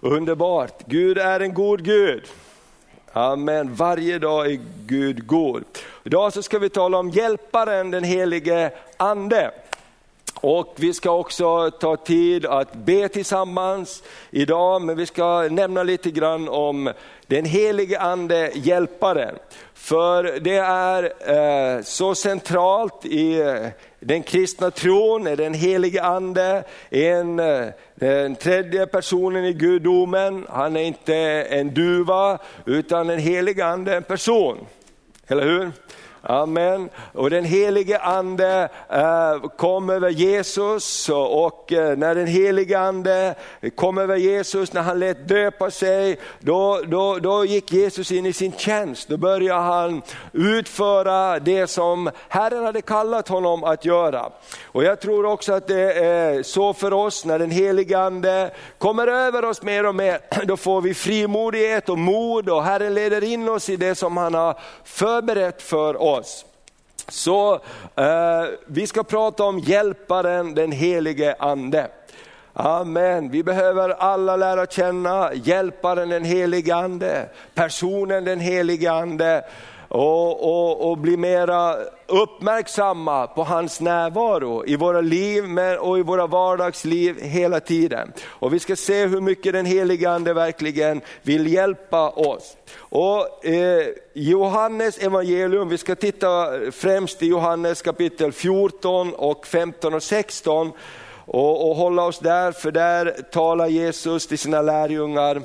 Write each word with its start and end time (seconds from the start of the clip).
Underbart, 0.00 0.86
Gud 0.86 1.18
är 1.18 1.40
en 1.40 1.54
god 1.54 1.84
Gud. 1.84 2.22
Amen, 3.12 3.74
varje 3.74 4.18
dag 4.18 4.52
är 4.52 4.60
Gud 4.86 5.26
god. 5.26 5.64
Idag 6.04 6.32
så 6.32 6.42
ska 6.42 6.58
vi 6.58 6.68
tala 6.68 6.98
om 6.98 7.10
hjälparen, 7.10 7.90
den 7.90 8.04
helige 8.04 8.70
ande. 8.96 9.50
Och 10.40 10.74
vi 10.76 10.94
ska 10.94 11.10
också 11.10 11.70
ta 11.70 11.96
tid 11.96 12.46
att 12.46 12.74
be 12.74 13.08
tillsammans 13.08 14.02
idag, 14.30 14.82
men 14.82 14.96
vi 14.96 15.06
ska 15.06 15.48
nämna 15.50 15.82
lite 15.82 16.10
grann 16.10 16.48
om 16.48 16.92
den 17.26 17.44
helige 17.44 18.00
ande, 18.00 18.50
hjälparen. 18.54 19.34
För 19.74 20.40
det 20.40 20.56
är 20.56 21.02
eh, 21.76 21.82
så 21.82 22.14
centralt 22.14 23.04
i 23.04 23.40
eh, 23.40 23.66
den 24.00 24.22
kristna 24.22 24.70
tron, 24.70 25.26
är 25.26 25.36
den 25.36 25.54
helige 25.54 26.02
ande, 26.02 26.64
en, 26.90 27.40
eh, 27.40 27.66
den 27.94 28.36
tredje 28.36 28.86
personen 28.86 29.44
i 29.44 29.52
gudomen. 29.52 30.46
Han 30.48 30.76
är 30.76 30.82
inte 30.82 31.14
en 31.50 31.74
duva, 31.74 32.38
utan 32.64 33.06
den 33.06 33.18
helige 33.18 33.66
ande 33.66 33.92
är 33.92 33.96
en 33.96 34.02
person. 34.02 34.66
Eller 35.26 35.42
hur? 35.42 35.72
Amen. 36.30 36.90
Och 37.12 37.30
den 37.30 37.44
helige 37.44 37.98
ande 37.98 38.68
eh, 38.88 39.48
kom 39.56 39.90
över 39.90 40.10
Jesus 40.10 41.08
och 41.08 41.72
eh, 41.72 41.96
när 41.96 42.14
den 42.14 42.26
helige 42.26 42.78
ande 42.78 43.34
kom 43.74 43.98
över 43.98 44.16
Jesus, 44.16 44.72
när 44.72 44.82
han 44.82 44.98
lät 44.98 45.28
döpa 45.28 45.70
sig, 45.70 46.18
då, 46.40 46.80
då, 46.86 47.18
då 47.18 47.44
gick 47.44 47.72
Jesus 47.72 48.12
in 48.12 48.26
i 48.26 48.32
sin 48.32 48.52
tjänst. 48.52 49.08
Då 49.08 49.16
började 49.16 49.60
han 49.60 50.02
utföra 50.32 51.38
det 51.38 51.66
som 51.66 52.10
Herren 52.28 52.64
hade 52.64 52.82
kallat 52.82 53.28
honom 53.28 53.64
att 53.64 53.84
göra. 53.84 54.30
Och 54.64 54.84
jag 54.84 55.00
tror 55.00 55.26
också 55.26 55.52
att 55.52 55.66
det 55.66 55.92
är 55.92 56.42
så 56.42 56.72
för 56.72 56.92
oss 56.92 57.24
när 57.24 57.38
den 57.38 57.50
helige 57.50 57.98
ande 57.98 58.50
kommer 58.78 59.06
över 59.06 59.44
oss 59.44 59.62
mer 59.62 59.86
och 59.86 59.94
mer, 59.94 60.20
då 60.44 60.56
får 60.56 60.80
vi 60.80 60.94
frimodighet 60.94 61.88
och 61.88 61.98
mod 61.98 62.48
och 62.48 62.64
Herren 62.64 62.94
leder 62.94 63.24
in 63.24 63.48
oss 63.48 63.68
i 63.68 63.76
det 63.76 63.94
som 63.94 64.16
han 64.16 64.34
har 64.34 64.58
förberett 64.84 65.62
för 65.62 66.02
oss. 66.02 66.17
Så 67.08 67.54
eh, 67.96 68.44
vi 68.66 68.86
ska 68.86 69.02
prata 69.02 69.44
om 69.44 69.58
hjälparen, 69.58 70.54
den 70.54 70.72
helige 70.72 71.36
ande. 71.38 71.88
Amen. 72.52 73.30
Vi 73.30 73.42
behöver 73.42 73.90
alla 73.90 74.36
lära 74.36 74.66
känna 74.66 75.34
hjälparen 75.34 76.08
den 76.08 76.24
helige 76.24 76.74
ande, 76.74 77.28
personen 77.54 78.24
den 78.24 78.40
helige 78.40 78.92
ande 78.92 79.44
och, 79.88 80.44
och, 80.44 80.90
och 80.90 80.98
bli 80.98 81.16
mera 81.16 81.76
uppmärksamma 82.06 83.26
på 83.26 83.44
hans 83.44 83.80
närvaro 83.80 84.66
i 84.66 84.76
våra 84.76 85.00
liv 85.00 85.44
och 85.80 85.98
i 85.98 86.02
våra 86.02 86.26
vardagsliv 86.26 87.20
hela 87.20 87.60
tiden. 87.60 88.12
Och 88.26 88.54
vi 88.54 88.58
ska 88.58 88.76
se 88.76 89.06
hur 89.06 89.20
mycket 89.20 89.52
den 89.52 89.66
helige 89.66 90.10
ande 90.10 90.34
verkligen 90.34 91.00
vill 91.22 91.52
hjälpa 91.52 92.10
oss. 92.10 92.56
Och 92.78 93.46
eh, 93.46 93.86
Johannes 94.12 94.98
evangelium, 94.98 95.68
vi 95.68 95.78
ska 95.78 95.94
titta 95.94 96.48
främst 96.72 97.22
i 97.22 97.26
Johannes 97.26 97.82
kapitel 97.82 98.32
14 98.32 99.14
och 99.14 99.46
15 99.46 99.94
och 99.94 100.02
16 100.02 100.72
och, 101.24 101.70
och 101.70 101.76
hålla 101.76 102.02
oss 102.02 102.18
där, 102.18 102.52
för 102.52 102.70
där 102.70 103.16
talar 103.32 103.66
Jesus 103.66 104.26
till 104.26 104.38
sina 104.38 104.62
lärjungar 104.62 105.42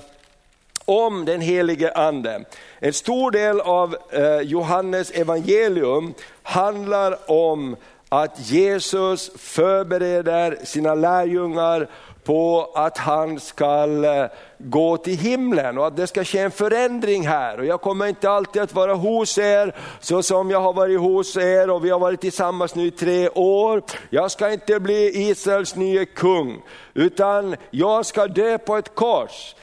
om 0.86 1.26
den 1.26 1.42
helige 1.42 1.92
ande. 1.92 2.45
En 2.80 2.94
stor 2.94 3.31
del 3.31 3.62
av 3.62 3.95
eh, 4.09 4.39
Johannes 4.42 5.12
evangelium 5.12 6.14
handlar 6.44 7.31
om 7.31 7.76
att 8.09 8.50
Jesus 8.52 9.31
förbereder 9.36 10.58
sina 10.64 10.95
lärjungar 10.95 11.88
på 12.23 12.72
att 12.76 12.98
han 12.98 13.39
ska 13.39 13.84
eh, 14.06 14.26
gå 14.58 14.98
till 14.98 15.17
himlen 15.17 15.78
och 15.78 15.88
att 15.88 15.95
det 15.95 16.08
ska 16.08 16.23
ske 16.23 16.39
en 16.39 16.52
förändring 16.52 17.28
här. 17.28 17.59
Och 17.59 17.66
jag 17.66 17.81
kommer 17.81 18.08
inte 18.08 18.30
alltid 18.30 18.61
att 18.61 18.73
vara 18.73 18.94
hos 18.94 19.38
er 19.38 19.76
så 20.00 20.23
som 20.23 20.52
jag 20.52 20.61
har 20.61 20.73
varit 20.73 21.00
hos 21.00 21.38
er 21.38 21.70
och 21.70 21.86
vi 21.86 21.89
har 21.89 22.00
varit 22.00 22.22
tillsammans 22.22 22.76
nu 22.76 22.86
i 22.86 22.92
tre 22.92 23.30
år. 23.30 23.82
Jag 24.10 24.32
ska 24.32 24.52
inte 24.52 24.80
bli 24.80 25.30
Israels 25.30 25.76
nye 25.76 26.05
kung, 26.05 26.61
utan 26.94 27.55
jag 27.71 28.05
ska 28.05 28.27
dö 28.27 28.58
på 28.58 28.77
ett 28.77 28.95
kors. 28.95 29.55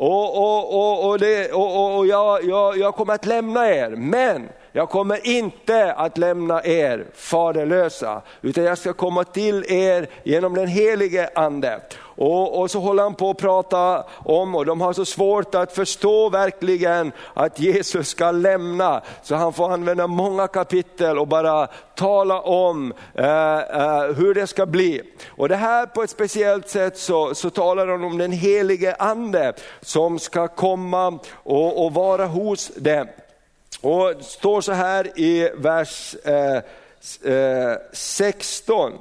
Och, 0.00 0.36
och, 0.36 0.74
och, 0.74 1.08
och, 1.08 1.18
det, 1.18 1.52
och, 1.52 1.76
och 1.76 1.98
och 1.98 2.06
jag, 2.06 2.44
jag, 2.44 2.78
jag 2.78 2.94
kommer 2.94 3.14
att 3.14 3.26
lämna 3.26 3.68
er, 3.68 3.90
men 3.90 4.48
jag 4.72 4.88
kommer 4.88 5.26
inte 5.26 5.92
att 5.92 6.18
lämna 6.18 6.64
er 6.64 7.06
faderlösa, 7.14 8.22
utan 8.42 8.64
jag 8.64 8.78
ska 8.78 8.92
komma 8.92 9.24
till 9.24 9.64
er 9.68 10.08
genom 10.24 10.54
den 10.54 10.68
helige 10.68 11.30
ande. 11.34 11.80
Och, 12.18 12.60
och, 12.60 12.70
så 12.70 12.80
håller 12.80 13.02
han 13.02 13.14
på 13.14 13.30
att 13.30 13.38
prata 13.38 14.04
om, 14.24 14.54
och 14.54 14.66
de 14.66 14.80
har 14.80 14.92
så 14.92 15.04
svårt 15.04 15.54
att 15.54 15.72
förstå 15.72 16.28
verkligen 16.28 17.12
att 17.34 17.60
Jesus 17.60 18.08
ska 18.08 18.30
lämna, 18.30 19.02
så 19.22 19.34
han 19.34 19.52
får 19.52 19.72
använda 19.72 20.06
många 20.06 20.48
kapitel 20.48 21.18
och 21.18 21.28
bara 21.28 21.66
tala 21.94 22.40
om 22.40 22.92
eh, 23.14 23.58
eh, 23.58 24.02
hur 24.02 24.34
det 24.34 24.46
ska 24.46 24.66
bli. 24.66 25.02
Och 25.28 25.48
det 25.48 25.56
här 25.56 25.86
på 25.86 26.02
ett 26.02 26.10
speciellt 26.10 26.68
sätt 26.68 26.98
så, 26.98 27.34
så 27.34 27.50
talar 27.50 27.86
han 27.86 28.04
om 28.04 28.18
den 28.18 28.32
helige 28.32 28.94
ande 28.94 29.52
som 29.80 30.18
ska 30.18 30.48
komma 30.48 31.18
och, 31.32 31.84
och 31.84 31.94
vara 31.94 32.26
hos 32.26 32.68
dem. 32.76 33.06
Och 33.80 34.16
det 34.16 34.24
står 34.24 34.60
så 34.60 34.72
här 34.72 35.20
i 35.20 35.50
vers 35.54 36.16
eh, 36.24 37.76
16 37.92 38.92
eh, 38.92 38.98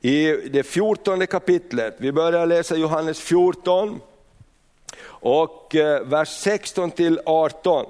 i 0.00 0.48
det 0.52 0.62
fjortonde 0.62 1.26
kapitlet. 1.26 1.94
Vi 1.98 2.12
börjar 2.12 2.46
läsa 2.46 2.76
Johannes 2.76 3.20
14 3.20 4.00
och 5.04 5.74
eh, 5.74 6.02
vers 6.02 6.28
16 6.28 6.90
till 6.90 7.20
18. 7.26 7.86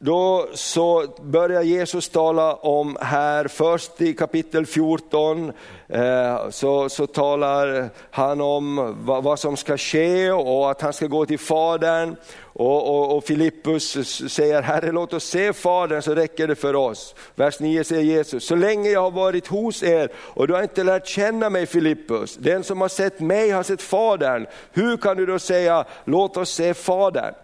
Då 0.00 0.48
så 0.54 1.06
börjar 1.20 1.62
Jesus 1.62 2.08
tala 2.08 2.54
om 2.54 2.96
här, 3.00 3.48
först 3.48 4.00
i 4.00 4.14
kapitel 4.14 4.66
14, 4.66 5.52
eh, 5.88 6.50
så, 6.50 6.88
så 6.88 7.06
talar 7.06 7.90
han 8.10 8.40
om 8.40 8.96
vad, 9.00 9.24
vad, 9.24 9.38
som 9.38 9.56
ska 9.56 9.76
ske 9.76 10.30
och 10.30 10.70
att 10.70 10.80
han 10.80 10.92
ska 10.92 11.06
gå 11.06 11.26
till 11.26 11.38
Fadern. 11.38 12.16
Och, 12.40 12.88
och, 12.88 13.16
och 13.16 13.24
Filippus 13.24 13.92
säger, 14.32 14.62
Herre 14.62 14.92
låt 14.92 15.12
oss 15.12 15.24
se 15.24 15.52
Fadern 15.52 16.02
så 16.02 16.14
räcker 16.14 16.48
det 16.48 16.56
för 16.56 16.76
oss. 16.76 17.14
Vers 17.34 17.60
9 17.60 17.84
säger 17.84 18.02
Jesus, 18.02 18.44
så 18.44 18.54
länge 18.54 18.90
jag 18.90 19.02
har 19.02 19.10
varit 19.10 19.46
hos 19.46 19.82
er 19.82 20.12
och 20.16 20.48
du 20.48 20.54
har 20.54 20.62
inte 20.62 20.84
lärt 20.84 21.06
känna 21.06 21.50
mig 21.50 21.66
Filippus, 21.66 22.36
den 22.36 22.64
som 22.64 22.80
har 22.80 22.88
sett 22.88 23.20
mig 23.20 23.50
har 23.50 23.62
sett 23.62 23.82
Fadern. 23.82 24.46
Hur 24.72 24.96
kan 24.96 25.16
du 25.16 25.26
då 25.26 25.38
säga, 25.38 25.84
låt 26.04 26.36
oss 26.36 26.50
se 26.50 26.74
Fadern? 26.74 27.34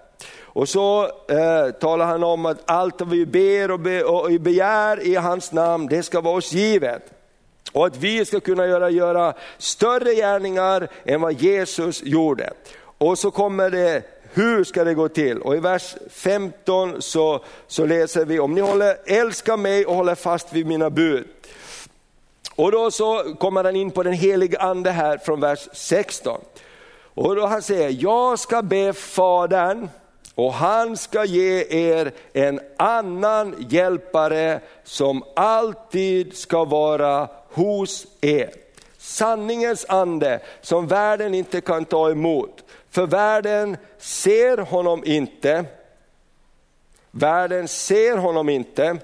Och 0.55 0.69
så 0.69 1.05
eh, 1.29 1.71
talar 1.81 2.07
han 2.07 2.25
om 2.25 2.47
att 2.47 2.59
allt 2.65 3.01
vi 3.01 3.27
ber 3.27 3.71
och, 3.71 3.81
be, 3.81 4.05
och 4.05 4.31
begär 4.41 5.07
i 5.07 5.15
hans 5.15 5.53
namn, 5.53 5.87
det 5.87 6.03
ska 6.03 6.21
vara 6.21 6.37
oss 6.37 6.53
givet. 6.53 7.03
Och 7.73 7.87
att 7.87 7.97
vi 7.97 8.25
ska 8.25 8.41
kunna 8.41 8.67
göra, 8.67 8.91
göra 8.91 9.35
större 9.59 10.15
gärningar 10.15 10.89
än 11.05 11.21
vad 11.21 11.33
Jesus 11.33 12.03
gjorde. 12.03 12.53
Och 12.99 13.19
så 13.19 13.31
kommer 13.31 13.71
det, 13.71 14.03
hur 14.33 14.65
ska 14.65 14.85
det 14.85 14.95
gå 14.95 15.09
till? 15.09 15.39
Och 15.39 15.57
i 15.57 15.61
vers 15.61 15.97
15 16.11 17.03
så, 17.03 17.45
så 17.67 17.87
läser 17.87 18.25
vi, 18.25 18.39
om 18.39 18.55
ni 18.55 18.61
håller, 18.61 18.97
älskar 19.07 19.57
mig 19.57 19.87
och 19.87 19.95
håller 19.95 20.15
fast 20.15 20.53
vid 20.53 20.67
mina 20.67 20.91
bud. 20.91 21.25
Och 22.57 22.73
då 22.73 22.91
så 22.91 23.35
kommer 23.39 23.65
han 23.65 23.77
in 23.77 23.91
på 23.91 24.03
den 24.03 24.13
heliga 24.13 24.59
ande 24.59 24.91
här 24.91 25.19
från 25.19 25.41
vers 25.41 25.69
16. 25.73 26.41
Och 27.15 27.37
då 27.37 27.47
han 27.47 27.63
säger, 27.63 27.97
jag 28.01 28.39
ska 28.39 28.63
be 28.63 28.93
Fadern, 28.93 29.89
och 30.35 30.53
han 30.53 30.97
ska 30.97 31.25
ge 31.25 31.65
er 31.69 32.13
en 32.33 32.61
annan 32.77 33.67
hjälpare 33.71 34.61
som 34.85 35.25
alltid 35.37 36.37
ska 36.37 36.65
vara 36.65 37.29
hos 37.49 38.07
er. 38.21 38.51
Sanningens 38.99 39.87
ande 39.89 40.41
som 40.61 40.87
världen 40.87 41.35
inte 41.35 41.61
kan 41.61 41.85
ta 41.85 42.11
emot. 42.11 42.65
För 42.91 43.07
världen 43.07 43.77
ser 43.99 44.59
honom 44.59 45.03
inte. 45.05 45.65
Världen 47.11 47.69
ser 47.69 48.17
honom 48.17 48.49
inte. 48.49 48.97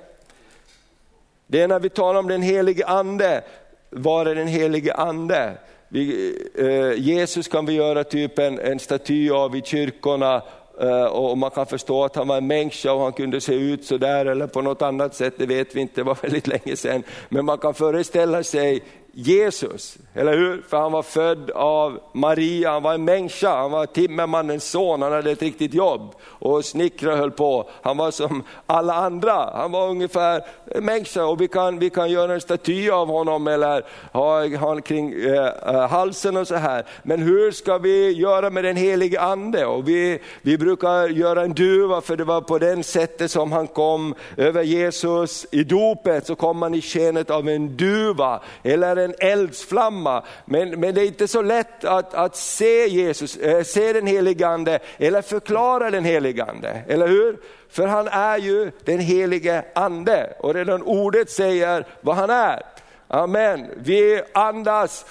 Det 1.46 1.60
är 1.60 1.68
när 1.68 1.80
vi 1.80 1.88
talar 1.88 2.20
om 2.20 2.28
den 2.28 2.42
helige 2.42 2.86
ande, 2.86 3.44
var 3.90 4.26
är 4.26 4.34
den 4.34 4.48
helige 4.48 4.94
ande? 4.94 5.52
Vi, 5.88 6.34
eh, 6.58 6.92
Jesus 6.92 7.48
kan 7.48 7.66
vi 7.66 7.72
göra 7.72 8.04
typ 8.04 8.38
en, 8.38 8.58
en 8.58 8.78
staty 8.78 9.30
av 9.30 9.56
i 9.56 9.62
kyrkorna 9.62 10.42
Eh, 10.80 11.04
och 11.04 11.38
man 11.38 11.50
kan 11.50 11.66
förstå 11.66 12.04
att 12.04 12.16
han 12.16 12.28
var 12.28 12.36
en 12.36 12.46
människa 12.46 12.92
och 12.92 13.00
han 13.00 13.12
kunde 13.12 13.40
se 13.40 13.54
ut 13.54 13.84
så 13.84 13.98
där 13.98 14.26
eller 14.26 14.46
på 14.46 14.62
något 14.62 14.82
annat 14.82 15.14
sätt, 15.14 15.34
det 15.38 15.46
vet 15.46 15.76
vi 15.76 15.80
inte, 15.80 16.00
det 16.00 16.02
var 16.04 16.18
väldigt 16.22 16.46
länge 16.46 16.76
sedan. 16.76 17.02
Men 17.28 17.44
man 17.44 17.58
kan 17.58 17.74
föreställa 17.74 18.42
sig 18.42 18.82
Jesus, 19.12 19.98
eller 20.14 20.36
hur? 20.36 20.62
För 20.68 20.76
han 20.76 20.92
var 20.92 21.02
född 21.02 21.50
av 21.50 22.00
Maria, 22.12 22.70
han 22.70 22.82
var 22.82 22.94
en 22.94 23.04
människa, 23.04 23.56
han 23.56 23.70
var 23.70 23.86
timmermannens 23.86 24.64
son, 24.64 25.02
han 25.02 25.12
hade 25.12 25.30
ett 25.30 25.42
riktigt 25.42 25.74
jobb 25.74 26.14
och 26.22 26.64
snickra 26.64 27.16
höll 27.16 27.30
på. 27.30 27.70
Han 27.82 27.96
var 27.96 28.10
som 28.10 28.42
alla 28.66 28.94
andra, 28.94 29.50
han 29.54 29.72
var 29.72 29.88
ungefär 29.88 30.44
en 30.66 30.84
människa 30.84 31.24
och 31.24 31.40
vi 31.40 31.48
kan, 31.48 31.78
vi 31.78 31.90
kan 31.90 32.10
göra 32.10 32.34
en 32.34 32.40
staty 32.40 32.90
av 32.90 33.08
honom 33.08 33.46
eller 33.46 33.84
ha 34.12 34.56
honom 34.56 34.82
kring 34.82 35.12
eh, 35.12 35.46
eh, 35.66 35.88
halsen 35.88 36.36
och 36.36 36.48
så 36.48 36.54
här. 36.54 36.84
Men 37.02 37.22
hur 37.22 37.50
ska 37.50 37.78
vi 37.78 38.12
göra 38.12 38.50
med 38.50 38.64
den 38.64 38.76
helige 38.76 39.20
ande? 39.20 39.66
Och 39.66 39.88
vi, 39.88 40.18
vi 40.42 40.58
brukar 40.58 41.08
göra 41.08 41.42
en 41.42 41.54
duva 41.54 42.00
för 42.00 42.16
det 42.16 42.24
var 42.24 42.40
på 42.40 42.58
den 42.58 42.84
sättet 42.84 43.30
som 43.30 43.52
han 43.52 43.66
kom 43.66 44.14
över 44.36 44.62
Jesus 44.62 45.46
i 45.50 45.64
dopet, 45.64 46.26
så 46.26 46.34
kom 46.34 46.62
han 46.62 46.74
i 46.74 46.82
skenet 46.82 47.30
av 47.30 47.48
en 47.48 47.76
duva 47.76 48.40
eller 48.62 48.99
en 49.04 49.14
eldsflamma. 49.18 50.22
Men, 50.44 50.80
men 50.80 50.94
det 50.94 51.02
är 51.02 51.06
inte 51.06 51.28
så 51.28 51.42
lätt 51.42 51.84
att, 51.84 52.14
att 52.14 52.36
se 52.36 52.86
Jesus, 52.86 53.36
eh, 53.36 53.62
se 53.62 53.92
den 53.92 54.06
helige 54.06 54.48
ande 54.48 54.78
eller 54.98 55.22
förklara 55.22 55.90
den 55.90 56.04
helige 56.04 56.44
ande, 56.44 56.82
eller 56.88 57.08
hur? 57.08 57.38
För 57.70 57.86
han 57.86 58.08
är 58.08 58.38
ju 58.38 58.70
den 58.84 58.98
helige 58.98 59.64
ande 59.74 60.34
och 60.38 60.54
redan 60.54 60.82
ordet 60.82 61.30
säger 61.30 61.86
vad 62.00 62.16
han 62.16 62.30
är. 62.30 62.62
Amen. 63.08 63.66
Vi 63.76 64.22
andas 64.32 65.04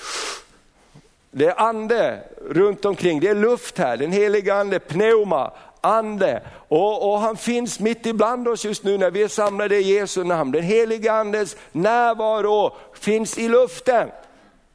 det 1.32 1.46
är 1.46 1.62
ande 1.62 2.20
runt 2.50 2.86
omkring, 2.86 3.20
det 3.20 3.28
är 3.28 3.36
luft 3.36 3.78
här, 3.78 3.98
den 3.98 4.12
heliga 4.12 4.56
ande, 4.56 4.80
pneuma, 4.80 5.52
ande. 5.82 6.42
Och, 6.68 7.12
och, 7.12 7.20
han 7.20 7.38
finns 7.38 7.80
mitt 7.80 8.06
ibland 8.06 8.48
oss 8.48 8.66
just 8.66 8.84
nu 8.84 8.98
när 8.98 9.12
vi 9.12 9.24
är 9.24 9.28
samlade 9.28 9.76
i 9.76 9.94
Jesu 9.94 10.24
namn. 10.24 10.52
Den 10.52 10.64
Helige 10.64 11.12
andes 11.12 11.56
närvaro 11.72 12.76
finns 12.94 13.38
i 13.38 13.50
luften. 13.50 14.10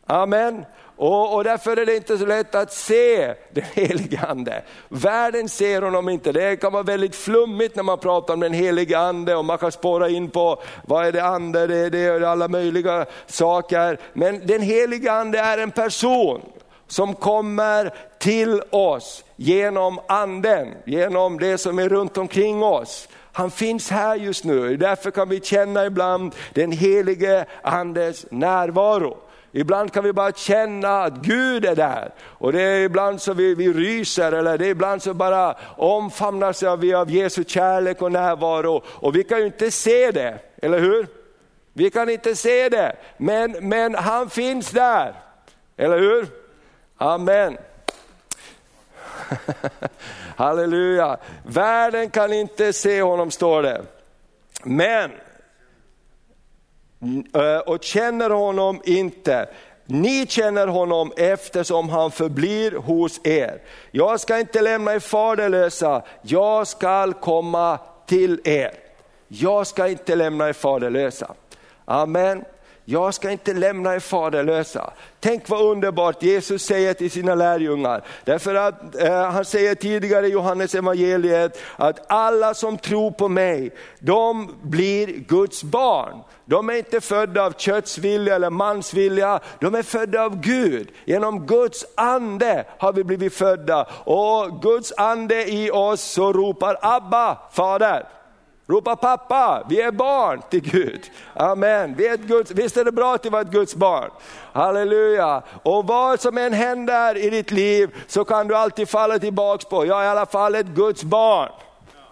Amen. 0.07 0.65
Och, 0.97 1.35
och, 1.35 1.45
därför 1.45 1.77
är 1.77 1.87
det 1.87 1.97
inte 1.97 2.19
så 2.19 2.27
lätt 2.27 2.55
att 2.55 2.73
se 2.73 3.35
den 3.53 3.65
helige 3.75 4.21
ande. 4.29 4.63
Världen 4.89 5.49
ser 5.49 5.83
honom 5.83 6.09
inte, 6.09 6.33
det 6.33 6.57
kan 6.57 6.73
vara 6.73 6.83
väldigt 6.83 7.17
flummigt 7.17 7.77
när 7.77 7.83
man 7.83 7.99
pratar 7.99 8.35
om 8.35 8.41
den 8.41 8.53
helige 8.53 8.99
ande 8.99 9.35
och 9.35 9.45
man 9.45 9.59
kan 9.59 9.73
spåra 9.73 10.09
in 10.09 10.31
på 10.31 10.63
vad 10.87 11.07
är 11.07 11.13
det 11.13 11.25
ande, 11.25 11.67
det, 11.67 11.91
det 11.91 11.99
är 11.99 12.21
alla 12.21 12.49
möjliga 12.49 13.07
saker. 13.27 14.01
Men 14.13 14.47
den 14.47 14.63
helige 14.63 15.13
ande 15.13 15.39
är 15.39 15.59
en 15.59 15.71
person 15.71 16.41
som 16.95 17.15
kommer 17.15 17.91
till 18.19 18.63
oss 18.71 19.25
genom 19.37 20.01
anden, 20.09 20.75
genom 20.85 21.39
det 21.39 21.59
som 21.59 21.79
är 21.79 21.89
runt 21.89 22.19
omkring 22.19 22.63
oss. 22.63 23.09
Han 23.33 23.51
finns 23.51 23.91
här 23.91 24.17
just 24.17 24.45
nu, 24.45 24.77
därför 24.77 25.11
kan 25.11 25.29
vi 25.29 25.41
känna 25.41 25.87
ibland 25.87 26.35
den 26.53 26.73
helige 26.73 27.45
andes 27.63 28.27
närvaro. 28.31 29.17
Ibland 29.53 29.93
kan 29.93 30.05
vi 30.05 30.13
bara 30.13 30.33
känna 30.33 31.03
att 31.03 31.15
Gud 31.15 31.65
är 31.65 31.77
där. 31.77 32.13
Och 32.21 32.53
det 32.53 32.63
är 32.63 32.81
ibland 32.81 33.23
så 33.23 33.33
vi, 33.33 33.55
vi 33.55 33.73
ryser 33.73 34.33
eller 34.33 34.59
det 34.59 34.67
är 34.67 34.71
ibland 34.71 35.03
så 35.03 35.15
bara 35.15 35.57
omfamnas 35.77 36.63
vi 36.79 36.95
av 36.95 37.11
Jesu 37.11 37.45
kärlek 37.45 38.03
och 38.03 38.13
närvaro. 38.13 38.83
Och 38.87 39.17
vi 39.17 39.25
kan 39.25 39.39
ju 39.39 39.47
inte 39.47 39.71
se 39.71 40.11
det, 40.11 40.39
eller 40.63 40.79
hur? 40.79 41.07
Vi 41.73 41.91
kan 41.91 42.09
inte 42.09 42.37
se 42.37 42.69
det, 42.69 42.97
men, 43.17 43.53
men 43.61 43.95
han 43.95 44.31
finns 44.31 44.71
där, 44.71 45.15
eller 45.77 45.99
hur? 45.99 46.44
Amen. 46.99 47.57
Halleluja. 50.37 51.17
Världen 51.43 52.11
kan 52.11 52.33
inte 52.33 52.73
se 52.73 53.03
honom 53.03 53.31
står 53.31 53.63
det. 53.63 53.83
Men, 54.63 55.11
eh, 57.35 57.59
och 57.59 57.83
känner 57.83 58.31
honom 58.31 58.83
inte. 58.85 59.49
Ni 59.87 60.27
känner 60.27 60.67
honom 60.67 61.13
eftersom 61.17 61.89
han 61.89 62.11
förblir 62.11 62.73
hos 62.73 63.21
er. 63.25 63.63
Jag 63.91 64.21
ska 64.21 64.39
inte 64.39 64.63
lämna 64.63 64.95
er 64.95 65.01
faderlösa, 65.01 66.03
jag 66.23 66.67
ska 66.67 67.13
komma 67.13 67.79
till 68.07 68.41
er. 68.45 68.75
Jag 69.29 69.67
ska 69.67 69.89
inte 69.89 70.15
lämna 70.15 70.49
er 70.49 70.53
faderlösa. 70.53 71.35
Amen. 71.85 72.45
Jag 72.85 73.15
ska 73.15 73.31
inte 73.31 73.53
lämna 73.53 73.95
er 73.95 74.01
faderlösa. 74.01 74.93
Tänk 75.21 75.49
vad 75.49 75.63
underbart 75.63 76.23
Jesus 76.23 76.63
säger 76.63 76.95
till 76.95 77.11
sina 77.11 77.35
lärjungar. 77.35 78.05
Därför 78.25 78.55
att 78.55 78.95
eh, 78.95 79.31
han 79.31 79.45
säger 79.45 79.75
tidigare 79.75 80.27
i 80.27 80.31
Johannes 80.31 80.75
evangeliet 80.75 81.59
att 81.77 82.13
alla 82.13 82.55
som 82.55 82.79
tror 82.79 83.11
på 83.11 83.29
mig, 83.29 83.71
de 83.99 84.55
blir 84.63 85.07
Guds 85.07 85.63
barn. 85.63 86.21
De 86.45 86.69
är 86.69 86.75
inte 86.75 87.01
födda 87.01 87.43
av 87.45 87.53
köttsvilja 87.53 88.35
eller 88.35 88.51
mansvilja, 88.51 89.41
de 89.61 89.75
är 89.75 89.83
födda 89.83 90.25
av 90.25 90.41
Gud. 90.41 90.89
Genom 91.05 91.47
Guds 91.47 91.87
ande 91.95 92.65
har 92.79 92.93
vi 92.93 93.05
blivit 93.05 93.35
födda 93.35 93.87
och 94.05 94.63
Guds 94.63 94.93
ande 94.97 95.51
i 95.51 95.71
oss 95.71 96.01
så 96.01 96.33
ropar 96.33 96.79
Abba, 96.83 97.39
Fader. 97.53 98.07
Ropa 98.67 98.97
pappa, 98.97 99.67
vi 99.69 99.81
är 99.81 99.91
barn 99.91 100.43
till 100.51 100.61
Gud. 100.61 101.11
Amen. 101.35 101.95
Vi 101.97 102.07
är 102.07 102.17
Guds, 102.17 102.51
visst 102.51 102.77
är 102.77 102.85
det 102.85 102.93
bra 102.93 103.15
att 103.15 103.27
vara 103.27 103.43
ett 103.43 103.51
Guds 103.51 103.75
barn? 103.75 104.11
Halleluja. 104.53 105.43
Och 105.63 105.87
vad 105.87 106.21
som 106.21 106.39
än 106.39 106.53
händer 106.53 107.17
i 107.17 107.31
ditt 107.31 107.51
liv 107.51 107.95
så 108.07 108.25
kan 108.25 108.49
du 108.49 108.57
alltid 108.57 108.89
falla 108.89 109.19
tillbaks 109.19 109.65
på, 109.65 109.87
jag 109.87 110.01
är 110.01 110.05
i 110.05 110.09
alla 110.09 110.27
fall 110.27 110.55
ett 110.55 110.67
Guds 110.67 111.05
barn. 111.05 111.49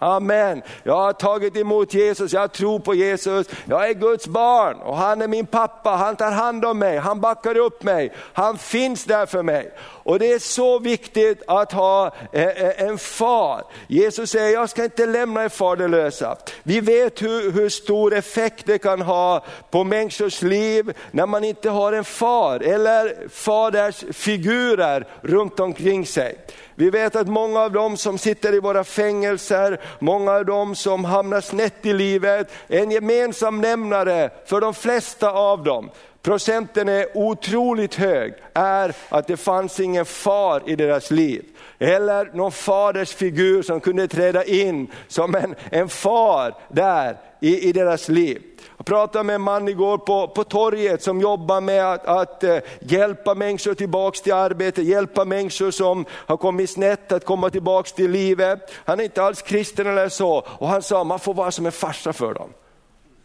Amen. 0.03 0.61
Jag 0.83 0.95
har 0.95 1.13
tagit 1.13 1.57
emot 1.57 1.93
Jesus, 1.93 2.33
jag 2.33 2.51
tror 2.51 2.79
på 2.79 2.93
Jesus, 2.93 3.47
jag 3.65 3.89
är 3.89 3.93
Guds 3.93 4.27
barn 4.27 4.77
och 4.77 4.97
han 4.97 5.21
är 5.21 5.27
min 5.27 5.45
pappa, 5.45 5.89
han 5.89 6.15
tar 6.15 6.31
hand 6.31 6.65
om 6.65 6.79
mig, 6.79 6.97
han 6.97 7.21
backar 7.21 7.57
upp 7.57 7.83
mig, 7.83 8.13
han 8.33 8.57
finns 8.57 9.05
där 9.05 9.25
för 9.25 9.43
mig. 9.43 9.71
Och 10.03 10.19
det 10.19 10.31
är 10.31 10.39
så 10.39 10.79
viktigt 10.79 11.41
att 11.47 11.71
ha 11.71 12.15
eh, 12.31 12.43
eh, 12.43 12.81
en 12.81 12.97
far. 12.97 13.63
Jesus 13.87 14.29
säger, 14.29 14.53
jag 14.53 14.69
ska 14.69 14.83
inte 14.83 15.05
lämna 15.05 15.43
er 15.43 15.49
faderlösa. 15.49 16.37
Vi 16.63 16.79
vet 16.79 17.21
hur, 17.21 17.51
hur 17.51 17.69
stor 17.69 18.13
effekt 18.13 18.65
det 18.65 18.77
kan 18.77 19.01
ha 19.01 19.45
på 19.71 19.83
människors 19.83 20.41
liv 20.41 20.93
när 21.11 21.25
man 21.25 21.43
inte 21.43 21.69
har 21.69 21.93
en 21.93 22.03
far 22.03 22.59
eller 22.59 23.29
faders 23.29 24.03
figurer 24.11 25.07
runt 25.21 25.59
omkring 25.59 26.05
sig. 26.05 26.35
Vi 26.75 26.89
vet 26.89 27.15
att 27.15 27.27
många 27.27 27.59
av 27.59 27.71
dem 27.71 27.97
som 27.97 28.17
sitter 28.17 28.53
i 28.53 28.59
våra 28.59 28.83
fängelser, 28.83 29.79
många 29.99 30.31
av 30.31 30.45
dem 30.45 30.75
som 30.75 31.05
hamnar 31.05 31.41
snett 31.41 31.85
i 31.85 31.93
livet, 31.93 32.51
en 32.67 32.91
gemensam 32.91 33.61
nämnare 33.61 34.29
för 34.45 34.61
de 34.61 34.73
flesta 34.73 35.31
av 35.31 35.63
dem, 35.63 35.89
procenten 36.21 36.89
är 36.89 37.17
otroligt 37.17 37.95
hög, 37.95 38.33
är 38.53 38.95
att 39.09 39.27
det 39.27 39.37
fanns 39.37 39.79
ingen 39.79 40.05
far 40.05 40.61
i 40.65 40.75
deras 40.75 41.11
liv. 41.11 41.45
Eller 41.79 42.31
någon 42.33 42.51
faders 42.51 43.13
figur 43.13 43.61
som 43.61 43.79
kunde 43.79 44.07
träda 44.07 44.43
in 44.43 44.87
som 45.07 45.35
en, 45.35 45.55
en 45.71 45.89
far 45.89 46.55
där 46.69 47.17
i, 47.39 47.69
i 47.69 47.73
deras 47.73 48.09
liv. 48.09 48.41
Jag 48.83 48.87
pratade 48.87 49.23
med 49.23 49.35
en 49.35 49.41
man 49.41 49.67
igår 49.67 49.97
på, 49.97 50.27
på 50.27 50.43
torget 50.43 51.03
som 51.03 51.21
jobbar 51.21 51.61
med 51.61 51.93
att, 51.93 52.05
att 52.05 52.43
eh, 52.43 52.57
hjälpa 52.79 53.35
människor 53.35 53.73
tillbaks 53.73 54.21
till 54.21 54.33
arbete, 54.33 54.81
hjälpa 54.81 55.25
människor 55.25 55.71
som 55.71 56.05
har 56.11 56.37
kommit 56.37 56.69
snett 56.69 57.11
att 57.11 57.25
komma 57.25 57.49
tillbaks 57.49 57.93
till 57.93 58.11
livet. 58.11 58.71
Han 58.85 58.99
är 58.99 59.03
inte 59.03 59.23
alls 59.23 59.41
kristen 59.41 59.87
eller 59.87 60.09
så 60.09 60.45
och 60.47 60.67
han 60.67 60.81
sa 60.81 61.03
man 61.03 61.19
får 61.19 61.33
vara 61.33 61.51
som 61.51 61.65
en 61.65 61.71
farsa 61.71 62.13
för 62.13 62.33
dem. 62.33 62.49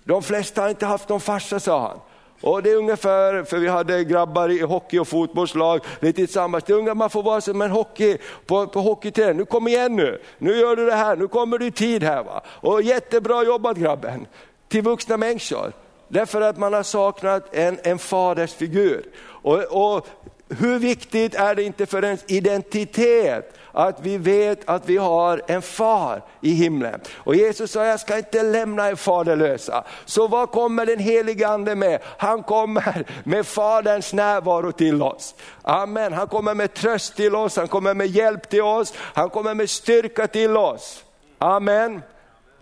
De 0.05 0.23
flesta 0.23 0.63
har 0.63 0.69
inte 0.69 0.87
haft 0.87 1.09
någon 1.09 1.21
farsa 1.21 1.61
sa 1.61 1.81
han. 1.81 2.01
Och 2.41 2.63
det 2.63 2.71
är 2.71 2.77
ungefär, 2.77 3.45
för 3.45 3.59
vi 3.59 3.69
hade 3.69 4.05
grabbar 4.05 4.49
i 4.49 4.61
hockey 4.61 4.99
och 4.99 5.09
fotbollslag 5.09 5.81
lite 6.01 6.17
tillsammans, 6.17 6.65
det 6.65 6.73
är 6.73 6.77
ungefär 6.77 6.95
man 6.95 7.11
får 7.11 7.23
vara 7.23 7.41
som 7.41 7.63
en 7.63 7.71
hockey 7.71 8.19
på, 8.47 8.67
på 8.67 8.81
hockeyträning. 8.81 9.37
Nu 9.37 9.45
kom 9.45 9.69
igen 9.69 9.97
nu, 9.97 10.21
nu 10.39 10.57
gör 10.57 10.77
du 10.77 10.87
det 10.87 10.95
här, 10.95 11.17
nu 11.17 11.29
kommer 11.29 11.59
du 11.59 11.67
i 11.67 11.71
tid 11.71 12.03
här. 12.03 12.25
Va? 12.25 12.43
Och 12.47 12.83
jättebra 12.83 13.45
jobbat 13.45 13.77
grabben 13.77 14.27
till 14.69 14.83
vuxna 14.83 15.17
människor. 15.17 15.73
Därför 16.09 16.41
att 16.41 16.59
man 16.59 16.73
har 16.73 16.83
saknat 16.83 17.55
en, 17.55 17.79
en 17.83 17.99
fadersfigur. 17.99 19.05
Och, 19.43 19.63
och 19.97 20.07
hur 20.49 20.79
viktigt 20.79 21.35
är 21.35 21.55
det 21.55 21.63
inte 21.63 21.87
för 21.87 22.05
ens 22.05 22.25
identitet 22.27 23.55
att 23.73 24.01
vi 24.01 24.19
vet 24.19 24.69
att 24.69 24.89
vi 24.89 24.97
har 24.97 25.43
en 25.47 25.63
far 25.63 26.23
i 26.41 26.51
himlen. 26.51 27.01
Och 27.17 27.35
Jesus 27.35 27.71
sa, 27.71 27.85
jag 27.85 28.01
ska 28.01 28.17
inte 28.19 28.43
lämna 28.43 28.89
er 28.91 28.95
faderlösa. 28.95 29.85
Så 30.05 30.29
vad 30.29 30.51
kommer 30.51 30.87
den 30.87 30.99
helige 30.99 31.49
ande 31.49 31.75
med? 31.75 32.01
Han 32.19 32.43
kommer 32.43 33.05
med 33.25 33.47
faderns 33.47 34.13
närvaro 34.13 34.73
till 34.73 35.03
oss. 35.03 35.35
Amen, 35.63 36.13
han 36.13 36.29
kommer 36.29 36.55
med 36.55 36.75
tröst 36.75 37.17
till 37.17 37.35
oss, 37.35 37.57
han 37.57 37.69
kommer 37.69 37.95
med 37.95 38.07
hjälp 38.07 38.49
till 38.49 38.63
oss, 38.63 38.95
han 38.97 39.31
kommer 39.31 39.55
med 39.55 39.71
styrka 39.71 40.27
till 40.27 40.57
oss. 40.57 41.05
Amen. 41.39 42.03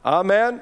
Amen. 0.03 0.61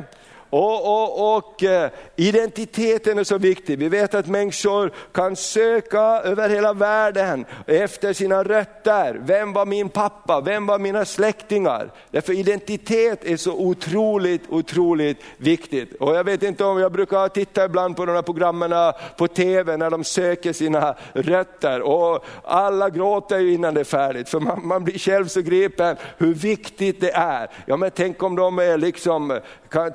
Och, 0.56 0.86
och, 0.86 1.36
och 1.36 1.64
eh, 1.64 1.90
identiteten 2.16 3.18
är 3.18 3.24
så 3.24 3.38
viktig. 3.38 3.78
Vi 3.78 3.88
vet 3.88 4.14
att 4.14 4.26
människor 4.26 4.92
kan 5.12 5.36
söka 5.36 6.00
över 6.00 6.48
hela 6.48 6.72
världen 6.72 7.46
efter 7.66 8.12
sina 8.12 8.42
rötter. 8.42 9.20
Vem 9.24 9.52
var 9.52 9.66
min 9.66 9.88
pappa? 9.88 10.40
Vem 10.40 10.66
var 10.66 10.78
mina 10.78 11.04
släktingar? 11.04 11.90
Därför 12.10 12.32
identitet 12.32 13.24
är 13.24 13.36
så 13.36 13.52
otroligt, 13.52 14.42
otroligt 14.48 15.22
viktigt. 15.36 15.94
Och 15.94 16.14
jag 16.14 16.24
vet 16.24 16.42
inte 16.42 16.64
om 16.64 16.78
jag 16.78 16.92
brukar 16.92 17.28
titta 17.28 17.64
ibland 17.64 17.96
på 17.96 18.06
de 18.06 18.12
här 18.12 18.22
programmen 18.22 18.92
på 19.16 19.28
tv 19.28 19.76
när 19.76 19.90
de 19.90 20.04
söker 20.04 20.52
sina 20.52 20.94
rötter. 21.12 21.82
Och 21.82 22.24
alla 22.44 22.90
gråter 22.90 23.38
ju 23.38 23.52
innan 23.54 23.74
det 23.74 23.80
är 23.80 23.84
färdigt, 23.84 24.28
för 24.28 24.40
man, 24.40 24.66
man 24.66 24.84
blir 24.84 24.98
själv 24.98 25.26
så 25.26 25.40
gripen 25.40 25.96
hur 26.18 26.34
viktigt 26.34 27.00
det 27.00 27.12
är. 27.12 27.50
Ja 27.66 27.76
men 27.76 27.90
tänk 27.90 28.22
om 28.22 28.36
de 28.36 28.58
är 28.58 28.78
liksom, 28.78 29.40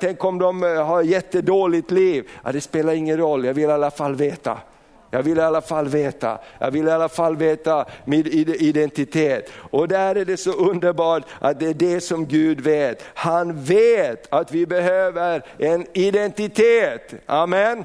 tänk 0.00 0.24
om 0.24 0.38
de 0.38 0.49
Eh, 0.50 0.86
har 0.86 1.02
jättedåligt 1.02 1.90
liv. 1.90 2.28
Ja, 2.44 2.52
det 2.52 2.60
spelar 2.60 2.92
ingen 2.92 3.16
roll, 3.16 3.44
jag 3.44 3.54
vill 3.54 3.68
i 3.68 3.72
alla 3.72 3.90
fall 3.90 4.14
veta. 4.14 4.58
Jag 5.10 5.22
vill 5.22 5.38
i 5.38 5.40
alla 5.40 5.60
fall 5.60 5.88
veta, 5.88 6.38
jag 6.58 6.70
vill 6.70 6.88
i 6.88 6.90
alla 6.90 7.08
fall 7.08 7.36
veta 7.36 7.84
min 8.04 8.26
identitet. 8.26 9.50
Och 9.70 9.88
där 9.88 10.14
är 10.14 10.24
det 10.24 10.36
så 10.36 10.52
underbart 10.52 11.22
att 11.38 11.60
det 11.60 11.66
är 11.66 11.74
det 11.74 12.00
som 12.00 12.26
Gud 12.26 12.60
vet. 12.60 13.04
Han 13.14 13.62
vet 13.64 14.32
att 14.32 14.52
vi 14.52 14.66
behöver 14.66 15.44
en 15.58 15.86
identitet. 15.92 17.14
Amen. 17.26 17.84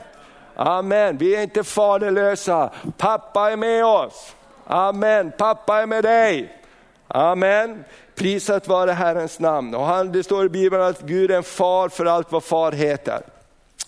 Amen, 0.56 1.18
vi 1.18 1.36
är 1.36 1.42
inte 1.42 1.64
faderlösa. 1.64 2.72
Pappa 2.98 3.52
är 3.52 3.58
med 3.58 3.86
oss. 3.86 4.36
Amen, 4.68 5.32
pappa 5.38 5.82
är 5.82 5.86
med 5.86 6.04
dig. 6.04 6.60
Amen. 7.08 7.84
Prisat 8.16 8.68
vare 8.68 8.92
Herrens 8.92 9.40
namn. 9.40 9.76
Och 9.76 9.86
han, 9.86 10.12
det 10.12 10.24
står 10.24 10.46
i 10.46 10.50
Bibeln 10.50 10.84
att 10.84 11.02
Gud 11.02 11.32
är 11.32 11.38
en 11.38 11.44
far 11.44 11.90
för 11.90 12.06
allt 12.06 12.32
vad 12.32 12.44
far 12.44 12.72
heter. 12.72 13.22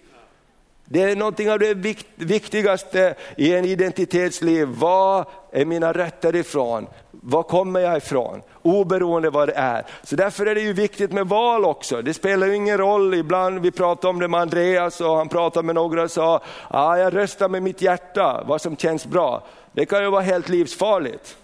Det 0.85 1.02
är 1.02 1.17
någonting 1.17 1.50
av 1.50 1.59
det 1.59 1.75
viktigaste 2.17 3.14
i 3.37 3.55
en 3.55 3.64
identitetsliv. 3.64 4.69
Var 4.69 5.26
är 5.52 5.64
mina 5.64 5.93
rötter 5.93 6.37
ifrån? 6.37 6.87
Var 7.11 7.43
kommer 7.43 7.81
jag 7.81 7.97
ifrån? 7.97 8.43
Oberoende 8.62 9.31
vad 9.31 9.49
det 9.49 9.55
är. 9.55 9.87
Så 10.02 10.17
därför 10.17 10.47
är 10.47 10.55
det 10.55 10.61
ju 10.61 10.73
viktigt 10.73 11.12
med 11.12 11.29
val 11.29 11.64
också. 11.64 12.02
Det 12.02 12.14
spelar 12.14 12.47
ju 12.47 12.57
ingen 12.57 12.79
roll, 12.79 13.14
ibland 13.14 13.61
vi 13.61 13.71
pratade 13.71 14.09
om 14.09 14.21
det 14.21 14.29
med 14.29 14.41
Andreas 14.41 15.00
och 15.00 15.17
han 15.17 15.29
pratade 15.29 15.67
med 15.67 15.75
några 15.75 16.02
och 16.02 16.11
sa, 16.11 16.41
ah, 16.69 16.97
jag 16.97 17.14
röstar 17.14 17.49
med 17.49 17.62
mitt 17.62 17.83
hjärta, 17.83 18.45
vad 18.47 18.61
som 18.61 18.76
känns 18.76 19.07
bra. 19.07 19.43
Det 19.73 19.87
kan 19.87 20.02
ju 20.02 20.11
vara 20.11 20.23
helt 20.23 20.49
livsfarligt. 20.49 21.37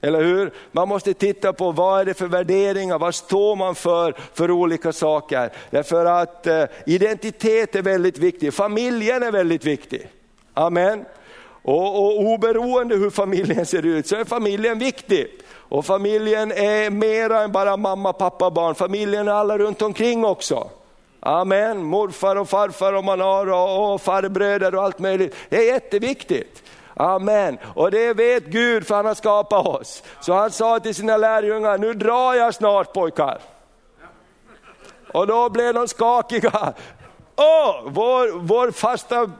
Eller 0.00 0.22
hur? 0.22 0.52
Man 0.72 0.88
måste 0.88 1.14
titta 1.14 1.52
på 1.52 1.72
vad 1.72 2.00
är 2.00 2.04
det 2.04 2.14
för 2.14 2.26
värderingar, 2.26 2.98
vad 2.98 3.14
står 3.14 3.56
man 3.56 3.74
för, 3.74 4.14
för 4.34 4.50
olika 4.50 4.92
saker. 4.92 5.52
Därför 5.70 6.04
att 6.04 6.46
eh, 6.46 6.64
identitet 6.86 7.76
är 7.76 7.82
väldigt 7.82 8.18
viktig, 8.18 8.54
familjen 8.54 9.22
är 9.22 9.32
väldigt 9.32 9.64
viktig. 9.64 10.08
Amen. 10.54 11.04
Och, 11.62 12.04
och 12.04 12.20
oberoende 12.20 12.96
hur 12.96 13.10
familjen 13.10 13.66
ser 13.66 13.86
ut 13.86 14.06
så 14.06 14.16
är 14.16 14.24
familjen 14.24 14.78
viktig. 14.78 15.26
Och 15.52 15.86
familjen 15.86 16.52
är 16.52 16.90
mera 16.90 17.42
än 17.42 17.52
bara 17.52 17.76
mamma, 17.76 18.12
pappa, 18.12 18.50
barn, 18.50 18.74
familjen 18.74 19.28
är 19.28 19.32
alla 19.32 19.58
runt 19.58 19.82
omkring 19.82 20.24
också. 20.24 20.70
Amen, 21.20 21.82
morfar 21.82 22.36
och 22.36 22.48
farfar 22.48 22.92
och 22.92 23.04
man 23.04 23.20
har 23.20 23.46
och, 23.46 23.94
och 23.94 24.00
farbröder 24.00 24.74
och 24.74 24.82
allt 24.82 24.98
möjligt. 24.98 25.36
Det 25.48 25.56
är 25.56 25.72
jätteviktigt. 25.72 26.62
Amen. 27.00 27.58
Och 27.74 27.90
det 27.90 28.14
vet 28.14 28.44
Gud 28.44 28.86
för 28.86 28.94
han 28.94 29.06
har 29.06 29.14
skapat 29.14 29.66
oss. 29.66 30.02
Så 30.20 30.32
han 30.32 30.50
sa 30.50 30.80
till 30.80 30.94
sina 30.94 31.16
lärjungar, 31.16 31.78
nu 31.78 31.94
drar 31.94 32.34
jag 32.34 32.54
snart 32.54 32.92
pojkar. 32.92 33.40
Och 35.12 35.26
då 35.26 35.50
blev 35.50 35.74
de 35.74 35.88
skakiga. 35.88 36.74
Åh, 37.36 37.80
vår, 37.84 38.38
vår 38.38 38.70
fasta 38.70 39.30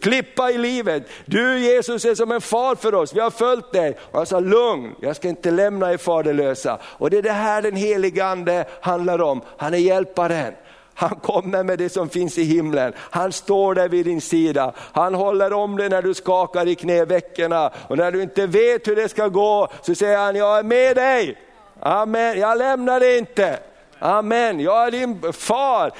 klippa 0.00 0.50
i 0.50 0.58
livet. 0.58 1.02
Du 1.24 1.58
Jesus 1.58 2.04
är 2.04 2.14
som 2.14 2.32
en 2.32 2.40
far 2.40 2.74
för 2.74 2.94
oss, 2.94 3.14
vi 3.14 3.20
har 3.20 3.30
följt 3.30 3.72
dig. 3.72 3.96
Och 4.00 4.18
han 4.18 4.26
sa 4.26 4.40
lugn, 4.40 4.94
jag 5.00 5.16
ska 5.16 5.28
inte 5.28 5.50
lämna 5.50 5.92
er 5.92 5.96
faderlösa. 5.96 6.78
Och 6.82 7.10
det 7.10 7.18
är 7.18 7.22
det 7.22 7.32
här 7.32 7.62
den 7.62 7.76
helige 7.76 8.24
ande 8.24 8.64
handlar 8.80 9.22
om, 9.22 9.40
han 9.56 9.74
är 9.74 9.78
hjälparen. 9.78 10.54
Han 10.96 11.16
kommer 11.22 11.62
med 11.62 11.78
det 11.78 11.88
som 11.88 12.08
finns 12.08 12.38
i 12.38 12.42
himlen. 12.42 12.92
Han 12.98 13.32
står 13.32 13.74
där 13.74 13.88
vid 13.88 14.06
din 14.06 14.20
sida. 14.20 14.72
Han 14.92 15.14
håller 15.14 15.52
om 15.52 15.76
dig 15.76 15.88
när 15.88 16.02
du 16.02 16.14
skakar 16.14 16.68
i 16.68 16.74
knävecken 16.74 17.52
och 17.52 17.96
när 17.96 18.12
du 18.12 18.22
inte 18.22 18.46
vet 18.46 18.88
hur 18.88 18.96
det 18.96 19.08
ska 19.08 19.28
gå 19.28 19.68
så 19.82 19.94
säger 19.94 20.18
han, 20.18 20.36
jag 20.36 20.58
är 20.58 20.62
med 20.62 20.96
dig. 20.96 21.38
Amen, 21.80 22.40
jag 22.40 22.58
lämnar 22.58 23.00
dig 23.00 23.18
inte. 23.18 23.58
Amen, 23.98 24.60
jag 24.60 24.86
är 24.86 24.90
din 24.90 25.32
far. 25.32 25.92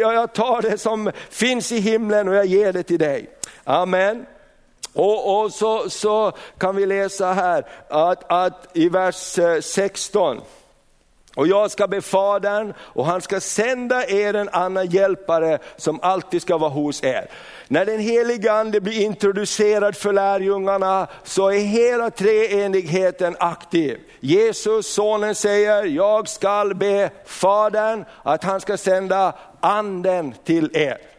Jag 0.00 0.32
tar 0.32 0.62
det 0.62 0.78
som 0.78 1.10
finns 1.30 1.72
i 1.72 1.78
himlen 1.78 2.28
och 2.28 2.34
jag 2.34 2.46
ger 2.46 2.72
det 2.72 2.82
till 2.82 2.98
dig. 2.98 3.30
Amen. 3.64 4.26
Och, 4.92 5.40
och 5.40 5.52
så, 5.52 5.90
så 5.90 6.32
kan 6.58 6.76
vi 6.76 6.86
läsa 6.86 7.32
här 7.32 7.66
att, 7.88 8.32
att 8.32 8.66
i 8.72 8.88
vers 8.88 9.38
eh, 9.38 9.60
16, 9.60 10.40
och 11.34 11.46
jag 11.46 11.70
ska 11.70 11.86
be 11.86 12.00
Fadern 12.00 12.74
och 12.78 13.06
han 13.06 13.20
ska 13.20 13.40
sända 13.40 14.06
er 14.06 14.34
en 14.34 14.48
annan 14.48 14.86
hjälpare 14.86 15.58
som 15.76 16.00
alltid 16.02 16.42
ska 16.42 16.58
vara 16.58 16.70
hos 16.70 17.04
er. 17.04 17.30
När 17.68 17.84
den 17.84 18.00
helige 18.00 18.52
ande 18.52 18.80
blir 18.80 19.00
introducerad 19.00 19.96
för 19.96 20.12
lärjungarna 20.12 21.06
så 21.22 21.48
är 21.48 21.58
hela 21.58 22.10
treenigheten 22.10 23.36
aktiv. 23.38 23.98
Jesus, 24.20 24.94
sonen 24.94 25.34
säger, 25.34 25.84
jag 25.84 26.28
ska 26.28 26.72
be 26.74 27.10
Fadern 27.24 28.04
att 28.22 28.44
han 28.44 28.60
ska 28.60 28.76
sända 28.76 29.34
anden 29.60 30.34
till 30.44 30.70
er. 30.76 31.13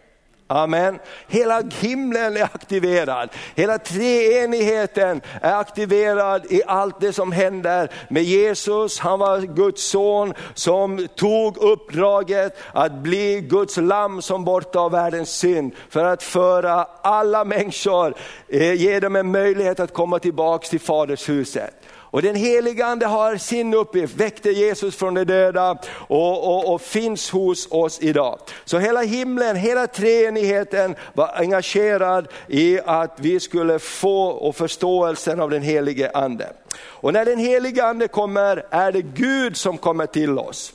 Amen. 0.47 0.99
Hela 1.27 1.61
himlen 1.61 2.37
är 2.37 2.43
aktiverad, 2.43 3.29
hela 3.55 3.77
treenigheten 3.77 5.21
är 5.41 5.53
aktiverad 5.53 6.45
i 6.49 6.61
allt 6.67 6.99
det 6.99 7.13
som 7.13 7.31
händer 7.31 7.91
med 8.09 8.23
Jesus. 8.23 8.99
Han 8.99 9.19
var 9.19 9.39
Guds 9.39 9.83
son 9.83 10.33
som 10.53 11.07
tog 11.15 11.57
uppdraget 11.57 12.57
att 12.71 12.91
bli 12.91 13.41
Guds 13.41 13.77
lamm 13.77 14.21
som 14.21 14.45
borta 14.45 14.89
världens 14.89 15.29
synd 15.29 15.75
för 15.89 16.05
att 16.05 16.23
föra 16.23 16.87
alla 17.01 17.43
människor, 17.43 18.13
eh, 18.47 18.73
ge 18.73 18.99
dem 18.99 19.15
en 19.15 19.31
möjlighet 19.31 19.79
att 19.79 19.93
komma 19.93 20.19
tillbaka 20.19 20.67
till 20.67 20.79
fadershuset. 20.79 21.84
Och 22.15 22.21
den 22.21 22.35
helige 22.35 22.85
ande 22.85 23.05
har 23.05 23.37
sin 23.37 23.73
uppgift, 23.73 24.15
väckte 24.15 24.51
Jesus 24.51 24.95
från 24.95 25.13
de 25.13 25.23
döda 25.23 25.77
och, 25.91 26.47
och, 26.47 26.73
och, 26.73 26.81
finns 26.81 27.31
hos 27.31 27.67
oss 27.71 28.01
idag. 28.01 28.39
Så 28.65 28.77
hela 28.77 29.01
himlen, 29.01 29.55
hela 29.55 29.87
treenigheten 29.87 30.95
var 31.13 31.31
engagerad 31.35 32.27
i 32.47 32.79
att 32.79 33.19
vi 33.19 33.39
skulle 33.39 33.79
få 33.79 34.27
och 34.27 34.55
förståelsen 34.55 35.39
av 35.39 35.49
den 35.49 35.61
helige 35.61 36.11
ande. 36.11 36.53
Och 36.77 37.13
när 37.13 37.25
den 37.25 37.39
helige 37.39 37.85
ande 37.85 38.07
kommer 38.07 38.65
är 38.69 38.91
det 38.91 39.01
Gud 39.01 39.57
som 39.57 39.77
kommer 39.77 40.05
till 40.05 40.39
oss. 40.39 40.73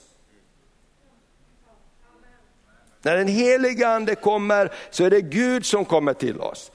När 3.02 3.16
den 3.16 3.28
helige 3.28 3.88
ande 3.88 4.14
kommer 4.14 4.72
så 4.90 5.04
är 5.04 5.10
det 5.10 5.20
Gud 5.20 5.66
som 5.66 5.84
kommer 5.84 6.14
till 6.14 6.40
oss. 6.40 6.70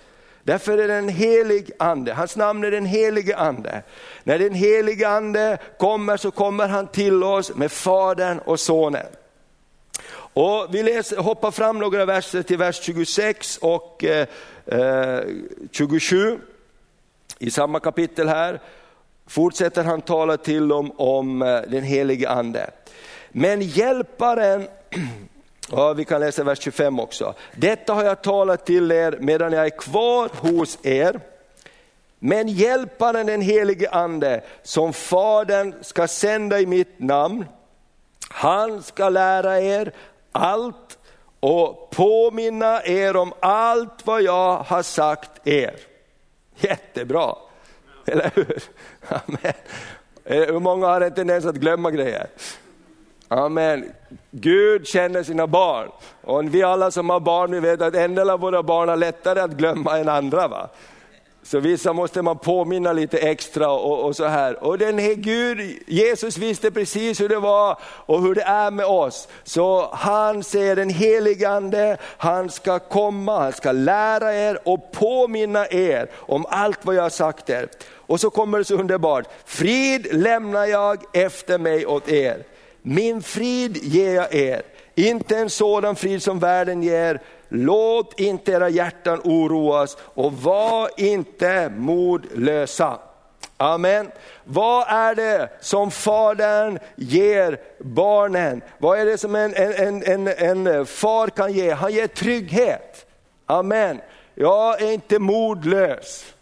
Därför 0.45 0.77
är 0.77 0.87
det 0.87 0.93
en 0.93 1.09
helig 1.09 1.71
ande, 1.79 2.13
hans 2.13 2.35
namn 2.35 2.63
är 2.63 2.71
den 2.71 2.85
helige 2.85 3.37
ande. 3.37 3.81
När 4.23 4.39
den 4.39 4.53
helige 4.53 5.09
ande 5.09 5.57
kommer 5.77 6.17
så 6.17 6.31
kommer 6.31 6.67
han 6.67 6.87
till 6.87 7.23
oss 7.23 7.55
med 7.55 7.71
Fadern 7.71 8.39
och 8.39 8.59
Sonen. 8.59 9.05
Och 10.13 10.67
vi 10.71 10.83
läser, 10.83 11.17
hoppar 11.17 11.51
fram 11.51 11.79
några 11.79 12.05
verser 12.05 12.43
till 12.43 12.57
vers 12.57 12.83
26 12.83 13.57
och 13.57 14.03
eh, 14.03 14.27
eh 14.65 15.19
27 15.71 16.39
i 17.39 17.51
samma 17.51 17.79
kapitel 17.79 18.27
här. 18.27 18.59
Fortsätter 19.27 19.83
han 19.83 20.01
tala 20.01 20.37
till 20.37 20.67
dem 20.67 20.91
om 20.91 21.41
eh, 21.41 21.61
den 21.67 21.83
helige 21.83 22.29
ande. 22.29 22.69
Men 23.31 23.61
hjälparen 23.61 24.67
Ja, 25.71 25.93
vi 25.93 26.05
kan 26.05 26.19
läsa 26.19 26.43
vers 26.43 26.59
25 26.59 26.99
också. 26.99 27.33
Detta 27.55 27.93
har 27.93 28.03
jag 28.03 28.21
talat 28.21 28.65
till 28.65 28.91
er 28.91 29.17
medan 29.19 29.53
jag 29.53 29.65
är 29.65 29.69
kvar 29.69 30.29
hos 30.33 30.77
er. 30.85 31.19
Men 32.19 32.47
hjälparen 32.47 33.25
den 33.25 33.41
helige 33.41 33.89
ande 33.89 34.43
som 34.63 34.93
Fadern 34.93 35.73
ska 35.81 36.07
sända 36.07 36.59
i 36.59 36.65
mitt 36.65 36.99
namn, 36.99 37.45
han 38.29 38.83
ska 38.83 39.09
lära 39.09 39.61
er 39.61 39.91
allt 40.31 40.97
och 41.39 41.89
påminna 41.89 42.83
er 42.83 43.15
om 43.15 43.33
allt 43.39 44.05
vad 44.05 44.21
jag 44.21 44.57
har 44.57 44.83
sagt 44.83 45.47
er. 45.47 45.75
Jättebra, 46.55 47.35
eller 48.05 48.31
hur? 48.35 48.63
Amen. 49.07 49.53
Eh, 50.23 50.45
hur 50.45 50.59
många 50.59 50.87
har 50.87 51.01
en 51.01 51.13
tendens 51.13 51.45
att 51.45 51.55
glömma 51.55 51.91
grejer? 51.91 52.27
Amen. 53.27 53.91
Gud 54.31 54.87
känner 54.87 55.23
sina 55.23 55.47
barn. 55.47 55.89
Och 56.21 56.55
vi 56.55 56.63
alla 56.63 56.91
som 56.91 57.09
har 57.09 57.19
barn, 57.19 57.51
vi 57.51 57.59
vet 57.59 57.81
att 57.81 57.95
en 57.95 58.15
del 58.15 58.29
av 58.29 58.39
våra 58.39 58.63
barn 58.63 58.89
har 58.89 58.95
lättare 58.95 59.39
att 59.39 59.51
glömma 59.51 59.99
än 59.99 60.09
andra. 60.09 60.47
Va? 60.47 60.69
Så 61.43 61.59
vissa 61.59 61.93
måste 61.93 62.21
man 62.21 62.37
påminna 62.37 62.93
lite 62.93 63.17
extra 63.17 63.69
och, 63.71 64.05
och, 64.05 64.15
så 64.15 64.25
här. 64.25 64.63
Och 64.63 64.77
den 64.77 64.99
här 64.99 65.13
Gud, 65.13 65.83
Jesus 65.87 66.37
visste 66.37 66.71
precis 66.71 67.21
hur 67.21 67.29
det 67.29 67.39
var 67.39 67.77
och 67.83 68.21
hur 68.21 68.35
det 68.35 68.41
är 68.41 68.71
med 68.71 68.85
oss. 68.85 69.27
Så 69.43 69.89
han 69.93 70.43
säger 70.43 70.75
den 70.75 70.89
helige 70.89 71.49
Ande, 71.49 71.97
han 72.01 72.49
ska 72.49 72.79
komma, 72.79 73.39
han 73.39 73.53
ska 73.53 73.71
lära 73.71 74.33
er 74.33 74.59
och 74.63 74.91
påminna 74.91 75.67
er 75.67 76.09
om 76.15 76.45
allt 76.49 76.85
vad 76.85 76.95
jag 76.95 77.03
har 77.03 77.09
sagt 77.09 77.49
er. 77.49 77.67
Och 77.95 78.19
så 78.19 78.29
kommer 78.29 78.57
det 78.57 78.65
så 78.65 78.75
underbart, 78.75 79.25
frid 79.45 80.07
lämnar 80.11 80.65
jag 80.65 81.03
efter 81.13 81.57
mig 81.57 81.85
åt 81.85 82.09
er. 82.09 82.43
Min 82.87 83.21
frid 83.21 83.77
ger 83.77 84.15
jag 84.15 84.33
er, 84.33 84.61
inte 84.95 85.37
en 85.37 85.49
sådan 85.49 85.95
frid 85.95 86.23
som 86.23 86.39
världen 86.39 86.83
ger. 86.83 87.21
Låt 87.49 88.19
inte 88.19 88.51
era 88.51 88.69
hjärtan 88.69 89.21
oroas 89.23 89.97
och 89.99 90.33
var 90.33 90.89
inte 90.97 91.69
modlösa. 91.77 92.99
Amen. 93.57 94.11
Vad 94.43 94.87
är 94.87 95.15
det 95.15 95.49
som 95.59 95.91
Fadern 95.91 96.79
ger 96.95 97.59
barnen? 97.79 98.61
Vad 98.77 98.99
är 98.99 99.05
det 99.05 99.17
som 99.17 99.35
en, 99.35 99.53
en, 99.55 100.03
en, 100.03 100.27
en 100.27 100.85
far 100.85 101.27
kan 101.27 101.53
ge? 101.53 101.71
Han 101.71 101.93
ger 101.93 102.07
trygghet. 102.07 103.05
Amen. 103.45 104.01
Jag 104.35 104.81
är 104.81 104.91
inte 104.91 105.19
modlös. 105.19 106.33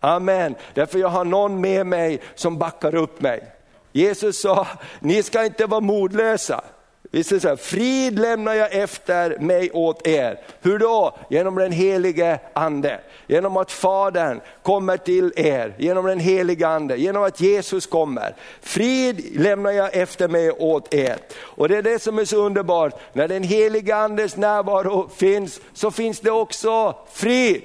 Amen. 0.00 0.54
Därför 0.74 0.98
jag 0.98 1.08
har 1.08 1.24
någon 1.24 1.60
med 1.60 1.86
mig 1.86 2.20
som 2.34 2.58
backar 2.58 2.94
upp 2.94 3.20
mig. 3.20 3.52
Jesus 3.92 4.40
sa, 4.40 4.66
ni 5.00 5.22
ska 5.22 5.44
inte 5.44 5.66
vara 5.66 5.80
modlösa. 5.80 6.64
Vi 7.12 7.24
säger 7.24 7.40
så 7.40 7.48
här, 7.48 7.56
frid 7.56 8.18
lämnar 8.18 8.54
jag 8.54 8.74
efter 8.74 9.38
mig 9.38 9.70
åt 9.70 10.06
er. 10.06 10.40
Hur 10.60 10.78
då? 10.78 11.16
Genom 11.30 11.54
den 11.54 11.72
helige 11.72 12.38
ande. 12.52 13.00
Genom 13.26 13.56
att 13.56 13.72
Fadern 13.72 14.40
kommer 14.62 14.96
till 14.96 15.32
er, 15.36 15.74
genom 15.78 16.06
den 16.06 16.18
helige 16.18 16.68
ande, 16.68 16.96
genom 16.96 17.22
att 17.22 17.40
Jesus 17.40 17.86
kommer. 17.86 18.36
Frid 18.60 19.40
lämnar 19.40 19.70
jag 19.70 19.94
efter 19.94 20.28
mig 20.28 20.50
åt 20.50 20.94
er. 20.94 21.16
Och 21.32 21.68
det 21.68 21.76
är 21.76 21.82
det 21.82 22.02
som 22.02 22.18
är 22.18 22.24
så 22.24 22.36
underbart, 22.36 22.94
när 23.12 23.28
den 23.28 23.42
helige 23.42 23.96
andes 23.96 24.36
närvaro 24.36 25.08
finns, 25.16 25.60
så 25.72 25.90
finns 25.90 26.20
det 26.20 26.30
också 26.30 26.96
frid. 27.12 27.62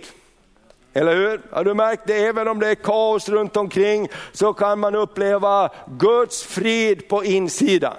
Eller 0.95 1.15
hur? 1.15 1.41
Har 1.51 1.63
du 1.63 1.73
märkt 1.73 2.01
det? 2.05 2.25
Även 2.25 2.47
om 2.47 2.59
det 2.59 2.67
är 2.67 2.75
kaos 2.75 3.29
runt 3.29 3.57
omkring 3.57 4.07
så 4.31 4.53
kan 4.53 4.79
man 4.79 4.95
uppleva 4.95 5.69
Guds 5.87 6.43
frid 6.43 7.07
på 7.07 7.23
insidan. 7.23 7.97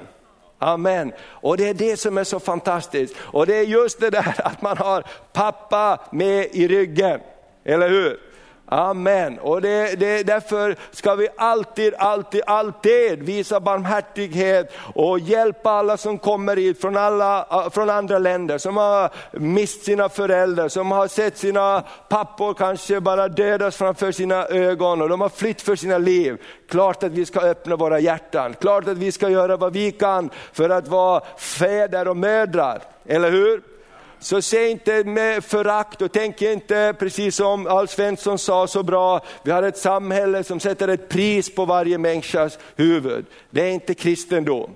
Amen. 0.58 1.12
Och 1.22 1.56
det 1.56 1.68
är 1.68 1.74
det 1.74 1.96
som 1.96 2.18
är 2.18 2.24
så 2.24 2.40
fantastiskt. 2.40 3.16
Och 3.18 3.46
det 3.46 3.56
är 3.56 3.62
just 3.62 4.00
det 4.00 4.10
där 4.10 4.34
att 4.38 4.62
man 4.62 4.78
har 4.78 5.04
pappa 5.32 6.00
med 6.12 6.48
i 6.52 6.68
ryggen. 6.68 7.20
Eller 7.64 7.88
hur? 7.88 8.20
Amen. 8.68 9.38
Och 9.38 9.62
det, 9.62 10.00
det, 10.00 10.22
därför 10.22 10.76
ska 10.90 11.14
vi 11.14 11.28
alltid, 11.36 11.94
alltid, 11.94 12.42
alltid 12.46 13.22
visa 13.22 13.60
barmhärtighet 13.60 14.72
och 14.94 15.18
hjälpa 15.18 15.70
alla 15.70 15.96
som 15.96 16.18
kommer 16.18 16.56
hit 16.56 16.80
från, 16.80 16.96
alla, 16.96 17.46
ah, 17.48 17.70
från 17.70 17.90
andra 17.90 18.18
länder, 18.18 18.58
som 18.58 18.76
har 18.76 19.10
mist 19.32 19.84
sina 19.84 20.08
föräldrar, 20.08 20.68
som 20.68 20.90
har 20.90 21.08
sett 21.08 21.38
sina 21.38 21.84
pappor 22.08 22.54
kanske 22.54 23.00
bara 23.00 23.28
dödas 23.28 23.76
framför 23.76 24.12
sina 24.12 24.46
ögon 24.46 25.02
och 25.02 25.08
de 25.08 25.20
har 25.20 25.28
flytt 25.28 25.62
för 25.62 25.76
sina 25.76 25.98
liv. 25.98 26.42
Klart 26.68 27.02
att 27.02 27.12
vi 27.12 27.26
ska 27.26 27.40
öppna 27.40 27.76
våra 27.76 28.00
hjärtan, 28.00 28.54
klart 28.60 28.88
att 28.88 28.98
vi 28.98 29.12
ska 29.12 29.28
göra 29.28 29.56
vad 29.56 29.72
vi 29.72 29.92
kan 29.92 30.30
för 30.52 30.70
att 30.70 30.88
vara 30.88 31.22
fäder 31.38 32.08
och 32.08 32.16
mödrar, 32.16 32.82
eller 33.04 33.30
hur? 33.30 33.75
Så 34.18 34.42
se 34.42 34.68
inte 34.68 35.04
med 35.04 35.44
förakt 35.44 36.02
och 36.02 36.12
tänk 36.12 36.42
inte 36.42 36.94
precis 36.98 37.36
som 37.36 37.66
Alf 37.66 37.90
Svensson 37.90 38.38
sa 38.38 38.66
så 38.66 38.82
bra, 38.82 39.20
vi 39.42 39.50
har 39.50 39.62
ett 39.62 39.78
samhälle 39.78 40.44
som 40.44 40.60
sätter 40.60 40.88
ett 40.88 41.08
pris 41.08 41.54
på 41.54 41.64
varje 41.64 41.98
människas 41.98 42.58
huvud. 42.76 43.26
Det 43.50 43.62
är 43.62 43.70
inte 43.70 43.94
kristendom. 43.94 44.70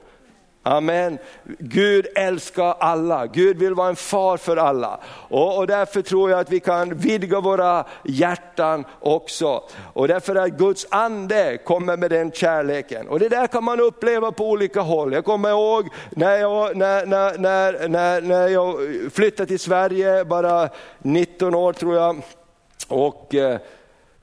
Amen. 0.62 1.18
Gud 1.58 2.06
älskar 2.14 2.74
alla, 2.80 3.26
Gud 3.26 3.58
vill 3.58 3.74
vara 3.74 3.88
en 3.88 3.96
far 3.96 4.36
för 4.36 4.56
alla. 4.56 5.00
Och, 5.28 5.58
och, 5.58 5.66
därför 5.66 6.02
tror 6.02 6.30
jag 6.30 6.40
att 6.40 6.52
vi 6.52 6.60
kan 6.60 6.94
vidga 6.94 7.40
våra 7.40 7.84
hjärtan 8.04 8.84
också. 9.00 9.62
Och 9.92 10.08
därför 10.08 10.34
att 10.34 10.50
Guds 10.50 10.86
ande 10.90 11.58
kommer 11.64 11.96
med 11.96 12.10
den 12.10 12.32
kärleken. 12.32 13.08
Och 13.08 13.18
det 13.18 13.28
där 13.28 13.46
kan 13.46 13.64
man 13.64 13.80
uppleva 13.80 14.32
på 14.32 14.50
olika 14.50 14.80
håll. 14.80 15.12
Jag 15.12 15.24
kommer 15.24 15.50
ihåg 15.50 15.88
när 16.10 16.36
jag, 16.36 16.76
när, 16.76 17.06
när, 17.06 17.38
när, 17.38 17.88
när, 17.88 18.20
när 18.20 18.48
jag 18.48 18.76
flyttade 19.12 19.46
till 19.46 19.58
Sverige, 19.58 20.24
bara 20.24 20.68
19 20.98 21.54
år 21.54 21.72
tror 21.72 21.94
jag. 21.94 22.22
Och 22.88 23.34
eh, 23.34 23.60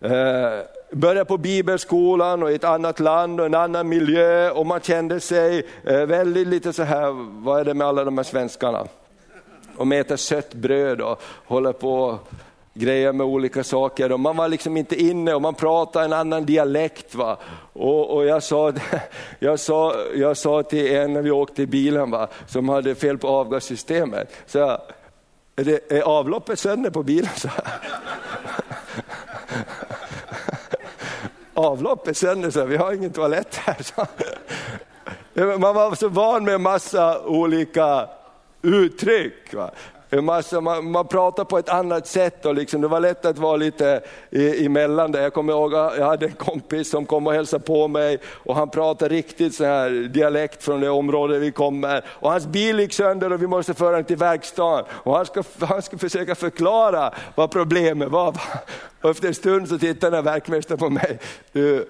eh 0.01 0.61
började 0.91 1.25
på 1.25 1.37
bibelskolan 1.37 2.43
och 2.43 2.51
i 2.51 2.55
ett 2.55 2.63
annat 2.63 2.99
land 2.99 3.39
och 3.39 3.45
en 3.45 3.55
annan 3.55 3.89
miljö 3.89 4.51
och 4.51 4.65
man 4.65 4.81
kände 4.81 5.19
sig 5.19 5.65
eh, 5.83 6.05
väldigt 6.05 6.47
lite 6.47 6.73
så 6.73 6.83
här, 6.83 7.11
vad 7.43 7.59
är 7.59 7.65
det 7.65 7.73
med 7.73 7.87
alla 7.87 8.03
de 8.03 8.17
här 8.17 8.25
svenskarna? 8.25 8.87
Och 9.77 9.93
äter 9.93 10.15
sött 10.15 10.53
bröd 10.53 11.01
och 11.01 11.21
håller 11.45 11.73
på 11.73 12.19
grejer 12.73 13.13
med 13.13 13.27
olika 13.27 13.63
saker 13.63 14.11
och 14.11 14.19
man 14.19 14.37
var 14.37 14.47
liksom 14.47 14.77
inte 14.77 15.01
inne 15.01 15.33
och 15.33 15.41
man 15.41 15.53
pratade 15.53 16.05
en 16.05 16.13
annan 16.13 16.45
dialekt. 16.45 17.15
Va? 17.15 17.37
Och, 17.73 18.15
och 18.15 18.25
jag, 18.25 18.43
sa, 18.43 18.73
jag, 19.39 19.59
sa, 19.59 19.95
jag 20.15 20.37
sa 20.37 20.63
till 20.63 20.95
en 20.95 21.13
när 21.13 21.21
vi 21.21 21.31
åkte 21.31 21.61
i 21.61 21.67
bilen 21.67 22.11
va? 22.11 22.27
som 22.47 22.69
hade 22.69 22.95
fel 22.95 23.17
på 23.17 23.27
avgassystemet, 23.27 24.33
så 24.45 24.57
jag, 24.57 24.81
är, 25.55 25.63
det, 25.63 25.91
är 25.91 26.01
avloppet 26.01 26.59
sönder 26.59 26.89
på 26.89 27.03
bilen? 27.03 27.29
Så 27.35 27.49
avloppet 31.57 32.17
sönder, 32.17 32.49
så 32.49 32.65
vi 32.65 32.77
har 32.77 32.93
ingen 32.93 33.11
toalett 33.11 33.55
här. 33.55 33.77
Man 35.57 35.75
var 35.75 35.95
så 35.95 36.09
van 36.09 36.43
med 36.43 36.53
en 36.53 36.61
massa 36.61 37.25
olika 37.25 38.09
uttryck. 38.61 39.53
Va? 39.53 39.71
Massa, 40.11 40.61
man, 40.61 40.91
man 40.91 41.07
pratar 41.07 41.43
på 41.43 41.57
ett 41.57 41.69
annat 41.69 42.07
sätt 42.07 42.45
och 42.45 42.55
liksom, 42.55 42.81
det 42.81 42.87
var 42.87 42.99
lätt 42.99 43.25
att 43.25 43.37
vara 43.37 43.57
lite 43.57 44.01
i, 44.29 44.65
emellan 44.65 45.11
där. 45.11 45.21
Jag 45.21 45.33
kommer 45.33 45.53
ihåg 45.53 45.73
jag 45.73 46.05
hade 46.05 46.25
en 46.25 46.31
kompis 46.31 46.89
som 46.89 47.05
kom 47.05 47.27
och 47.27 47.33
hälsade 47.33 47.63
på 47.63 47.87
mig 47.87 48.19
och 48.25 48.55
han 48.55 48.69
pratade 48.69 49.15
riktigt 49.15 49.55
så 49.55 49.65
här 49.65 49.89
dialekt 49.89 50.63
från 50.63 50.81
det 50.81 50.89
område 50.89 51.39
vi 51.39 51.51
kommer. 51.51 52.05
Och 52.07 52.31
hans 52.31 52.47
bil 52.47 52.79
gick 52.79 52.93
sönder 52.93 53.33
och 53.33 53.41
vi 53.41 53.47
måste 53.47 53.73
föra 53.73 53.95
den 53.95 54.05
till 54.05 54.17
verkstaden. 54.17 54.85
Och 54.91 55.15
han 55.15 55.25
ska, 55.25 55.43
han 55.59 55.81
ska 55.81 55.97
försöka 55.97 56.35
förklara 56.35 57.13
vad 57.35 57.51
problemet 57.51 58.09
var. 58.09 58.35
Och 59.01 59.09
efter 59.09 59.27
en 59.27 59.35
stund 59.35 59.69
så 59.69 59.77
tittade 59.77 60.21
verkmästaren 60.21 60.79
på 60.79 60.89
mig. 60.89 61.19
Du, 61.51 61.87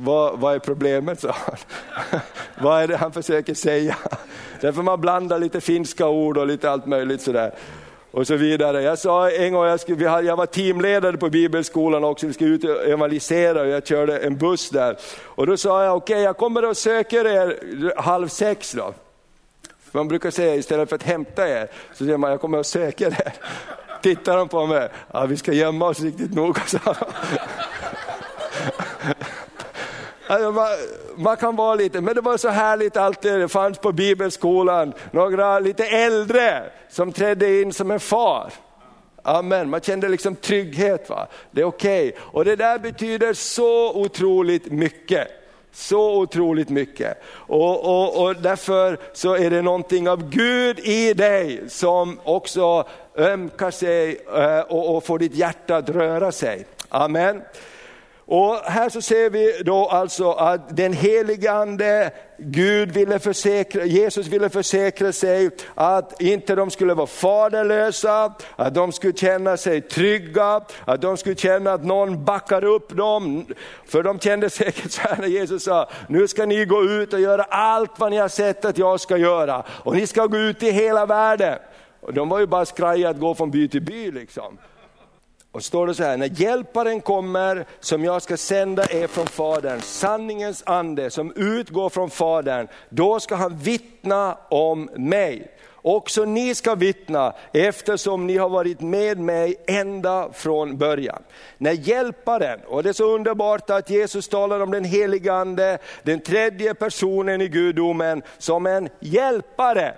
vad, 0.00 0.38
vad 0.38 0.54
är 0.54 0.58
problemet, 0.58 1.20
sa 1.20 1.34
han. 1.46 1.56
vad 2.60 2.82
är 2.82 2.88
det 2.88 2.96
han 2.96 3.12
försöker 3.12 3.54
säga? 3.54 3.96
Därför 4.60 4.82
man 4.82 5.00
blandar 5.00 5.38
lite 5.38 5.60
finska 5.60 6.06
ord 6.08 6.38
och 6.38 6.46
lite 6.46 6.70
allt 6.70 6.86
möjligt 6.86 7.22
sådär. 7.22 7.54
Och 8.10 8.26
så 8.26 8.36
vidare. 8.36 8.82
Jag 8.82 8.98
sa 8.98 9.30
en 9.30 9.52
gång, 9.52 9.64
jag, 9.64 9.80
skulle, 9.80 10.04
jag 10.04 10.36
var 10.36 10.46
teamledare 10.46 11.16
på 11.16 11.30
bibelskolan 11.30 12.04
också, 12.04 12.26
vi 12.26 12.32
skulle 12.32 12.54
ut 12.54 12.64
och 12.64 12.84
evangelisera 12.84 13.60
och 13.60 13.68
jag 13.68 13.86
körde 13.86 14.18
en 14.18 14.36
buss 14.36 14.70
där. 14.70 14.96
Och 15.24 15.46
då 15.46 15.56
sa 15.56 15.84
jag, 15.84 15.96
okej 15.96 16.14
okay, 16.14 16.24
jag 16.24 16.36
kommer 16.36 16.64
och 16.64 16.76
söker 16.76 17.26
er 17.26 17.92
halv 17.96 18.28
sex 18.28 18.72
då. 18.72 18.94
Man 19.92 20.08
brukar 20.08 20.30
säga 20.30 20.54
istället 20.54 20.88
för 20.88 20.96
att 20.96 21.02
hämta 21.02 21.48
er, 21.48 21.68
så 21.92 22.04
säger 22.04 22.16
man 22.16 22.30
jag 22.30 22.40
kommer 22.40 22.58
och 22.58 22.66
söker 22.66 23.06
er. 23.06 23.32
Tittar 24.02 24.36
de 24.36 24.48
på 24.48 24.66
mig, 24.66 24.88
ja, 25.12 25.26
vi 25.26 25.36
ska 25.36 25.52
gömma 25.52 25.86
oss 25.86 26.00
riktigt 26.00 26.34
noga, 26.34 26.62
sa 26.66 26.78
man, 30.28 30.68
man, 31.16 31.36
kan 31.36 31.56
vara 31.56 31.74
lite, 31.74 32.00
men 32.00 32.14
det 32.14 32.20
var 32.20 32.36
så 32.36 32.48
härligt 32.48 32.96
alltid, 32.96 33.40
det 33.40 33.48
fanns 33.48 33.78
på 33.78 33.92
bibelskolan 33.92 34.92
några 35.10 35.58
lite 35.58 35.84
äldre 35.84 36.62
som 36.88 37.12
trädde 37.12 37.60
in 37.60 37.72
som 37.72 37.90
en 37.90 38.00
far. 38.00 38.52
Amen, 39.22 39.70
man 39.70 39.80
kände 39.80 40.08
liksom 40.08 40.36
trygghet. 40.36 41.10
Va? 41.10 41.26
Det 41.50 41.60
är 41.60 41.64
okej. 41.64 42.08
Okay. 42.08 42.20
Och 42.24 42.44
det 42.44 42.56
där 42.56 42.78
betyder 42.78 43.32
så 43.32 43.94
otroligt 43.94 44.72
mycket. 44.72 45.28
Så 45.72 46.20
otroligt 46.20 46.68
mycket. 46.68 47.22
Och, 47.28 47.84
och, 47.84 48.24
och 48.24 48.36
därför 48.36 48.98
så 49.12 49.36
är 49.36 49.50
det 49.50 49.62
någonting 49.62 50.08
av 50.08 50.30
Gud 50.30 50.78
i 50.78 51.14
dig 51.14 51.62
som 51.68 52.20
också 52.24 52.84
ömkar 53.16 53.70
sig 53.70 54.20
eh, 54.34 54.60
och, 54.60 54.96
och 54.96 55.04
får 55.04 55.18
ditt 55.18 55.34
hjärta 55.34 55.76
att 55.76 55.90
röra 55.90 56.32
sig. 56.32 56.66
Amen. 56.88 57.42
Och 58.30 58.56
här 58.56 58.88
så 58.88 59.02
ser 59.02 59.30
vi 59.30 59.62
då 59.64 59.86
alltså 59.86 60.30
att 60.30 60.76
den 60.76 60.92
helige 60.92 61.52
ande, 61.52 62.10
Gud 62.38 62.92
ville 62.92 63.18
försäkra, 63.18 63.84
Jesus 63.84 64.26
ville 64.26 64.48
försäkra 64.48 65.12
sig 65.12 65.50
att 65.74 66.22
inte 66.22 66.54
de 66.54 66.70
skulle 66.70 66.94
vara 66.94 67.06
faderlösa, 67.06 68.32
att 68.56 68.74
de 68.74 68.92
skulle 68.92 69.12
känna 69.12 69.56
sig 69.56 69.80
trygga, 69.80 70.60
att 70.84 71.02
de 71.02 71.16
skulle 71.16 71.36
känna 71.36 71.72
att 71.72 71.84
någon 71.84 72.24
backar 72.24 72.64
upp 72.64 72.96
dem. 72.96 73.46
För 73.86 74.02
de 74.02 74.18
kände 74.18 74.50
säkert 74.50 74.90
så 74.90 75.00
här 75.00 75.16
när 75.16 75.28
Jesus 75.28 75.64
sa, 75.64 75.88
nu 76.08 76.28
ska 76.28 76.46
ni 76.46 76.64
gå 76.64 76.84
ut 76.84 77.12
och 77.12 77.20
göra 77.20 77.42
allt 77.42 77.98
vad 77.98 78.10
ni 78.10 78.16
har 78.16 78.28
sett 78.28 78.64
att 78.64 78.78
jag 78.78 79.00
ska 79.00 79.16
göra. 79.16 79.64
Och 79.68 79.96
ni 79.96 80.06
ska 80.06 80.26
gå 80.26 80.38
ut 80.38 80.62
i 80.62 80.70
hela 80.70 81.06
världen. 81.06 81.58
Och 82.00 82.14
de 82.14 82.28
var 82.28 82.40
ju 82.40 82.46
bara 82.46 82.66
skraja 82.66 83.10
att 83.10 83.20
gå 83.20 83.34
från 83.34 83.50
by 83.50 83.68
till 83.68 83.82
by 83.82 84.10
liksom. 84.10 84.58
Och 85.58 85.64
står 85.64 85.86
det 85.86 85.94
så 85.94 86.02
här, 86.02 86.16
när 86.16 86.30
hjälparen 86.40 87.00
kommer 87.00 87.66
som 87.80 88.04
jag 88.04 88.22
ska 88.22 88.36
sända 88.36 88.82
er 88.90 89.06
från 89.06 89.26
Fadern, 89.26 89.80
sanningens 89.80 90.62
ande 90.66 91.10
som 91.10 91.32
utgår 91.36 91.88
från 91.90 92.10
Fadern, 92.10 92.68
då 92.88 93.20
ska 93.20 93.34
han 93.34 93.56
vittna 93.56 94.38
om 94.48 94.90
mig. 94.96 95.50
Också 95.74 96.24
ni 96.24 96.54
ska 96.54 96.74
vittna 96.74 97.32
eftersom 97.52 98.26
ni 98.26 98.36
har 98.36 98.48
varit 98.48 98.80
med 98.80 99.18
mig 99.18 99.56
ända 99.66 100.28
från 100.32 100.78
början. 100.78 101.22
När 101.58 101.72
hjälparen, 101.72 102.60
och 102.66 102.82
det 102.82 102.88
är 102.88 102.92
så 102.92 103.14
underbart 103.14 103.70
att 103.70 103.90
Jesus 103.90 104.28
talar 104.28 104.60
om 104.60 104.70
den 104.70 104.84
heliga 104.84 105.34
ande, 105.34 105.78
den 106.02 106.20
tredje 106.20 106.74
personen 106.74 107.40
i 107.40 107.48
gudomen, 107.48 108.22
som 108.38 108.66
en 108.66 108.88
hjälpare. 109.00 109.94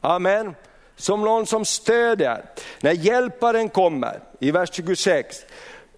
Amen 0.00 0.54
som 0.96 1.20
någon 1.20 1.46
som 1.46 1.64
stöder. 1.64 2.44
När 2.80 2.92
hjälparen 2.92 3.68
kommer, 3.68 4.20
i 4.40 4.50
vers 4.50 4.70
26, 4.72 5.44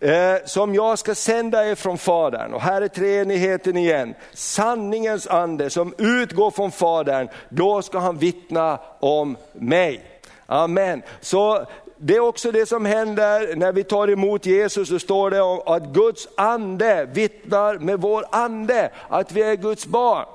eh, 0.00 0.34
som 0.44 0.74
jag 0.74 0.98
ska 0.98 1.14
sända 1.14 1.70
er 1.70 1.74
från 1.74 1.98
Fadern. 1.98 2.54
Och 2.54 2.60
här 2.60 2.82
är 2.82 2.88
treenigheten 2.88 3.76
igen. 3.76 4.14
Sanningens 4.32 5.26
ande 5.26 5.70
som 5.70 5.94
utgår 5.98 6.50
från 6.50 6.72
Fadern, 6.72 7.28
då 7.48 7.82
ska 7.82 7.98
han 7.98 8.18
vittna 8.18 8.80
om 9.00 9.36
mig. 9.52 10.20
Amen. 10.46 11.02
Så 11.20 11.66
det 11.96 12.16
är 12.16 12.20
också 12.20 12.52
det 12.52 12.66
som 12.66 12.84
händer 12.84 13.56
när 13.56 13.72
vi 13.72 13.84
tar 13.84 14.10
emot 14.10 14.46
Jesus, 14.46 14.88
så 14.88 14.98
står 14.98 15.30
det 15.30 15.40
om 15.40 15.60
att 15.66 15.82
Guds 15.82 16.28
ande 16.36 17.08
vittnar 17.12 17.78
med 17.78 18.00
vår 18.00 18.24
ande 18.30 18.90
att 19.08 19.32
vi 19.32 19.42
är 19.42 19.56
Guds 19.56 19.86
barn. 19.86 20.26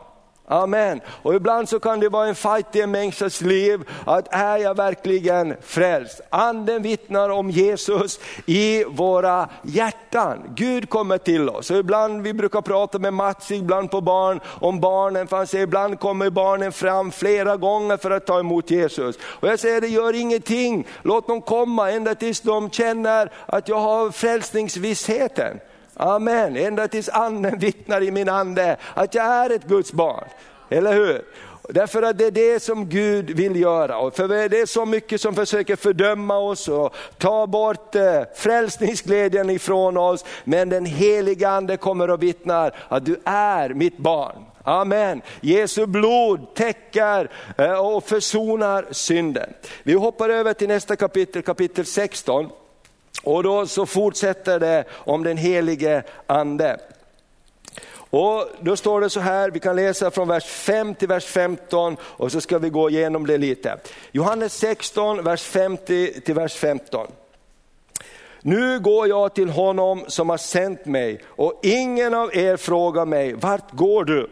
Amen. 0.47 1.01
Och 1.08 1.36
ibland 1.36 1.69
så 1.69 1.79
kan 1.79 1.99
det 1.99 2.10
vara 2.10 2.27
en 2.27 2.36
fight 2.36 2.75
i 2.75 2.82
en 2.82 2.91
människas 2.91 3.41
liv, 3.41 3.89
att 4.06 4.34
är 4.34 4.58
jag 4.58 4.77
verkligen 4.77 5.56
frälst? 5.62 6.21
Anden 6.29 6.82
vittnar 6.82 7.29
om 7.29 7.49
Jesus 7.49 8.19
i 8.45 8.84
våra 8.84 9.49
hjärtan. 9.62 10.39
Gud 10.56 10.89
kommer 10.89 11.17
till 11.17 11.49
oss. 11.49 11.71
Och 11.71 11.77
ibland, 11.77 12.21
vi 12.21 12.34
brukar 12.34 12.62
prata 12.62 12.99
med 12.99 13.13
Mats, 13.13 13.51
ibland 13.51 13.91
på 13.91 14.01
barn, 14.01 14.39
om 14.45 14.79
barnen, 14.79 15.27
för 15.27 15.38
han 15.38 15.47
säger 15.47 15.63
ibland 15.63 15.99
kommer 15.99 16.29
barnen 16.29 16.71
fram 16.71 17.12
flera 17.12 17.58
gånger 17.58 17.97
för 17.97 18.12
att 18.12 18.25
ta 18.25 18.39
emot 18.39 18.71
Jesus. 18.71 19.17
Och 19.23 19.47
jag 19.47 19.60
säger 19.60 19.82
det 19.82 19.88
gör 19.88 20.15
ingenting, 20.15 20.88
låt 21.01 21.27
dem 21.27 21.41
komma 21.41 21.91
ända 21.91 22.15
tills 22.15 22.41
de 22.41 22.69
känner 22.69 23.32
att 23.45 23.67
jag 23.67 23.79
har 23.79 24.12
frälsningsvissheten. 24.12 25.60
Amen, 25.95 26.58
ända 26.58 26.88
tills 26.88 27.10
anden 27.10 27.60
vittnar 27.60 28.03
i 28.03 28.12
min 28.12 28.29
ande 28.29 28.77
att 28.93 29.15
jag 29.15 29.25
är 29.25 29.49
ett 29.49 29.63
Guds 29.63 29.93
barn. 29.93 30.27
Eller 30.69 30.93
hur? 30.93 31.21
Därför 31.69 32.01
att 32.01 32.17
det 32.17 32.25
är 32.25 32.32
det 32.32 32.63
som 32.63 32.89
Gud 32.89 33.29
vill 33.29 33.56
göra. 33.56 34.12
för 34.12 34.27
det 34.49 34.60
är 34.60 34.65
så 34.65 34.86
mycket 34.86 35.21
som 35.21 35.36
försöker 35.36 35.75
fördöma 35.75 36.38
oss 36.38 36.67
och 36.67 36.95
ta 37.17 37.47
bort 37.47 37.95
eh, 37.95 38.21
frälsningsglädjen 38.36 39.49
ifrån 39.49 39.97
oss. 39.97 40.25
Men 40.43 40.69
den 40.69 40.86
heliga 40.86 41.49
ande 41.49 41.77
kommer 41.77 42.10
och 42.10 42.23
vittnar 42.23 42.75
att 42.88 43.06
du 43.06 43.19
är 43.23 43.69
mitt 43.69 43.97
barn. 43.97 44.45
Amen. 44.63 45.21
Jesu 45.41 45.86
blod 45.86 46.53
täcker 46.56 47.29
eh, 47.58 47.73
och 47.73 48.03
försonar 48.03 48.86
synden. 48.91 49.53
Vi 49.84 49.93
hoppar 49.93 50.29
över 50.29 50.53
till 50.53 50.67
nästa 50.67 50.95
kapitel, 50.95 51.41
kapitel 51.41 51.86
16. 51.86 52.49
Och 53.23 53.43
då 53.43 53.67
så 53.67 53.86
fortsätter 53.86 54.59
det 54.59 54.83
om 54.91 55.23
den 55.23 55.38
helige 55.38 56.03
ande. 56.27 56.79
Och 58.09 58.47
då 58.59 58.75
står 58.75 59.01
det 59.01 59.09
så 59.09 59.19
här, 59.19 59.51
vi 59.51 59.59
kan 59.59 59.75
läsa 59.75 60.12
från 60.12 60.27
vers 60.27 60.45
5 60.45 60.95
till 60.95 61.07
vers 61.07 61.25
15 61.25 61.97
och 62.01 62.31
så 62.31 62.41
ska 62.41 62.59
vi 62.59 62.69
gå 62.69 62.89
igenom 62.89 63.27
det 63.27 63.38
lite. 63.38 63.77
Johannes 64.12 64.53
16, 64.53 65.23
vers 65.23 65.43
50 65.43 66.21
till 66.21 66.36
vers 66.36 66.53
15. 66.53 67.07
Nu 68.41 68.79
går 68.79 69.07
jag 69.07 69.36
till 69.36 69.49
honom 69.49 70.03
som 70.07 70.29
har 70.29 70.38
sänt 70.38 70.86
mig 70.86 71.21
och 71.25 71.59
ingen 71.63 72.13
av 72.13 72.36
er 72.36 72.57
frågar 72.57 73.05
mig, 73.05 73.33
vart 73.33 73.71
går 73.71 74.03
du? 74.03 74.29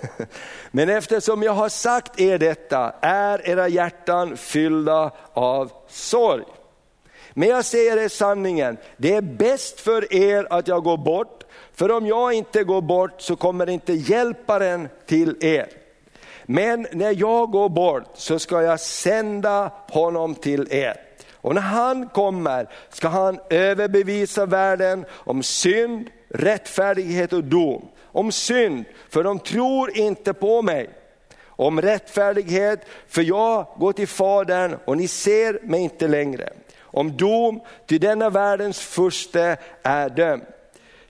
Men 0.70 0.88
eftersom 0.88 1.42
jag 1.42 1.52
har 1.52 1.68
sagt 1.68 2.20
er 2.20 2.38
detta 2.38 2.94
är 3.00 3.48
era 3.48 3.68
hjärtan 3.68 4.36
fyllda 4.36 5.10
av 5.32 5.72
sorg. 5.88 6.44
Men 7.34 7.48
jag 7.48 7.64
säger 7.64 7.96
er 7.96 8.08
sanningen, 8.08 8.76
det 8.96 9.14
är 9.14 9.22
bäst 9.22 9.80
för 9.80 10.14
er 10.14 10.46
att 10.50 10.68
jag 10.68 10.84
går 10.84 10.96
bort, 10.96 11.44
för 11.74 11.90
om 11.90 12.06
jag 12.06 12.32
inte 12.32 12.64
går 12.64 12.80
bort 12.82 13.20
så 13.20 13.36
kommer 13.36 13.68
inte 13.68 13.92
hjälparen 13.92 14.88
till 15.06 15.36
er. 15.40 15.68
Men 16.46 16.86
när 16.92 17.20
jag 17.20 17.50
går 17.50 17.68
bort 17.68 18.04
så 18.14 18.38
ska 18.38 18.62
jag 18.62 18.80
sända 18.80 19.72
honom 19.88 20.34
till 20.34 20.68
er. 20.70 20.96
Och 21.32 21.54
när 21.54 21.62
han 21.62 22.08
kommer 22.08 22.68
ska 22.90 23.08
han 23.08 23.40
överbevisa 23.50 24.46
världen 24.46 25.04
om 25.10 25.42
synd, 25.42 26.10
rättfärdighet 26.28 27.32
och 27.32 27.44
dom. 27.44 27.88
Om 28.02 28.32
synd, 28.32 28.84
för 29.10 29.24
de 29.24 29.38
tror 29.38 29.98
inte 29.98 30.32
på 30.32 30.62
mig. 30.62 30.90
Om 31.46 31.80
rättfärdighet, 31.80 32.80
för 33.08 33.22
jag 33.22 33.66
går 33.76 33.92
till 33.92 34.08
Fadern 34.08 34.76
och 34.84 34.96
ni 34.96 35.08
ser 35.08 35.60
mig 35.62 35.80
inte 35.80 36.08
längre 36.08 36.52
om 36.92 37.16
dom, 37.16 37.60
till 37.86 38.00
denna 38.00 38.30
världens 38.30 38.80
furste 38.80 39.56
är 39.82 40.08
dömd. 40.08 40.42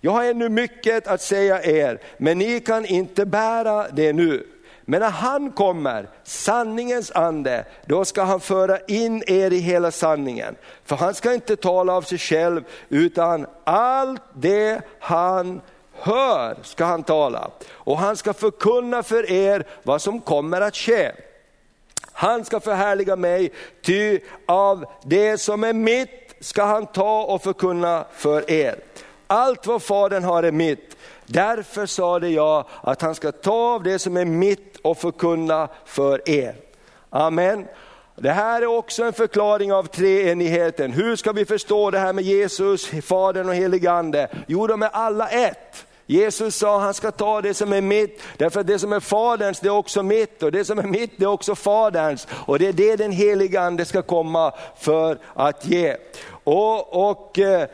Jag 0.01 0.13
har 0.13 0.25
ännu 0.25 0.49
mycket 0.49 1.07
att 1.07 1.23
säga 1.23 1.63
er, 1.63 2.01
men 2.17 2.39
ni 2.39 2.61
kan 2.61 2.87
inte 2.87 3.27
bära 3.27 3.87
det 3.89 4.13
nu. 4.13 4.47
Men 4.85 5.01
när 5.01 5.11
han 5.11 5.51
kommer, 5.51 6.09
sanningens 6.25 7.11
ande, 7.11 7.65
då 7.87 8.05
ska 8.05 8.23
han 8.23 8.41
föra 8.41 8.79
in 8.79 9.23
er 9.27 9.53
i 9.53 9.59
hela 9.59 9.91
sanningen. 9.91 10.57
För 10.85 10.97
han 10.97 11.15
ska 11.15 11.35
inte 11.35 11.57
tala 11.57 11.93
av 11.93 12.03
sig 12.03 12.19
själv, 12.19 12.65
utan 12.89 13.47
allt 13.65 14.23
det 14.35 14.81
han 14.99 15.61
hör 15.93 16.57
ska 16.63 16.85
han 16.85 17.03
tala. 17.03 17.51
Och 17.71 17.99
han 17.99 18.17
ska 18.17 18.33
förkunna 18.33 19.03
för 19.03 19.31
er 19.31 19.67
vad 19.83 20.03
som 20.03 20.21
kommer 20.21 20.61
att 20.61 20.77
ske. 20.77 21.13
Han 22.23 22.45
ska 22.45 22.61
förhärliga 22.61 23.17
mig, 23.17 23.53
ty 23.81 24.21
av 24.47 24.85
det 25.05 25.39
som 25.39 25.65
är 25.65 25.73
mitt 25.73 26.35
ska 26.41 26.65
han 26.65 26.87
ta 26.87 27.23
och 27.23 27.43
förkunna 27.43 28.05
för 28.13 28.51
er. 28.51 28.79
Allt 29.27 29.67
vad 29.67 29.83
Fadern 29.83 30.25
har 30.25 30.43
är 30.43 30.53
mitt. 30.53 30.97
Därför 31.27 31.87
sade 31.87 32.29
jag 32.29 32.65
att 32.81 33.03
han 33.03 33.15
ska 33.15 33.33
ta 33.33 33.53
av 33.53 33.83
det 33.83 33.99
som 33.99 34.17
är 34.17 34.25
mitt 34.25 34.77
och 34.83 34.99
förkunna 34.99 35.69
för 35.85 36.29
er. 36.29 36.55
Amen. 37.11 37.67
Det 38.17 38.31
här 38.31 38.63
är 38.63 38.67
också 38.67 39.05
en 39.05 39.13
förklaring 39.13 39.73
av 39.73 39.85
treenigheten. 39.87 40.93
Hur 40.93 41.17
ska 41.17 41.33
vi 41.33 41.45
förstå 41.45 41.91
det 41.91 41.99
här 41.99 42.13
med 42.13 42.25
Jesus, 42.25 42.91
Fadern 43.03 43.49
och 43.49 43.55
heligande? 43.55 44.29
Jo, 44.47 44.67
de 44.67 44.83
är 44.83 44.91
alla 44.93 45.29
ett. 45.29 45.87
Jesus 46.07 46.57
sa 46.57 46.81
han 46.81 46.95
ska 46.95 47.11
ta 47.11 47.41
det 47.41 47.55
som 47.55 47.73
är 47.73 47.81
mitt, 47.81 48.23
därför 48.37 48.61
att 48.61 48.67
det 48.67 48.79
som 48.79 48.93
är 48.93 49.01
Faderns 49.01 49.61
det 49.61 49.69
är 49.69 49.73
också 49.73 50.03
mitt 50.03 50.43
och 50.43 50.53
det 50.53 50.65
som 50.65 50.79
är 50.79 50.83
mitt 50.83 51.11
det 51.17 51.25
är 51.25 51.29
också 51.29 51.55
Faderns. 51.55 52.27
Och 52.47 52.59
det 52.59 52.69
är 52.69 52.73
det 52.73 52.97
den 52.97 53.13
heliga 53.13 53.61
Ande 53.61 53.85
ska 53.85 54.03
komma 54.03 54.53
för 54.79 55.19
att 55.35 55.67
ge. 55.67 55.97
Och, 56.45 57.11
och 57.11 57.39
eh, 57.39 57.69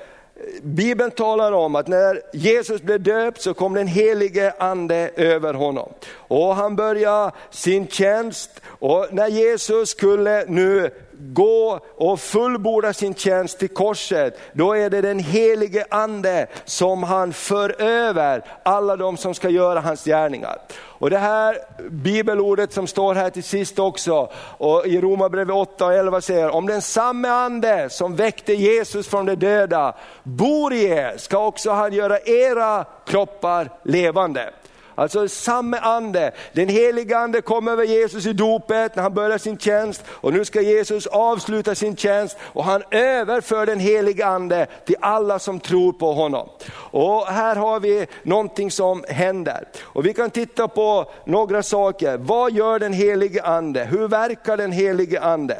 Bibeln 0.62 1.10
talar 1.10 1.52
om 1.52 1.74
att 1.74 1.88
när 1.88 2.22
Jesus 2.32 2.82
blev 2.82 3.00
döpt 3.00 3.42
så 3.42 3.54
kom 3.54 3.74
den 3.74 3.86
helige 3.86 4.52
ande 4.58 5.10
över 5.16 5.54
honom. 5.54 5.92
Och 6.14 6.56
han 6.56 6.76
började 6.76 7.32
sin 7.50 7.88
tjänst 7.88 8.60
och 8.64 9.06
när 9.10 9.28
Jesus 9.28 9.90
skulle 9.90 10.44
nu 10.48 10.90
gå 11.18 11.81
och 11.96 12.20
fullborda 12.20 12.92
sin 12.92 13.14
tjänst 13.14 13.59
till 13.59 13.68
korset, 13.68 14.38
då 14.52 14.72
är 14.76 14.90
det 14.90 15.00
den 15.00 15.18
helige 15.18 15.87
ande 15.90 16.46
som 16.64 17.02
han 17.02 17.33
för 17.33 17.83
över 17.83 18.44
alla 18.62 18.96
de 18.96 19.16
som 19.16 19.35
ska 19.35 19.48
göra 19.48 19.81
hans 19.81 20.04
gärningar. 20.04 20.59
Och 20.98 21.11
det 21.11 21.18
här 21.18 21.59
bibelordet 21.90 22.72
som 22.72 22.87
står 22.87 23.14
här 23.14 23.31
till 23.31 23.44
sist 23.44 23.78
också, 23.78 24.31
och 24.59 24.87
i 24.87 25.00
Romarbrevet 25.00 25.54
8 25.54 25.87
och 25.87 25.94
11 25.94 26.20
säger, 26.20 26.50
om 26.50 26.66
den 26.66 26.83
samme 26.83 27.28
ande 27.28 27.90
som 27.90 28.16
väckte 28.16 28.54
Jesus 28.54 29.09
från 29.09 29.26
de 29.26 29.35
döda 29.35 29.94
bor 30.22 30.72
i 30.72 30.85
er, 30.85 31.14
ska 31.16 31.46
också 31.46 31.70
han 31.70 31.92
göra 31.92 32.18
era 32.18 32.85
kroppar 33.07 33.70
levande. 33.83 34.50
Alltså 34.98 35.28
samma 35.28 35.78
ande, 35.78 36.32
den 36.52 36.68
heliga 36.68 37.18
ande 37.18 37.40
kom 37.40 37.68
över 37.68 37.84
Jesus 37.84 38.26
i 38.26 38.32
dopet 38.32 38.96
när 38.96 39.02
han 39.02 39.14
började 39.14 39.38
sin 39.38 39.58
tjänst 39.58 40.04
och 40.08 40.32
nu 40.32 40.44
ska 40.44 40.61
Jesus 40.61 41.06
avsluta 41.06 41.74
sin 41.74 41.96
tjänst 41.96 42.37
och 42.42 42.64
han 42.64 42.82
överför 42.90 43.66
den 43.66 43.80
heliga 43.80 44.26
ande 44.26 44.66
till 44.84 44.96
alla 45.00 45.38
som 45.38 45.61
tror 45.61 45.92
på 45.92 46.12
honom. 46.12 46.48
Och 46.74 47.26
här 47.26 47.56
har 47.56 47.80
vi 47.80 48.06
någonting 48.22 48.70
som 48.70 49.04
händer. 49.08 49.68
Och 49.82 50.06
vi 50.06 50.14
kan 50.14 50.30
titta 50.30 50.68
på 50.68 51.11
några 51.24 51.62
saker. 51.62 52.16
Vad 52.16 52.52
gör 52.52 52.78
den 52.78 52.92
helige 52.92 53.42
ande? 53.42 53.84
Hur 53.84 54.08
verkar 54.08 54.56
den 54.56 54.72
helige 54.72 55.20
ande? 55.20 55.58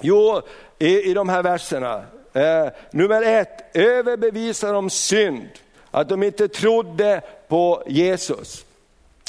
Jo, 0.00 0.40
i, 0.78 1.10
i 1.10 1.14
de 1.14 1.28
här 1.28 1.42
verserna. 1.42 2.02
Eh, 2.32 2.68
nummer 2.90 3.22
ett, 3.22 3.76
överbevisar 3.76 4.74
om 4.74 4.90
synd. 4.90 5.48
Att 5.94 6.08
de 6.08 6.22
inte 6.22 6.48
trodde 6.48 7.20
på 7.48 7.82
Jesus. 7.86 8.64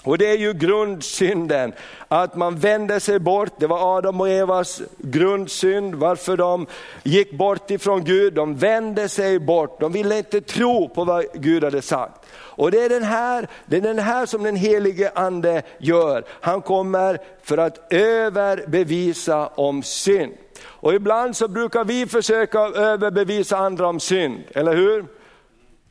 Och 0.03 0.17
det 0.17 0.29
är 0.29 0.37
ju 0.37 0.53
grundsynden, 0.53 1.73
att 2.07 2.35
man 2.35 2.55
vänder 2.55 2.99
sig 2.99 3.19
bort. 3.19 3.51
Det 3.57 3.67
var 3.67 3.97
Adam 3.97 4.21
och 4.21 4.29
Evas 4.29 4.81
grundsynd, 4.97 5.95
varför 5.95 6.37
de 6.37 6.67
gick 7.03 7.31
bort 7.31 7.71
ifrån 7.71 8.03
Gud. 8.03 8.33
De 8.33 8.55
vände 8.55 9.09
sig 9.09 9.39
bort, 9.39 9.79
de 9.79 9.91
ville 9.91 10.17
inte 10.17 10.41
tro 10.41 10.89
på 10.89 11.03
vad 11.03 11.25
Gud 11.33 11.63
hade 11.63 11.81
sagt. 11.81 12.25
Och 12.35 12.71
det 12.71 12.85
är 12.85 12.89
den 12.89 13.03
här, 13.03 13.47
det 13.65 13.77
är 13.77 13.81
den 13.81 13.99
här 13.99 14.25
som 14.25 14.43
den 14.43 14.55
helige 14.55 15.11
ande 15.15 15.61
gör. 15.77 16.23
Han 16.29 16.61
kommer 16.61 17.19
för 17.43 17.57
att 17.57 17.93
överbevisa 17.93 19.47
om 19.47 19.83
synd. 19.83 20.33
Och 20.63 20.93
ibland 20.93 21.35
så 21.35 21.47
brukar 21.47 21.83
vi 21.83 22.07
försöka 22.07 22.59
överbevisa 22.59 23.57
andra 23.57 23.87
om 23.87 23.99
synd, 23.99 24.43
eller 24.53 24.75
hur? 24.75 25.05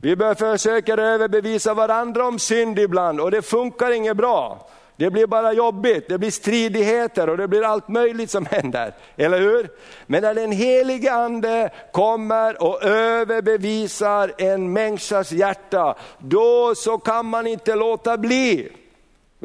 Vi 0.05 0.17
bör 0.17 0.35
försöka 0.35 0.93
överbevisa 0.95 1.75
varandra 1.75 2.27
om 2.27 2.39
synd 2.39 2.79
ibland 2.79 3.21
och 3.21 3.31
det 3.31 3.43
funkar 3.43 3.91
inget 3.91 4.17
bra. 4.17 4.69
Det 4.97 5.11
blir 5.11 5.27
bara 5.27 5.53
jobbigt, 5.53 6.09
det 6.09 6.19
blir 6.19 6.31
stridigheter 6.31 7.29
och 7.29 7.37
det 7.37 7.49
blir 7.49 7.63
allt 7.63 7.89
möjligt 7.89 8.31
som 8.31 8.47
händer. 8.51 8.95
Eller 9.17 9.41
hur? 9.41 9.69
Men 10.07 10.23
när 10.23 10.35
den 10.35 10.53
helige 10.53 11.13
ande 11.13 11.71
kommer 11.93 12.63
och 12.63 12.83
överbevisar 12.83 14.33
en 14.39 14.73
människas 14.73 15.33
hjärta, 15.33 15.95
då 16.19 16.75
så 16.75 16.99
kan 16.99 17.27
man 17.27 17.47
inte 17.47 17.75
låta 17.75 18.19
bli. 18.19 18.73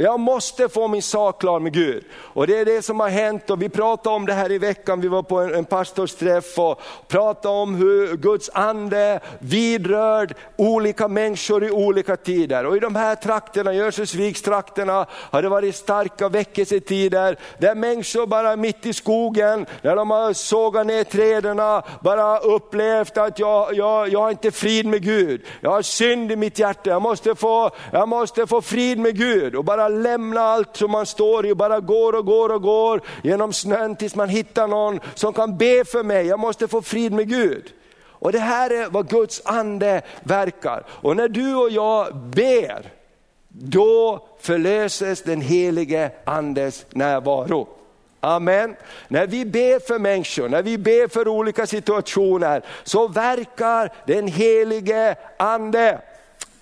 Jag 0.01 0.19
måste 0.19 0.69
få 0.69 0.87
min 0.87 1.01
sak 1.01 1.41
klar 1.41 1.59
med 1.59 1.73
Gud. 1.73 2.03
Och 2.13 2.47
det 2.47 2.59
är 2.59 2.65
det 2.65 2.81
som 2.81 2.99
har 2.99 3.09
hänt 3.09 3.49
och 3.49 3.61
vi 3.61 3.69
pratade 3.69 4.15
om 4.15 4.25
det 4.25 4.33
här 4.33 4.51
i 4.51 4.57
veckan, 4.57 5.01
vi 5.01 5.07
var 5.07 5.23
på 5.23 5.39
en, 5.39 5.55
en 5.55 5.65
pastorsträff 5.65 6.59
och 6.59 6.81
pratade 7.07 7.55
om 7.55 7.75
hur 7.75 8.17
Guds 8.17 8.49
ande 8.53 9.19
vidrörd 9.39 10.35
olika 10.57 11.07
människor 11.07 11.63
i 11.63 11.71
olika 11.71 12.17
tider. 12.17 12.65
Och 12.65 12.77
i 12.77 12.79
de 12.79 12.95
här 12.95 13.15
trakterna, 13.15 13.73
Örnsköldsvikstrakterna, 13.73 15.05
har 15.11 15.41
det 15.41 15.49
varit 15.49 15.75
starka 15.75 16.29
väckelsetider 16.29 17.37
där 17.57 17.75
människor 17.75 18.27
bara 18.27 18.55
mitt 18.55 18.85
i 18.85 18.93
skogen, 18.93 19.65
när 19.81 19.95
de 19.95 20.11
har 20.11 20.33
sågat 20.33 20.87
ner 20.87 21.03
träden, 21.03 21.57
bara 22.01 22.39
upplevt 22.39 23.17
att 23.17 23.39
jag, 23.39 23.73
jag, 23.73 24.09
jag 24.09 24.19
har 24.19 24.31
inte 24.31 24.51
frid 24.51 24.85
med 24.85 25.03
Gud. 25.03 25.41
Jag 25.61 25.71
har 25.71 25.81
synd 25.81 26.31
i 26.31 26.35
mitt 26.35 26.59
hjärta, 26.59 26.89
jag 26.89 27.01
måste 27.01 27.35
få, 27.35 27.71
jag 27.91 28.07
måste 28.07 28.47
få 28.47 28.61
frid 28.61 28.99
med 28.99 29.17
Gud. 29.17 29.55
Och 29.55 29.63
bara 29.63 29.88
lämna 29.89 30.41
allt 30.41 30.77
som 30.77 30.91
man 30.91 31.05
står 31.05 31.45
i, 31.45 31.55
bara 31.55 31.79
går 31.79 32.13
och 32.15 32.25
går 32.25 32.49
och 32.49 32.61
går 32.61 33.01
genom 33.23 33.53
snön 33.53 33.95
tills 33.95 34.15
man 34.15 34.29
hittar 34.29 34.67
någon 34.67 34.99
som 35.13 35.33
kan 35.33 35.57
be 35.57 35.85
för 35.85 36.03
mig, 36.03 36.27
jag 36.27 36.39
måste 36.39 36.67
få 36.67 36.81
frid 36.81 37.11
med 37.11 37.29
Gud. 37.29 37.73
Och 38.07 38.31
det 38.31 38.39
här 38.39 38.69
är 38.69 38.89
vad 38.89 39.09
Guds 39.09 39.41
ande 39.45 40.01
verkar. 40.23 40.83
Och 40.89 41.15
när 41.15 41.27
du 41.27 41.55
och 41.55 41.69
jag 41.69 42.15
ber, 42.15 42.91
då 43.47 44.27
förlöses 44.39 45.23
den 45.23 45.41
helige 45.41 46.11
andes 46.25 46.85
närvaro. 46.89 47.67
Amen. 48.19 48.75
När 49.07 49.27
vi 49.27 49.45
ber 49.45 49.87
för 49.87 49.99
människor, 49.99 50.49
när 50.49 50.63
vi 50.63 50.77
ber 50.77 51.07
för 51.07 51.27
olika 51.27 51.67
situationer, 51.67 52.61
så 52.83 53.07
verkar 53.07 53.93
den 54.05 54.27
helige 54.27 55.15
ande. 55.37 56.01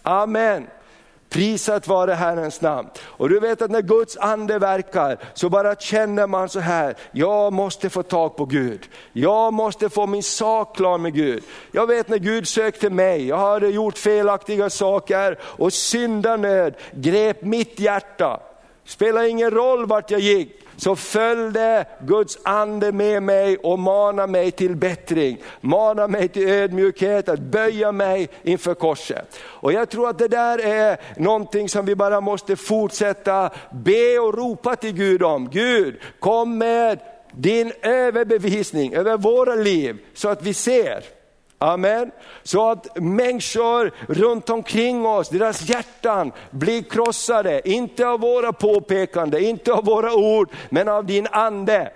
Amen. 0.03 0.67
Prisat 1.37 1.87
vare 1.87 2.13
Herrens 2.13 2.61
namn. 2.61 2.89
Och 3.03 3.29
du 3.29 3.39
vet 3.39 3.61
att 3.61 3.71
när 3.71 3.81
Guds 3.81 4.17
ande 4.17 4.59
verkar 4.59 5.17
så 5.33 5.49
bara 5.49 5.75
känner 5.75 6.27
man 6.27 6.49
så 6.49 6.59
här, 6.59 6.95
jag 7.11 7.53
måste 7.53 7.89
få 7.89 8.03
tag 8.03 8.35
på 8.35 8.45
Gud. 8.45 8.79
Jag 9.13 9.53
måste 9.53 9.89
få 9.89 10.07
min 10.07 10.23
sak 10.23 10.75
klar 10.75 10.97
med 10.97 11.13
Gud. 11.13 11.43
Jag 11.71 11.87
vet 11.87 12.09
när 12.09 12.17
Gud 12.17 12.47
sökte 12.47 12.89
mig, 12.89 13.27
jag 13.27 13.37
hade 13.37 13.67
gjort 13.67 13.97
felaktiga 13.97 14.69
saker 14.69 15.39
och 15.41 15.73
syndanöd 15.73 16.73
grep 16.91 17.41
mitt 17.41 17.79
hjärta. 17.79 18.39
Spelar 18.87 19.23
ingen 19.23 19.51
roll 19.51 19.85
vart 19.85 20.11
jag 20.11 20.19
gick, 20.19 20.63
så 20.77 20.95
följde 20.95 21.85
Guds 22.01 22.37
ande 22.43 22.91
med 22.91 23.23
mig 23.23 23.57
och 23.57 23.79
manade 23.79 24.31
mig 24.31 24.51
till 24.51 24.75
bättring. 24.75 25.37
Manade 25.61 26.07
mig 26.07 26.27
till 26.27 26.49
ödmjukhet, 26.49 27.29
att 27.29 27.39
böja 27.39 27.91
mig 27.91 28.29
inför 28.43 28.73
korset. 28.73 29.39
Och 29.43 29.73
jag 29.73 29.89
tror 29.89 30.09
att 30.09 30.17
det 30.17 30.27
där 30.27 30.59
är 30.59 30.97
någonting 31.17 31.69
som 31.69 31.85
vi 31.85 31.95
bara 31.95 32.21
måste 32.21 32.55
fortsätta 32.55 33.49
be 33.71 34.19
och 34.19 34.37
ropa 34.37 34.75
till 34.75 34.93
Gud 34.93 35.23
om. 35.23 35.49
Gud, 35.49 35.95
kom 36.19 36.57
med 36.57 36.99
din 37.31 37.71
överbevisning 37.81 38.93
över 38.93 39.17
våra 39.17 39.55
liv 39.55 39.97
så 40.13 40.29
att 40.29 40.43
vi 40.43 40.53
ser. 40.53 41.16
Amen. 41.59 42.11
Så 42.43 42.69
att 42.69 42.97
människor 42.97 43.91
runt 44.07 44.49
omkring 44.49 45.05
oss, 45.05 45.29
deras 45.29 45.69
hjärtan 45.69 46.31
blir 46.51 46.81
krossade, 46.81 47.69
inte 47.69 48.07
av 48.07 48.19
våra 48.19 48.53
påpekanden, 48.53 49.43
inte 49.43 49.73
av 49.73 49.85
våra 49.85 50.13
ord, 50.13 50.49
men 50.69 50.87
av 50.87 51.05
din 51.05 51.27
ande. 51.31 51.91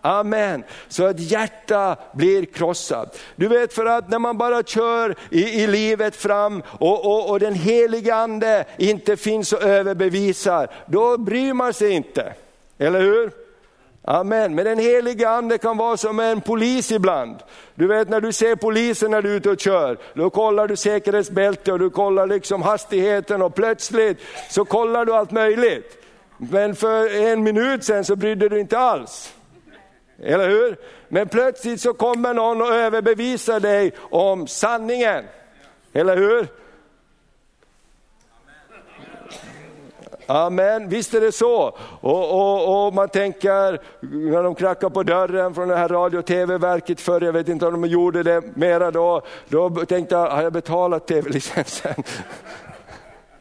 Amen. 0.00 0.64
Så 0.88 1.04
att 1.04 1.20
hjärta 1.20 1.96
blir 2.12 2.44
krossat. 2.44 3.18
Du 3.36 3.48
vet 3.48 3.72
för 3.72 3.86
att 3.86 4.08
när 4.08 4.18
man 4.18 4.38
bara 4.38 4.62
kör 4.62 5.14
i, 5.30 5.62
i 5.62 5.66
livet 5.66 6.16
fram 6.16 6.62
och, 6.78 7.04
och, 7.04 7.30
och 7.30 7.40
den 7.40 7.54
helige 7.54 8.14
ande 8.14 8.64
inte 8.78 9.16
finns 9.16 9.52
och 9.52 9.62
överbevisar, 9.62 10.70
då 10.86 11.18
bryr 11.18 11.52
man 11.52 11.72
sig 11.72 11.90
inte. 11.90 12.32
Eller 12.78 13.00
hur? 13.00 13.45
Amen. 14.08 14.54
Men 14.54 14.64
den 14.64 14.78
heliga 14.78 15.28
ande 15.28 15.58
kan 15.58 15.76
vara 15.76 15.96
som 15.96 16.20
en 16.20 16.40
polis 16.40 16.92
ibland. 16.92 17.36
Du 17.74 17.86
vet 17.86 18.08
när 18.08 18.20
du 18.20 18.32
ser 18.32 18.56
polisen 18.56 19.10
när 19.10 19.22
du 19.22 19.32
är 19.32 19.36
ute 19.36 19.50
och 19.50 19.60
kör, 19.60 19.98
då 20.14 20.30
kollar 20.30 20.68
du 20.68 20.76
säkerhetsbälte 20.76 21.72
och 21.72 21.78
du 21.78 21.90
kollar 21.90 22.26
liksom 22.26 22.62
hastigheten 22.62 23.42
och 23.42 23.54
plötsligt 23.54 24.18
så 24.50 24.64
kollar 24.64 25.04
du 25.04 25.14
allt 25.14 25.30
möjligt. 25.30 26.04
Men 26.38 26.74
för 26.74 27.26
en 27.26 27.42
minut 27.42 27.84
sen 27.84 28.04
så 28.04 28.16
brydde 28.16 28.48
du 28.48 28.60
inte 28.60 28.78
alls. 28.78 29.34
Eller 30.22 30.48
hur? 30.48 30.76
Men 31.08 31.28
plötsligt 31.28 31.80
så 31.80 31.92
kommer 31.92 32.34
någon 32.34 32.62
och 32.62 32.74
överbevisar 32.74 33.60
dig 33.60 33.92
om 33.98 34.46
sanningen. 34.46 35.24
Eller 35.92 36.16
hur? 36.16 36.46
Amen, 40.26 40.88
visst 40.88 41.14
är 41.14 41.20
det 41.20 41.32
så. 41.32 41.76
Och, 42.00 42.30
och, 42.30 42.86
och, 42.86 42.94
man 42.94 43.08
tänker, 43.08 43.80
när 44.30 44.42
de 44.42 44.54
knackar 44.54 44.88
på 44.88 45.02
dörren 45.02 45.54
från 45.54 45.68
det 45.68 45.76
här 45.76 45.88
radio 45.88 46.18
och 46.18 46.26
tv-verket 46.26 47.00
förr, 47.00 47.20
jag 47.20 47.32
vet 47.32 47.48
inte 47.48 47.66
om 47.66 47.80
de 47.80 47.88
gjorde 47.88 48.22
det 48.22 48.56
mera 48.56 48.90
då, 48.90 49.22
då 49.48 49.70
tänkte 49.70 50.14
jag, 50.14 50.30
har 50.30 50.42
jag 50.42 50.52
betalat 50.52 51.06
tv-licensen? 51.06 51.94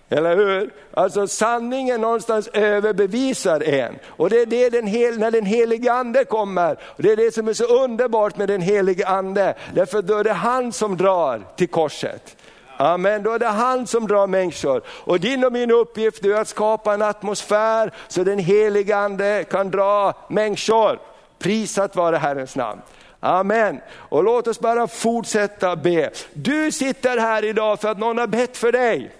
Eller 0.10 0.36
hur? 0.36 0.74
Alltså 0.94 1.28
sanningen 1.28 2.02
någonstans 2.02 2.48
överbevisar 2.48 3.64
en. 3.64 3.96
Och 4.08 4.30
det 4.30 4.42
är 4.42 4.46
det 4.46 4.70
den 4.70 4.88
hel, 4.88 5.20
när 5.20 5.32
den 5.32 5.46
helige 5.46 5.94
ande 5.94 6.26
kommer, 6.26 6.80
och 6.82 7.04
det 7.04 7.12
är 7.12 7.16
det 7.16 7.34
som 7.34 7.48
är 7.48 7.54
så 7.54 7.84
underbart 7.84 8.38
med 8.38 8.48
den 8.48 8.62
helige 8.62 9.08
ande, 9.08 9.56
därför 9.74 10.02
då 10.02 10.18
är 10.18 10.24
det 10.24 10.34
han 10.34 10.72
som 10.72 10.98
drar 10.98 11.42
till 11.56 11.68
korset. 11.68 12.38
Amen, 12.78 13.24
då 13.24 13.32
är 13.32 13.40
det 13.40 13.48
han 13.48 13.88
som 13.88 14.08
drar 14.08 14.28
människor. 14.28 14.82
Och 14.88 15.20
din 15.20 15.46
och 15.46 15.54
min 15.54 15.72
uppgift 15.72 16.26
är 16.26 16.34
att 16.34 16.48
skapa 16.48 16.94
en 16.94 17.02
atmosfär 17.02 17.92
så 18.08 18.24
den 18.24 18.40
helige 18.40 18.98
ande 18.98 19.44
kan 19.44 19.72
dra 19.72 20.14
människor. 20.30 21.00
Prisat 21.40 21.96
vare 21.96 22.16
Herrens 22.16 22.56
namn. 22.56 22.82
Amen. 23.20 23.82
Och 23.94 24.24
låt 24.24 24.48
oss 24.48 24.60
bara 24.60 24.88
fortsätta 24.88 25.76
be. 25.76 26.10
Du 26.34 26.72
sitter 26.72 27.18
här 27.18 27.46
idag 27.46 27.80
för 27.80 27.88
att 27.88 27.98
någon 27.98 28.18
har 28.18 28.28
bett 28.28 28.58
för 28.58 28.72
dig. 28.72 29.12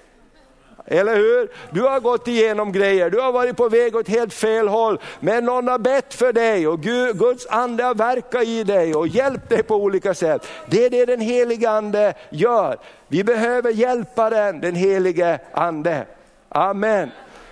Eller 0.88 1.16
hur? 1.16 1.50
Du 1.72 1.82
har 1.82 2.00
gått 2.00 2.28
igenom 2.28 2.72
grejer, 2.72 3.10
du 3.10 3.20
har 3.20 3.32
varit 3.32 3.58
på 3.58 3.70
väg 3.70 3.96
åt 3.96 4.08
helt 4.08 4.34
fel 4.34 4.68
håll, 4.68 5.00
men 5.20 5.46
någon 5.46 5.68
har 5.68 5.80
bett 5.80 6.14
för 6.14 6.34
dig 6.34 6.68
och 6.68 6.82
Gud, 6.82 7.20
Guds 7.20 7.48
ande 7.48 7.84
har 7.84 7.96
verkat 7.96 8.44
i 8.44 8.64
dig 8.64 8.96
och 8.96 9.08
hjälpt 9.08 9.50
dig 9.50 9.64
på 9.64 9.76
olika 9.76 10.14
sätt. 10.14 10.48
Det 10.66 10.86
är 10.86 10.90
det 10.90 11.06
den 11.06 11.22
helige 11.22 11.70
ande 11.70 12.14
gör. 12.30 12.78
Vi 13.08 13.24
behöver 13.24 13.72
hjälparen, 13.72 14.60
den 14.60 14.76
helige 14.76 15.40
ande. 15.52 16.06
Amen. 16.50 17.12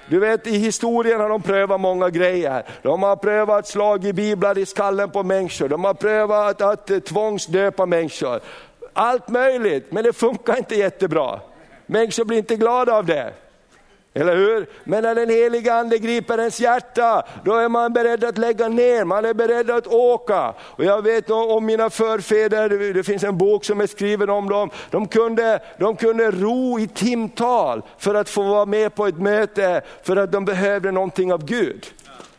Du 0.10 0.20
vet 0.20 0.48
i 0.48 0.58
historien 0.58 1.22
har 1.22 1.30
de 1.30 1.42
prövat 1.42 1.80
många 1.80 2.10
grejer. 2.10 2.64
De 2.82 3.04
har 3.04 3.16
prövat 3.16 3.68
slag 3.68 4.06
i 4.06 4.14
biblar 4.14 4.58
i 4.58 4.66
skallen 4.66 5.12
på 5.12 5.24
människor, 5.24 5.70
de 5.70 5.84
har 5.84 5.94
prövat 5.94 6.62
att 6.62 7.06
tvångsdöpa 7.06 7.86
människor. 7.86 8.40
Allt 8.94 9.28
möjligt, 9.28 9.92
men 9.92 10.04
det 10.04 10.14
funkar 10.14 10.58
inte 10.58 10.76
jättebra. 10.76 11.40
Människor 11.94 12.26
blir 12.26 12.38
inte 12.38 12.56
glada 12.56 12.94
av 12.94 13.06
det. 13.06 13.34
Eller 14.14 14.36
hur? 14.36 14.68
Men 14.84 15.04
när 15.04 15.16
den 15.16 15.30
heliga 15.30 15.74
ande 15.74 15.98
griper 15.98 16.38
ens 16.38 16.60
hjärta, 16.60 17.24
då 17.44 17.56
är 17.56 17.70
man 17.70 17.94
beredd 17.94 18.24
att 18.24 18.38
lägga 18.38 18.68
ner, 18.68 19.04
man 19.04 19.26
är 19.26 19.34
beredd 19.34 19.72
att 19.72 19.88
åka. 19.88 20.54
Och 20.60 20.84
jag 20.84 21.02
vet 21.02 21.30
om 21.30 21.66
mina 21.66 21.90
förfäder, 21.90 22.94
det 22.94 23.04
finns 23.04 23.24
en 23.24 23.38
bok 23.38 23.66
som 23.66 23.82
är 23.82 23.88
skriven 23.88 24.30
om 24.30 24.50
dem, 24.50 24.70
de 24.92 25.08
kunde, 25.08 25.60
de 25.80 25.96
kunde 25.96 26.32
ro 26.32 26.80
i 26.80 26.88
timtal 26.88 27.82
för 27.98 28.16
att 28.16 28.30
få 28.30 28.44
vara 28.44 28.66
med 28.66 28.96
på 28.96 29.08
ett 29.08 29.18
möte, 29.18 29.82
för 30.04 30.16
att 30.16 30.32
de 30.32 30.46
behövde 30.46 30.92
någonting 30.92 31.34
av 31.34 31.46
Gud. 31.46 31.86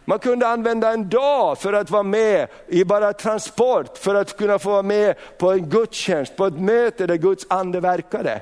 Man 0.04 0.18
kunde 0.18 0.48
använda 0.48 0.92
en 0.92 1.08
dag 1.08 1.58
för 1.58 1.72
att 1.72 1.90
vara 1.90 2.02
med 2.02 2.46
i 2.68 2.84
bara 2.84 3.12
transport, 3.12 3.98
för 3.98 4.14
att 4.14 4.36
kunna 4.36 4.58
få 4.58 4.70
vara 4.70 4.82
med 4.82 5.14
på 5.38 5.52
en 5.52 5.68
gudstjänst, 5.68 6.36
på 6.36 6.46
ett 6.46 6.60
möte 6.60 7.06
där 7.06 7.16
Guds 7.16 7.46
ande 7.48 7.80
verkade. 7.80 8.40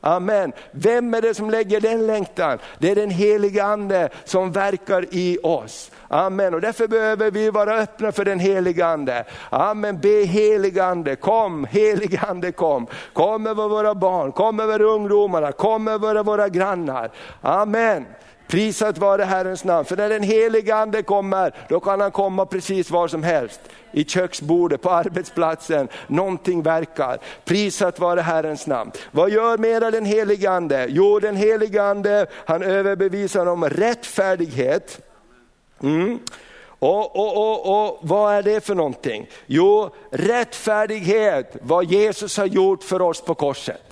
Amen. 0.00 0.52
Vem 0.70 1.14
är 1.14 1.22
det 1.22 1.34
som 1.34 1.50
lägger 1.50 1.80
den 1.80 2.06
längtan? 2.06 2.58
Det 2.78 2.90
är 2.90 2.94
den 2.94 3.10
heliga 3.10 3.64
ande 3.64 4.08
som 4.24 4.52
verkar 4.52 5.06
i 5.10 5.38
oss. 5.42 5.90
Amen. 6.08 6.54
Och 6.54 6.60
därför 6.60 6.88
behöver 6.88 7.30
vi 7.30 7.50
vara 7.50 7.78
öppna 7.78 8.12
för 8.12 8.24
den 8.24 8.38
heliga 8.38 8.86
ande. 8.86 9.24
Amen. 9.50 10.00
Be 10.00 10.24
heliga 10.24 10.84
ande, 10.84 11.16
kom, 11.16 11.64
heliga 11.64 12.20
ande 12.28 12.52
kom. 12.52 12.86
Kom 13.12 13.46
över 13.46 13.68
våra 13.68 13.94
barn, 13.94 14.32
kom 14.32 14.60
över 14.60 14.82
ungdomarna, 14.82 15.52
kom 15.52 15.88
över 15.88 16.22
våra 16.22 16.48
grannar. 16.48 17.10
Amen. 17.40 18.06
Prisat 18.50 18.98
vare 18.98 19.22
Herrens 19.22 19.64
namn, 19.64 19.84
för 19.84 19.96
när 19.96 20.08
den 20.08 20.22
heliga 20.22 20.76
ande 20.76 21.02
kommer, 21.02 21.54
då 21.68 21.80
kan 21.80 22.00
han 22.00 22.10
komma 22.10 22.46
precis 22.46 22.90
var 22.90 23.08
som 23.08 23.22
helst. 23.22 23.60
I 23.92 24.04
köksbordet, 24.04 24.82
på 24.82 24.90
arbetsplatsen, 24.90 25.88
någonting 26.06 26.62
verkar. 26.62 27.18
Prisat 27.44 27.98
vare 27.98 28.20
Herrens 28.20 28.66
namn. 28.66 28.92
Vad 29.10 29.30
gör 29.30 29.58
mera 29.58 29.90
den 29.90 30.04
heliga 30.04 30.50
ande? 30.50 30.86
Jo, 30.88 31.18
den 31.18 31.36
heliga 31.36 31.82
ande, 31.82 32.26
han 32.46 32.62
överbevisar 32.62 33.46
om 33.46 33.64
rättfärdighet. 33.64 35.00
Mm. 35.82 36.18
Och, 36.62 37.16
och, 37.16 37.36
och, 37.36 37.86
och 37.86 37.98
vad 38.02 38.34
är 38.34 38.42
det 38.42 38.64
för 38.64 38.74
någonting? 38.74 39.28
Jo, 39.46 39.90
rättfärdighet, 40.10 41.56
vad 41.62 41.84
Jesus 41.84 42.36
har 42.36 42.46
gjort 42.46 42.84
för 42.84 43.02
oss 43.02 43.20
på 43.20 43.34
korset. 43.34 43.89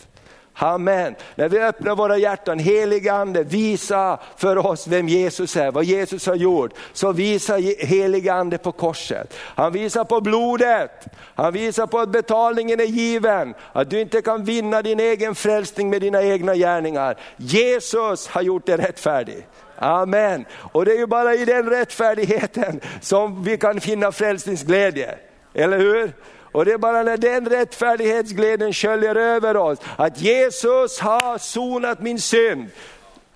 Amen. 0.60 1.14
När 1.34 1.48
vi 1.48 1.58
öppnar 1.58 1.96
våra 1.96 2.16
hjärtan, 2.16 2.58
heliga 2.58 3.12
ande, 3.12 3.42
visa 3.42 4.18
för 4.36 4.66
oss 4.66 4.86
vem 4.86 5.08
Jesus 5.08 5.56
är, 5.56 5.70
vad 5.70 5.84
Jesus 5.84 6.26
har 6.26 6.34
gjort. 6.34 6.72
Så 6.92 7.12
visar 7.12 7.86
heliga 7.86 8.34
ande 8.34 8.58
på 8.58 8.72
korset. 8.72 9.34
Han 9.38 9.72
visar 9.72 10.04
på 10.04 10.20
blodet, 10.20 11.06
han 11.34 11.52
visar 11.52 11.86
på 11.86 11.98
att 11.98 12.08
betalningen 12.08 12.80
är 12.80 12.84
given. 12.84 13.54
Att 13.72 13.90
du 13.90 14.00
inte 14.00 14.22
kan 14.22 14.44
vinna 14.44 14.82
din 14.82 15.00
egen 15.00 15.34
frälsning 15.34 15.90
med 15.90 16.00
dina 16.00 16.22
egna 16.22 16.54
gärningar. 16.54 17.16
Jesus 17.36 18.28
har 18.28 18.42
gjort 18.42 18.66
dig 18.66 18.76
rättfärdig. 18.76 19.46
Amen. 19.76 20.44
Och 20.72 20.84
det 20.84 20.92
är 20.92 20.98
ju 20.98 21.06
bara 21.06 21.34
i 21.34 21.44
den 21.44 21.70
rättfärdigheten 21.70 22.80
som 23.00 23.44
vi 23.44 23.58
kan 23.58 23.80
finna 23.80 24.12
frälsningsglädje. 24.12 25.18
Eller 25.54 25.78
hur? 25.78 26.12
Och 26.58 26.64
det 26.64 26.72
är 26.72 26.78
bara 26.78 27.02
när 27.02 27.16
den 27.16 27.48
rättfärdighetsglädjen 27.48 28.72
sköljer 28.72 29.14
över 29.14 29.56
oss, 29.56 29.78
att 29.96 30.20
Jesus 30.20 31.00
har 31.00 31.38
sonat 31.38 32.00
min 32.00 32.20
synd. 32.20 32.66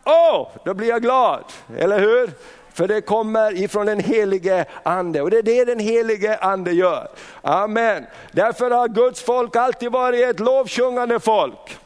Åh, 0.05 0.41
oh, 0.41 0.49
då 0.65 0.75
blir 0.75 0.89
jag 0.89 1.03
glad, 1.03 1.45
eller 1.77 1.99
hur? 2.01 2.31
För 2.73 2.89
det 2.89 3.01
kommer 3.01 3.63
ifrån 3.63 3.87
den 3.87 4.01
helige 4.01 4.65
ande 4.83 5.23
och 5.23 5.31
det 5.31 5.39
är 5.39 5.43
det 5.43 5.65
den 5.65 5.79
helige 5.79 6.37
ande 6.37 6.73
gör. 6.73 7.09
Amen. 7.43 8.07
Därför 8.33 8.71
har 8.71 8.89
Guds 8.89 9.23
folk 9.23 9.57
alltid 9.57 9.93
varit 9.93 10.25
ett 10.25 10.41
lovsjungande 10.41 11.21
folk. 11.21 11.79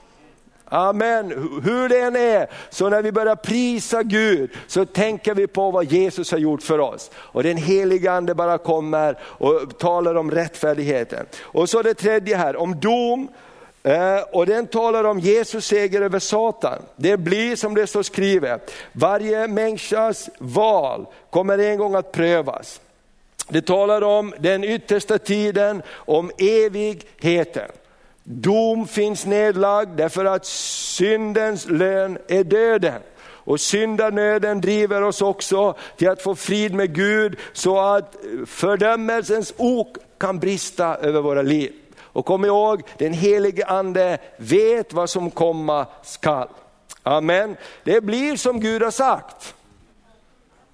Amen. 0.68 1.30
Hur 1.64 1.88
det 1.88 2.00
än 2.00 2.16
är, 2.16 2.46
så 2.70 2.88
när 2.88 3.02
vi 3.02 3.12
börjar 3.12 3.36
prisa 3.36 4.02
Gud 4.02 4.50
så 4.66 4.84
tänker 4.84 5.34
vi 5.34 5.46
på 5.46 5.70
vad 5.70 5.84
Jesus 5.84 6.30
har 6.30 6.38
gjort 6.38 6.62
för 6.62 6.78
oss. 6.78 7.10
Och 7.16 7.42
den 7.42 7.56
heliga 7.56 8.12
ande 8.12 8.34
bara 8.34 8.58
kommer 8.58 9.18
och 9.22 9.78
talar 9.78 10.14
om 10.14 10.30
rättfärdigheten. 10.30 11.26
Och 11.40 11.68
så 11.68 11.82
det 11.82 11.94
tredje 11.94 12.36
här, 12.36 12.56
om 12.56 12.80
dom. 12.80 13.28
Eh, 13.82 14.20
och 14.32 14.46
den 14.46 14.66
talar 14.66 15.04
om 15.04 15.18
Jesus 15.18 15.66
seger 15.66 16.02
över 16.02 16.18
Satan. 16.18 16.82
Det 16.96 17.16
blir 17.16 17.56
som 17.56 17.74
det 17.74 17.86
står 17.86 18.02
skrivet, 18.02 18.72
varje 18.92 19.48
människas 19.48 20.30
val 20.38 21.06
kommer 21.30 21.58
en 21.58 21.78
gång 21.78 21.94
att 21.94 22.12
prövas. 22.12 22.80
Det 23.48 23.62
talar 23.62 24.02
om 24.02 24.34
den 24.38 24.64
yttersta 24.64 25.18
tiden, 25.18 25.82
om 25.94 26.30
evigheten. 26.38 27.70
Dom 28.28 28.86
finns 28.86 29.26
nedlagd 29.26 29.90
därför 29.96 30.24
att 30.24 30.46
syndens 30.46 31.66
lön 31.68 32.18
är 32.28 32.44
döden. 32.44 33.02
Och 33.18 33.60
syndanöden 33.60 34.60
driver 34.60 35.02
oss 35.02 35.22
också 35.22 35.74
till 35.96 36.08
att 36.08 36.22
få 36.22 36.34
frid 36.34 36.74
med 36.74 36.94
Gud 36.94 37.38
så 37.52 37.80
att 37.80 38.16
fördömelsens 38.46 39.54
ok 39.56 39.96
kan 40.18 40.38
brista 40.38 40.96
över 40.96 41.20
våra 41.20 41.42
liv. 41.42 41.72
Och 41.98 42.26
kom 42.26 42.44
ihåg, 42.44 42.82
den 42.98 43.12
helige 43.12 43.66
ande 43.66 44.18
vet 44.36 44.92
vad 44.92 45.10
som 45.10 45.30
komma 45.30 45.86
skall. 46.02 46.48
Amen. 47.02 47.56
Det 47.84 48.00
blir 48.00 48.36
som 48.36 48.60
Gud 48.60 48.82
har 48.82 48.90
sagt. 48.90 49.54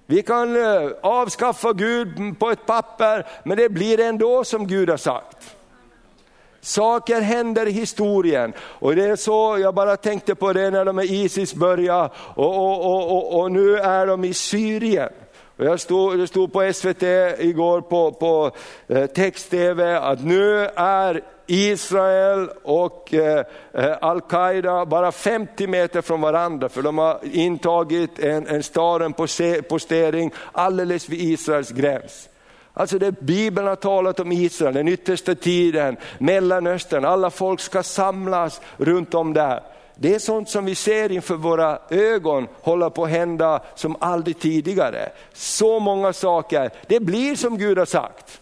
Vi 0.05 0.21
kan 0.21 0.55
eh, 0.55 0.89
avskaffa 1.01 1.73
Gud 1.73 2.39
på 2.39 2.49
ett 2.49 2.65
papper, 2.65 3.27
men 3.43 3.57
det 3.57 3.69
blir 3.69 3.99
ändå 3.99 4.43
som 4.43 4.67
Gud 4.67 4.89
har 4.89 4.97
sagt. 4.97 5.55
Saker 6.63 7.21
händer 7.21 7.67
i 7.67 7.71
historien 7.71 8.53
och 8.59 8.95
det 8.95 9.05
är 9.05 9.15
så, 9.15 9.57
jag 9.61 9.75
bara 9.75 9.97
tänkte 9.97 10.35
på 10.35 10.53
det 10.53 10.69
när 10.69 10.85
de 10.85 10.95
med 10.95 11.05
Isis 11.05 11.53
började 11.53 12.09
och, 12.15 12.55
och, 12.55 13.11
och, 13.11 13.39
och, 13.39 13.51
nu 13.51 13.77
är 13.77 14.07
de 14.07 14.23
i 14.23 14.33
Syrien. 14.33 15.09
Och 15.57 15.65
jag 15.65 15.79
stod, 15.79 16.19
det 16.19 16.27
stod 16.27 16.53
på 16.53 16.73
SVT 16.73 17.03
igår 17.39 17.81
på, 17.81 18.11
på 18.11 18.51
eh, 18.87 19.05
text-tv 19.05 19.95
att 19.97 20.23
nu 20.23 20.59
är 20.75 21.21
Israel 21.47 22.49
och 22.63 23.13
eh, 23.13 23.45
eh 23.73 23.97
Al-Qaida 24.01 24.85
bara 24.85 25.11
50 25.11 25.67
meter 25.67 26.01
från 26.01 26.21
varandra 26.21 26.69
för 26.69 26.81
de 26.81 26.97
har 26.97 27.19
intagit 27.23 28.19
en, 28.19 28.47
en 28.47 28.63
stad, 28.63 29.01
en 29.01 29.13
postering 29.69 30.31
alldeles 30.51 31.09
vid 31.09 31.21
Israels 31.21 31.69
gräns. 31.69 32.29
Alltså 32.73 32.99
det 32.99 33.21
Bibeln 33.21 33.67
har 33.67 33.75
talat 33.75 34.19
om 34.19 34.31
Israel, 34.31 34.73
den 34.73 34.87
yttersta 34.87 35.35
tiden, 35.35 35.97
Mellanöstern, 36.17 37.05
alla 37.05 37.29
folk 37.29 37.59
ska 37.59 37.83
samlas 37.83 38.61
runt 38.77 39.13
om 39.13 39.33
där. 39.33 39.63
Det 39.95 40.15
är 40.15 40.19
sånt 40.19 40.49
som 40.49 40.65
vi 40.65 40.75
ser 40.75 41.11
inför 41.11 41.35
våra 41.35 41.79
ögon 41.89 42.47
hålla 42.61 42.89
på 42.89 43.03
att 43.03 43.09
hända 43.09 43.61
som 43.75 43.95
aldrig 43.99 44.39
tidigare. 44.39 45.09
Så 45.33 45.79
många 45.79 46.13
saker, 46.13 46.69
det 46.87 46.99
blir 46.99 47.35
som 47.35 47.57
Gud 47.57 47.77
har 47.77 47.85
sagt. 47.85 48.39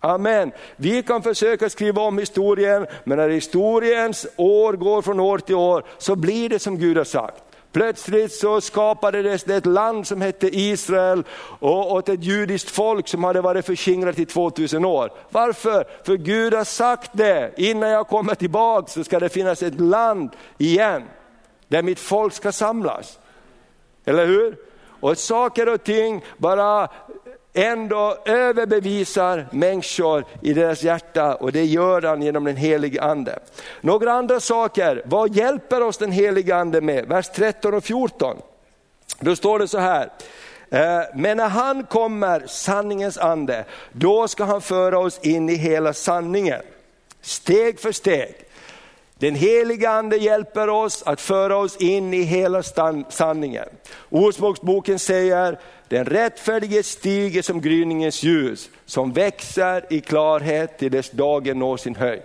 Amen. 0.00 0.52
Vi 0.76 1.02
kan 1.02 1.22
försöka 1.22 1.70
skriva 1.70 2.02
om 2.02 2.18
historien, 2.18 2.86
men 3.04 3.18
när 3.18 3.28
historiens 3.28 4.26
år 4.36 4.72
går 4.72 5.02
från 5.02 5.20
år 5.20 5.38
till 5.38 5.54
år 5.54 5.84
så 5.98 6.16
blir 6.16 6.48
det 6.48 6.58
som 6.58 6.78
Gud 6.78 6.96
har 6.96 7.04
sagt. 7.04 7.42
Plötsligt 7.74 8.32
så 8.32 8.60
skapades 8.60 9.44
det 9.44 9.54
ett 9.54 9.66
land 9.66 10.06
som 10.06 10.20
hette 10.20 10.58
Israel 10.58 11.24
och 11.60 12.08
ett 12.08 12.24
judiskt 12.24 12.70
folk 12.70 13.08
som 13.08 13.24
hade 13.24 13.40
varit 13.40 13.66
förskingrat 13.66 14.18
i 14.18 14.26
2000 14.26 14.84
år. 14.84 15.10
Varför? 15.30 15.84
För 16.04 16.16
Gud 16.16 16.54
har 16.54 16.64
sagt 16.64 17.10
det, 17.12 17.52
innan 17.56 17.88
jag 17.88 18.08
kommer 18.08 18.34
tillbaka 18.34 18.86
så 18.86 19.04
ska 19.04 19.20
det 19.20 19.28
finnas 19.28 19.62
ett 19.62 19.80
land 19.80 20.30
igen, 20.58 21.02
där 21.68 21.82
mitt 21.82 22.00
folk 22.00 22.34
ska 22.34 22.52
samlas. 22.52 23.18
Eller 24.04 24.26
hur? 24.26 24.56
Och 25.00 25.18
saker 25.18 25.68
och 25.68 25.84
ting 25.84 26.24
bara 26.36 26.88
ändå 27.54 28.16
överbevisar 28.24 29.46
människor 29.52 30.24
i 30.42 30.52
deras 30.52 30.82
hjärta 30.82 31.34
och 31.34 31.52
det 31.52 31.64
gör 31.64 32.02
han 32.02 32.22
genom 32.22 32.44
den 32.44 32.56
helige 32.56 33.02
ande. 33.02 33.38
Några 33.80 34.12
andra 34.12 34.40
saker, 34.40 35.02
vad 35.04 35.36
hjälper 35.36 35.80
oss 35.80 35.98
den 35.98 36.12
helige 36.12 36.56
ande 36.56 36.80
med? 36.80 37.06
Vers 37.08 37.28
13 37.34 37.74
och 37.74 37.84
14. 37.84 38.36
Då 39.20 39.36
står 39.36 39.58
det 39.58 39.68
så 39.68 39.78
här, 39.78 40.10
eh, 40.70 41.00
men 41.14 41.36
när 41.36 41.48
han 41.48 41.84
kommer, 41.84 42.44
sanningens 42.46 43.18
ande, 43.18 43.64
då 43.92 44.28
ska 44.28 44.44
han 44.44 44.60
föra 44.60 44.98
oss 44.98 45.18
in 45.22 45.48
i 45.48 45.54
hela 45.54 45.92
sanningen. 45.92 46.62
Steg 47.20 47.80
för 47.80 47.92
steg. 47.92 48.34
Den 49.18 49.34
heliga 49.34 49.90
ande 49.90 50.16
hjälper 50.16 50.68
oss 50.68 51.02
att 51.02 51.20
föra 51.20 51.56
oss 51.56 51.76
in 51.76 52.14
i 52.14 52.22
hela 52.22 52.62
sanningen. 53.08 53.68
Ordspråksboken 54.10 54.98
säger, 54.98 55.58
den 55.94 56.04
rättfärdige 56.04 56.82
stiger 56.82 57.42
som 57.42 57.60
gryningens 57.60 58.22
ljus, 58.22 58.70
som 58.86 59.12
växer 59.12 59.84
i 59.90 60.00
klarhet 60.00 60.78
till 60.78 60.92
dess 60.92 61.10
dagen 61.10 61.58
når 61.58 61.76
sin 61.76 61.94
höjd. 61.94 62.22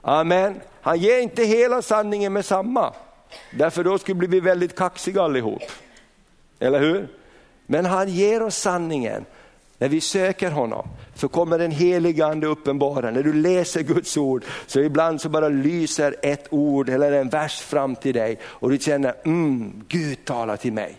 Amen. 0.00 0.60
Han 0.80 0.98
ger 0.98 1.18
inte 1.18 1.44
hela 1.44 1.82
sanningen 1.82 2.32
med 2.32 2.44
samma, 2.44 2.92
därför 3.52 3.84
då 3.84 3.98
skulle 3.98 4.20
vi 4.20 4.28
bli 4.28 4.40
väldigt 4.40 4.76
kaxiga 4.76 5.22
allihop. 5.22 5.62
Eller 6.58 6.80
hur? 6.80 7.08
Men 7.66 7.86
han 7.86 8.08
ger 8.08 8.42
oss 8.42 8.56
sanningen 8.56 9.24
När 9.78 9.88
vi 9.88 10.00
söker 10.00 10.50
honom 10.50 10.88
så 11.14 11.28
kommer 11.28 11.58
den 11.58 11.70
heliga 11.70 12.26
ande 12.26 12.46
uppenbara. 12.46 13.10
När 13.10 13.22
du 13.22 13.32
läser 13.32 13.82
Guds 13.82 14.16
ord 14.16 14.44
så 14.66 14.80
ibland 14.80 15.20
så 15.20 15.28
bara 15.28 15.48
lyser 15.48 16.16
ett 16.22 16.46
ord 16.50 16.88
eller 16.88 17.12
en 17.12 17.28
vers 17.28 17.60
fram 17.60 17.96
till 17.96 18.14
dig 18.14 18.38
och 18.44 18.70
du 18.70 18.78
känner, 18.78 19.14
mm, 19.24 19.84
Gud 19.88 20.24
talar 20.24 20.56
till 20.56 20.72
mig. 20.72 20.96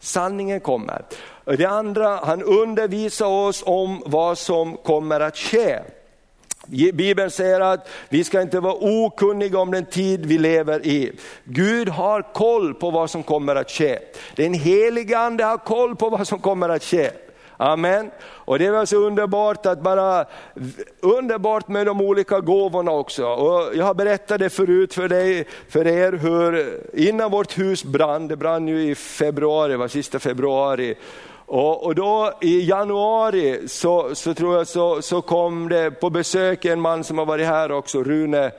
Sanningen 0.00 0.60
kommer. 0.60 1.02
Det 1.44 1.64
andra, 1.64 2.20
han 2.22 2.42
undervisar 2.42 3.26
oss 3.26 3.62
om 3.66 4.02
vad 4.06 4.38
som 4.38 4.76
kommer 4.76 5.20
att 5.20 5.36
ske. 5.36 5.78
Bibeln 6.92 7.30
säger 7.30 7.60
att 7.60 7.88
vi 8.08 8.24
ska 8.24 8.42
inte 8.42 8.60
vara 8.60 8.74
okunniga 8.80 9.58
om 9.58 9.70
den 9.70 9.86
tid 9.86 10.26
vi 10.26 10.38
lever 10.38 10.86
i. 10.86 11.12
Gud 11.44 11.88
har 11.88 12.32
koll 12.32 12.74
på 12.74 12.90
vad 12.90 13.10
som 13.10 13.22
kommer 13.22 13.56
att 13.56 13.70
ske. 13.70 13.98
Den 14.34 14.54
heliga 14.54 15.18
ande 15.18 15.44
har 15.44 15.58
koll 15.58 15.96
på 15.96 16.08
vad 16.08 16.28
som 16.28 16.38
kommer 16.38 16.68
att 16.68 16.84
ske. 16.84 17.10
Amen. 17.56 18.10
Och 18.22 18.58
det 18.58 18.70
var 18.70 18.84
så 18.84 18.96
underbart 18.96 19.66
att 19.66 19.80
bara, 19.80 20.24
underbart 21.00 21.68
med 21.68 21.86
de 21.86 22.00
olika 22.00 22.40
gåvorna 22.40 22.90
också. 22.90 23.26
Och 23.26 23.76
jag 23.76 23.84
har 23.84 23.94
berättat 23.94 24.38
det 24.38 24.50
förut 24.50 24.94
för, 24.94 25.08
dig, 25.08 25.46
för 25.68 25.86
er 25.86 26.12
hur 26.12 26.80
innan 26.94 27.30
vårt 27.30 27.58
hus 27.58 27.84
brann, 27.84 28.28
det 28.28 28.36
brann 28.36 28.68
ju 28.68 28.90
i 28.90 28.94
februari, 28.94 29.76
var 29.76 29.88
sista 29.88 30.18
februari. 30.18 30.94
Och, 31.46 31.86
och, 31.86 31.94
då 31.94 32.32
i 32.40 32.68
januari 32.68 33.68
så, 33.68 34.14
så 34.14 34.34
tror 34.34 34.56
jag 34.56 34.66
så, 34.66 35.02
så 35.02 35.22
kom 35.22 35.68
det 35.68 35.90
på 35.90 36.10
besök 36.10 36.64
en 36.64 36.80
man 36.80 37.04
som 37.04 37.18
har 37.18 37.26
varit 37.26 37.46
här 37.46 37.72
också, 37.72 38.02
Rune 38.02 38.52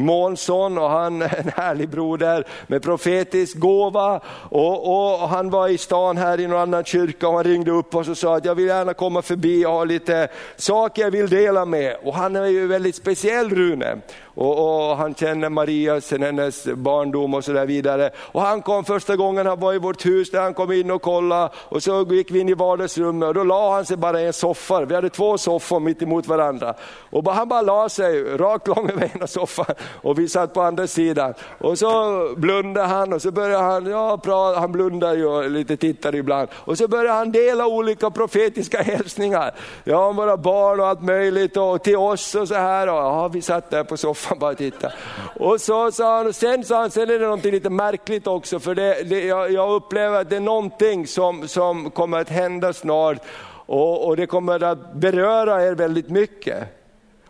Månsson 0.00 0.78
och 0.78 0.90
han 0.90 1.22
är 1.22 1.38
en 1.38 1.52
härlig 1.56 1.88
broder 1.88 2.44
med 2.66 2.82
profetisk 2.82 3.58
gåva. 3.58 4.20
Och, 4.50 5.20
och, 5.22 5.28
han 5.28 5.50
var 5.50 5.68
i 5.68 5.78
stan 5.78 6.16
här 6.16 6.40
i 6.40 6.46
någon 6.46 6.60
annan 6.60 6.84
kyrka 6.84 7.28
och 7.28 7.34
han 7.34 7.44
ringde 7.44 7.70
upp 7.70 7.94
oss 7.94 8.08
och 8.08 8.18
sa 8.18 8.36
att 8.36 8.44
jag 8.44 8.54
vill 8.54 8.66
gärna 8.66 8.94
komma 8.94 9.22
förbi 9.22 9.66
och 9.66 9.70
ha 9.70 9.84
lite 9.84 10.28
saker 10.56 11.02
jag 11.02 11.10
vill 11.10 11.28
dela 11.28 11.64
med. 11.64 11.96
Och 12.02 12.14
han 12.14 12.36
är 12.36 12.46
ju 12.46 12.66
väldigt 12.66 12.96
speciell 12.96 13.50
Rune. 13.50 14.00
Och, 14.36 14.90
och, 14.90 14.96
han 14.96 15.14
känner 15.14 15.48
Maria 15.48 16.00
sen 16.00 16.22
hennes 16.22 16.64
barndom 16.64 17.34
och 17.34 17.44
så 17.44 17.52
där 17.52 17.66
vidare. 17.66 18.10
Och 18.16 18.40
han 18.40 18.62
kom 18.62 18.84
första 18.84 19.16
gången 19.16 19.46
han 19.46 19.60
var 19.60 19.74
i 19.74 19.78
vårt 19.78 20.06
hus, 20.06 20.30
där 20.30 20.40
han 20.40 20.54
kom 20.54 20.72
in 20.72 20.90
och 20.90 21.02
kollade 21.02 21.50
och 21.56 21.82
så 21.82 22.06
gick 22.10 22.30
vi 22.30 22.40
in 22.40 22.48
i 22.48 22.54
vardagsrummet 22.54 23.26
och 23.26 23.34
då 23.34 23.44
la 23.44 23.74
han 23.74 23.84
sig 23.84 23.96
bara 23.96 24.20
i 24.20 24.26
en 24.26 24.32
soffa. 24.32 24.84
Vi 24.84 24.94
hade 24.94 25.10
två 25.10 25.38
soffor 25.38 25.80
mitt 25.80 26.02
emot 26.02 26.26
varandra. 26.26 26.74
Och 27.10 27.32
han 27.32 27.48
bara 27.48 27.62
la 27.62 27.88
sig 27.88 28.22
rakt 28.22 28.68
lång 28.68 28.90
över 28.90 29.10
ena 29.14 29.26
soffan 29.26 29.66
och 30.02 30.18
vi 30.18 30.28
satt 30.28 30.54
på 30.54 30.62
andra 30.62 30.86
sidan. 30.86 31.34
Och 31.58 31.78
så 31.78 32.28
blundade 32.36 32.86
han 32.86 33.12
och 33.12 33.22
så 33.22 33.30
började 33.30 33.64
han, 33.64 33.86
ja 33.86 34.18
prata, 34.18 34.60
han 34.60 34.72
blundar 34.72 35.14
ju 35.14 35.26
och 35.26 35.50
lite 35.50 35.76
tittar 35.76 36.14
ibland. 36.14 36.48
Och 36.54 36.78
så 36.78 36.88
började 36.88 37.18
han 37.18 37.32
dela 37.32 37.66
olika 37.66 38.10
profetiska 38.10 38.82
hälsningar. 38.82 39.54
Ja, 39.84 40.06
om 40.06 40.16
våra 40.16 40.36
barn 40.36 40.80
och 40.80 40.86
allt 40.86 41.02
möjligt 41.02 41.56
och 41.56 41.82
till 41.82 41.96
oss 41.96 42.34
och 42.34 42.48
så 42.48 42.54
här. 42.54 42.88
Och, 42.88 42.94
ja, 42.94 43.28
vi 43.28 43.42
satt 43.42 43.70
där 43.70 43.84
på 43.84 43.96
soffan 43.96 44.38
bara 44.38 44.50
och 44.50 44.58
tittade. 44.58 44.94
Och 45.40 45.60
så 45.60 45.92
sa 45.92 46.16
han, 46.16 46.26
och 46.26 46.34
sen 46.34 46.64
sa 46.64 46.80
han, 46.80 46.90
sen 46.90 47.10
är 47.10 47.18
det 47.18 47.24
någonting 47.24 47.52
lite 47.52 47.70
märkligt 47.70 48.26
också, 48.26 48.60
för 48.60 48.74
det, 48.74 49.02
det, 49.02 49.24
jag, 49.24 49.52
jag, 49.52 49.72
upplever 49.72 50.20
att 50.20 50.30
det 50.30 50.36
är 50.36 50.40
någonting 50.40 51.06
som, 51.06 51.48
som 51.48 51.90
kommer 51.90 52.18
att 52.18 52.28
hända 52.28 52.72
snart 52.72 53.18
och, 53.66 54.06
och 54.06 54.16
det 54.16 54.26
kommer 54.26 54.62
att 54.62 54.94
beröra 54.94 55.62
er 55.62 55.74
väldigt 55.74 56.10
mycket. 56.10 56.83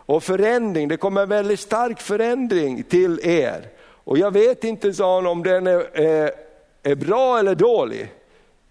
Och 0.05 0.23
förändring, 0.23 0.87
det 0.87 0.97
kommer 0.97 1.21
en 1.21 1.29
väldigt 1.29 1.59
stark 1.59 2.01
förändring 2.01 2.83
till 2.83 3.19
er. 3.23 3.67
Och 4.03 4.17
jag 4.17 4.31
vet 4.31 4.63
inte, 4.63 4.93
sa 4.93 5.15
han, 5.15 5.27
om 5.27 5.43
den 5.43 5.67
är, 5.67 5.99
är, 5.99 6.31
är 6.83 6.95
bra 6.95 7.39
eller 7.39 7.55
dålig. 7.55 8.11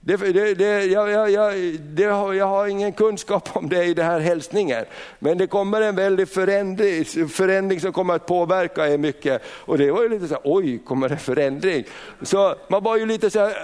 Det, 0.07 0.16
det, 0.16 0.55
det, 0.55 0.85
jag, 0.85 1.11
jag, 1.11 1.30
jag, 1.30 1.55
det 1.80 2.05
har, 2.05 2.32
jag 2.32 2.47
har 2.47 2.66
ingen 2.66 2.93
kunskap 2.93 3.49
om 3.53 3.68
det 3.68 3.85
i 3.85 3.95
den 3.95 4.07
här 4.07 4.20
hälsningen. 4.20 4.85
Men 5.18 5.39
det 5.39 5.47
kommer 5.47 5.80
en 5.80 5.97
väldig 5.97 6.28
förändring, 6.28 7.05
förändring 7.28 7.80
som 7.80 7.93
kommer 7.93 8.14
att 8.14 8.26
påverka 8.26 8.89
er 8.89 8.99
mycket. 8.99 9.43
Och 9.47 9.78
det 9.78 9.91
var 9.91 10.03
ju 10.03 10.09
lite 10.09 10.28
så 10.28 10.35
här, 10.35 10.43
oj, 10.45 10.78
kommer 10.78 11.09
det 11.09 11.16
förändring? 11.16 11.85
Så 12.22 12.55
man 12.68 12.82
var 12.82 12.97
ju 12.97 13.07
lite 13.07 13.30
så 13.30 13.41
här, 13.41 13.49
eh, 13.49 13.55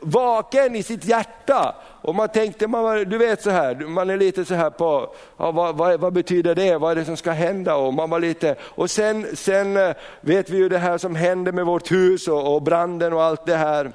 vaken 0.00 0.76
i 0.76 0.82
sitt 0.82 1.04
hjärta. 1.04 1.74
Och 2.02 2.14
man 2.14 2.28
tänkte, 2.28 2.66
man, 2.66 3.04
du 3.04 3.18
vet 3.18 3.42
så 3.42 3.50
här, 3.50 3.74
man 3.74 4.10
är 4.10 4.16
lite 4.16 4.44
så 4.44 4.54
här 4.54 4.70
på, 4.70 5.14
ja, 5.36 5.50
vad, 5.50 5.76
vad, 5.76 6.00
vad, 6.00 6.12
betyder 6.12 6.54
det, 6.54 6.78
vad 6.78 6.90
är 6.90 6.96
det 6.96 7.04
som 7.04 7.16
ska 7.16 7.30
hända? 7.30 7.76
Och, 7.76 7.94
man 7.94 8.10
var 8.10 8.20
lite, 8.20 8.56
och 8.60 8.90
sen, 8.90 9.26
sen 9.36 9.76
eh, 9.76 9.94
vet 10.20 10.50
vi 10.50 10.56
ju 10.56 10.68
det 10.68 10.78
här 10.78 10.98
som 10.98 11.14
hände 11.14 11.52
med 11.52 11.66
vårt 11.66 11.92
hus 11.92 12.28
och, 12.28 12.54
och 12.54 12.62
branden 12.62 13.12
och 13.12 13.22
allt 13.22 13.46
det 13.46 13.56
här. 13.56 13.92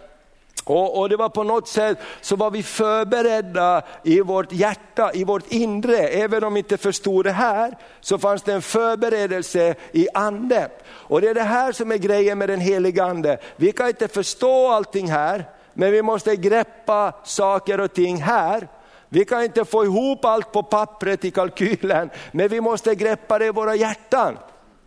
Och, 0.64 1.00
och, 1.00 1.10
det 1.10 1.18
var 1.18 1.30
på 1.30 1.44
något 1.44 1.68
sätt 1.68 1.98
så 2.22 2.36
var 2.36 2.52
vi 2.52 2.64
förberedda 2.64 3.82
i 4.04 4.22
vårt 4.22 4.52
hjärta, 4.52 5.12
i 5.14 5.24
vårt 5.24 5.52
inre. 5.52 5.98
Även 5.98 6.44
om 6.44 6.54
vi 6.54 6.60
inte 6.60 6.78
förstod 6.78 7.26
det 7.26 7.32
här, 7.32 7.78
så 8.02 8.18
fanns 8.18 8.42
det 8.42 8.54
en 8.54 8.62
förberedelse 8.62 9.76
i 9.92 10.08
anden. 10.14 10.70
Och 10.86 11.22
det 11.22 11.30
är 11.30 11.34
det 11.34 11.42
här 11.42 11.72
som 11.72 11.92
är 11.92 11.98
grejen 11.98 12.38
med 12.38 12.50
den 12.50 12.60
heliga 12.60 13.04
ande. 13.04 13.38
Vi 13.56 13.72
kan 13.72 13.88
inte 13.88 14.08
förstå 14.08 14.68
allting 14.68 15.12
här, 15.12 15.46
men 15.74 15.92
vi 15.92 16.02
måste 16.02 16.36
greppa 16.36 17.14
saker 17.24 17.80
och 17.80 17.94
ting 17.94 18.22
här. 18.22 18.68
Vi 19.10 19.26
kan 19.26 19.44
inte 19.44 19.66
få 19.66 19.84
ihop 19.84 20.26
allt 20.26 20.52
på 20.52 20.64
pappret 20.64 21.26
i 21.26 21.32
kalkylen, 21.32 22.10
men 22.32 22.48
vi 22.48 22.62
måste 22.62 22.96
greppa 22.96 23.40
det 23.40 23.46
i 23.46 23.52
våra 23.52 23.76
hjärtan. 23.76 24.38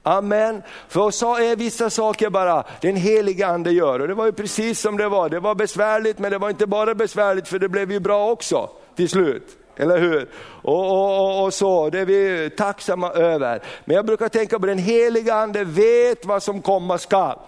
Amen. 0.03 0.63
För 0.89 1.11
så 1.11 1.37
är 1.37 1.57
vissa 1.57 1.91
saker 1.91 2.31
bara 2.31 2.65
den 2.81 2.97
heliga 2.97 3.47
ande 3.47 3.73
gör. 3.73 4.01
Och 4.01 4.09
det 4.09 4.15
var 4.15 4.27
ju 4.27 4.33
precis 4.33 4.81
som 4.81 4.97
det 4.97 5.09
var. 5.09 5.29
Det 5.29 5.41
var 5.41 5.55
besvärligt 5.55 6.19
men 6.19 6.31
det 6.31 6.39
var 6.39 6.51
inte 6.51 6.67
bara 6.67 6.95
besvärligt 6.95 7.49
för 7.49 7.59
det 7.59 7.69
blev 7.69 7.93
ju 7.93 8.01
bra 8.01 8.31
också 8.31 8.71
till 8.97 9.09
slut. 9.09 9.59
Eller 9.77 9.99
hur? 9.99 10.29
Och, 10.63 10.91
och, 10.91 11.45
och, 11.45 11.55
så, 11.55 11.91
det 11.91 12.01
är 12.01 12.07
vi 12.07 12.51
tacksamma 12.51 13.11
över. 13.11 13.63
Men 13.85 13.97
jag 13.97 14.07
brukar 14.07 14.29
tänka 14.29 14.59
på 14.59 14.67
den 14.67 14.79
heliga 14.79 15.35
ande 15.35 15.65
vet 15.65 16.27
vad 16.27 16.43
som 16.43 16.63
komma 16.63 16.99
skall. 16.99 17.39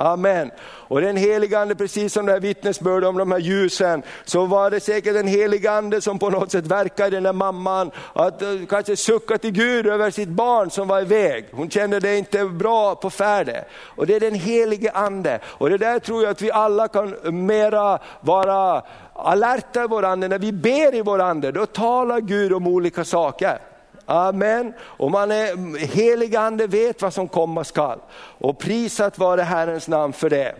Amen. 0.00 0.50
Och 0.62 1.00
den 1.00 1.16
helige 1.16 1.58
ande, 1.58 1.74
precis 1.74 2.12
som 2.12 2.26
det 2.26 2.32
här 2.32 2.40
vittnesbördet 2.40 3.08
om 3.08 3.18
de 3.18 3.32
här 3.32 3.38
ljusen, 3.38 4.02
så 4.24 4.46
var 4.46 4.70
det 4.70 4.80
säkert 4.80 5.14
den 5.14 5.26
helige 5.26 5.70
ande 5.70 6.00
som 6.00 6.18
på 6.18 6.30
något 6.30 6.50
sätt 6.50 6.66
verkade 6.66 7.08
i 7.08 7.10
den 7.10 7.22
där 7.22 7.32
mamman, 7.32 7.90
att 8.12 8.42
eh, 8.42 8.48
kanske 8.68 8.96
sucka 8.96 9.38
till 9.38 9.50
Gud 9.52 9.86
över 9.86 10.10
sitt 10.10 10.28
barn 10.28 10.70
som 10.70 10.88
var 10.88 11.00
iväg. 11.00 11.46
Hon 11.52 11.70
kände 11.70 12.00
det 12.00 12.16
inte 12.16 12.44
bra 12.44 12.94
på 12.94 13.10
färde. 13.10 13.64
Och 13.96 14.06
det 14.06 14.16
är 14.16 14.20
den 14.20 14.34
helige 14.34 14.90
ande. 14.90 15.38
Och 15.44 15.70
det 15.70 15.78
där 15.78 15.98
tror 15.98 16.22
jag 16.22 16.30
att 16.30 16.42
vi 16.42 16.50
alla 16.50 16.88
kan 16.88 17.16
mera 17.46 17.98
vara 18.20 18.82
alerta 19.14 19.84
i 19.84 19.86
vår 19.86 20.04
ande. 20.04 20.28
När 20.28 20.38
vi 20.38 20.52
ber 20.52 20.94
i 20.94 21.02
vår 21.02 21.18
ande, 21.18 21.52
då 21.52 21.66
talar 21.66 22.20
Gud 22.20 22.52
om 22.52 22.66
olika 22.66 23.04
saker. 23.04 23.69
Amen. 24.10 24.72
Och 24.80 25.10
man 25.10 25.30
är 25.30 25.78
helig 25.78 26.36
ande 26.36 26.66
vet 26.66 27.02
vad 27.02 27.14
som 27.14 27.28
komma 27.28 27.64
skall. 27.64 27.98
Och 28.38 28.58
prisat 28.58 29.18
vare 29.18 29.42
Herrens 29.42 29.88
namn 29.88 30.12
för 30.12 30.30
det. 30.30 30.54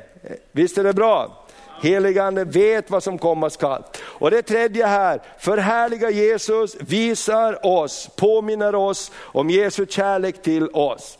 Visst 0.52 0.78
är 0.78 0.84
det 0.84 0.92
bra? 0.92 1.46
Heligande 1.82 2.44
vet 2.44 2.90
vad 2.90 3.02
som 3.02 3.18
komma 3.18 3.50
skall. 3.50 3.82
Och 4.02 4.30
det 4.30 4.42
tredje 4.42 4.86
här, 4.86 5.20
förhärliga 5.38 6.10
Jesus 6.10 6.76
visar 6.80 7.66
oss, 7.66 8.10
påminner 8.16 8.74
oss 8.74 9.12
om 9.16 9.50
Jesu 9.50 9.86
kärlek 9.86 10.42
till 10.42 10.68
oss. 10.68 11.18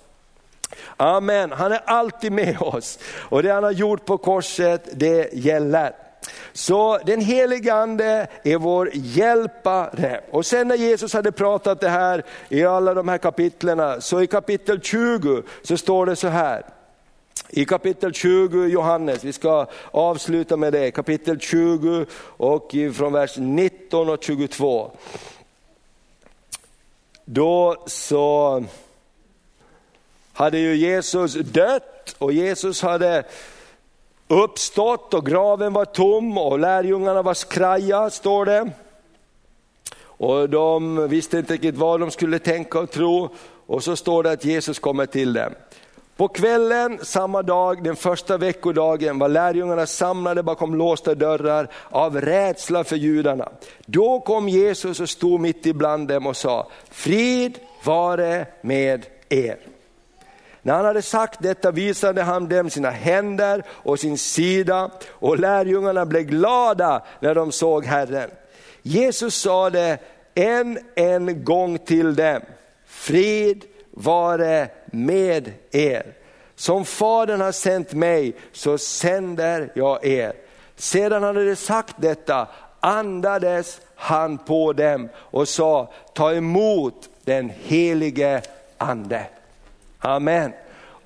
Amen, 0.97 1.53
han 1.53 1.73
är 1.73 1.83
alltid 1.85 2.33
med 2.33 2.57
oss. 2.61 2.99
Och 3.29 3.43
det 3.43 3.53
han 3.53 3.65
har 3.65 3.71
gjort 3.71 4.05
på 4.05 4.19
korset, 4.19 4.89
det 4.93 5.33
gäller. 5.33 6.10
Så 6.53 6.99
den 7.07 7.21
helige 7.21 7.75
ande 7.75 8.27
är 8.45 8.59
vår 8.59 8.91
hjälpare. 8.95 10.21
Och 10.31 10.47
sen 10.47 10.69
när 10.69 10.77
Jesus 10.77 11.13
hade 11.13 11.33
pratat 11.33 11.81
det 11.81 11.89
här 11.89 12.25
i 12.49 12.65
alla 12.65 12.95
de 12.95 13.09
här 13.09 13.19
kapitlerna, 13.19 14.01
så 14.01 14.23
i 14.23 14.27
kapitel 14.27 14.81
20 14.81 15.43
så 15.63 15.77
står 15.77 16.07
det 16.07 16.17
så 16.17 16.29
här. 16.29 16.63
I 17.49 17.65
kapitel 17.65 18.13
20 18.13 18.67
Johannes, 18.67 19.25
vi 19.25 19.33
ska 19.33 19.67
avsluta 19.91 20.57
med 20.57 20.73
det, 20.73 20.91
kapitel 20.91 21.41
20 21.41 22.07
och 22.23 22.75
från 22.95 23.13
vers 23.13 23.37
19 23.37 24.09
och 24.09 24.23
22. 24.23 24.91
Då 27.25 27.83
så 27.87 28.65
hade 30.33 30.59
ju 30.59 30.77
Jesus 30.77 31.35
dött 31.35 32.15
och 32.19 32.33
Jesus 32.33 32.83
hade 32.83 33.25
uppstått 34.31 35.15
och 35.15 35.27
graven 35.27 35.73
var 35.73 35.85
tom 35.85 36.39
och 36.39 36.59
lärjungarna 36.59 37.23
var 37.23 37.35
skraja, 37.35 38.11
står 38.11 38.45
det. 38.45 38.71
Och 40.03 40.49
de 40.49 41.09
visste 41.09 41.39
inte 41.39 41.53
riktigt 41.53 41.77
vad 41.77 42.01
de 42.01 42.11
skulle 42.11 42.39
tänka 42.39 42.81
och 42.81 42.91
tro. 42.91 43.29
Och 43.67 43.83
så 43.83 43.97
står 43.97 44.23
det 44.23 44.31
att 44.31 44.45
Jesus 44.45 44.79
kommer 44.79 45.07
till 45.07 45.33
dem. 45.33 45.53
På 46.17 46.29
kvällen 46.29 46.99
samma 47.03 47.43
dag, 47.43 47.85
den 47.85 47.97
första 47.97 48.37
veckodagen, 48.37 49.19
var 49.19 49.29
lärjungarna 49.29 49.87
samlade 49.87 50.43
bakom 50.43 50.75
låsta 50.75 51.15
dörrar 51.15 51.69
av 51.89 52.21
rädsla 52.21 52.85
för 52.85 52.97
judarna. 52.97 53.49
Då 53.87 54.21
kom 54.21 54.49
Jesus 54.49 55.01
och 55.01 55.09
stod 55.09 55.41
mitt 55.41 55.67
ibland 55.67 56.09
dem 56.09 56.27
och 56.27 56.37
sa, 56.37 56.71
frid 56.91 57.59
vare 57.85 58.47
med 58.61 59.07
er. 59.29 59.70
När 60.63 60.75
han 60.75 60.85
hade 60.85 61.03
sagt 61.03 61.43
detta 61.43 61.71
visade 61.71 62.23
han 62.23 62.49
dem 62.49 62.71
sina 62.71 62.91
händer 62.91 63.63
och 63.69 64.01
sin 64.01 64.19
sida 64.19 64.91
och 65.09 65.39
lärjungarna 65.39 66.07
blev 66.07 66.23
glada 66.23 67.03
när 67.21 67.35
de 67.35 67.53
såg 67.53 67.85
Herren. 67.85 68.31
Jesus 68.83 69.35
sa 69.35 69.71
det 69.71 69.99
en, 70.35 70.79
en 70.95 71.45
gång 71.45 71.79
till 71.79 72.15
dem, 72.15 72.41
frid 72.87 73.65
vare 73.91 74.69
med 74.87 75.53
er. 75.71 76.07
Som 76.55 76.85
Fadern 76.85 77.41
har 77.41 77.53
sänt 77.53 77.93
mig 77.93 78.37
så 78.53 78.79
sänder 78.79 79.73
jag 79.75 80.05
er. 80.05 80.33
Sedan 80.77 81.23
han 81.23 81.37
hade 81.37 81.57
sagt 81.57 81.95
detta 81.99 82.49
andades 82.81 83.81
han 83.95 84.39
på 84.39 84.73
dem 84.73 85.09
och 85.17 85.49
sa, 85.49 85.93
ta 86.15 86.33
emot 86.33 87.09
den 87.25 87.53
helige 87.65 88.43
ande. 88.79 89.27
Amen. 90.03 90.55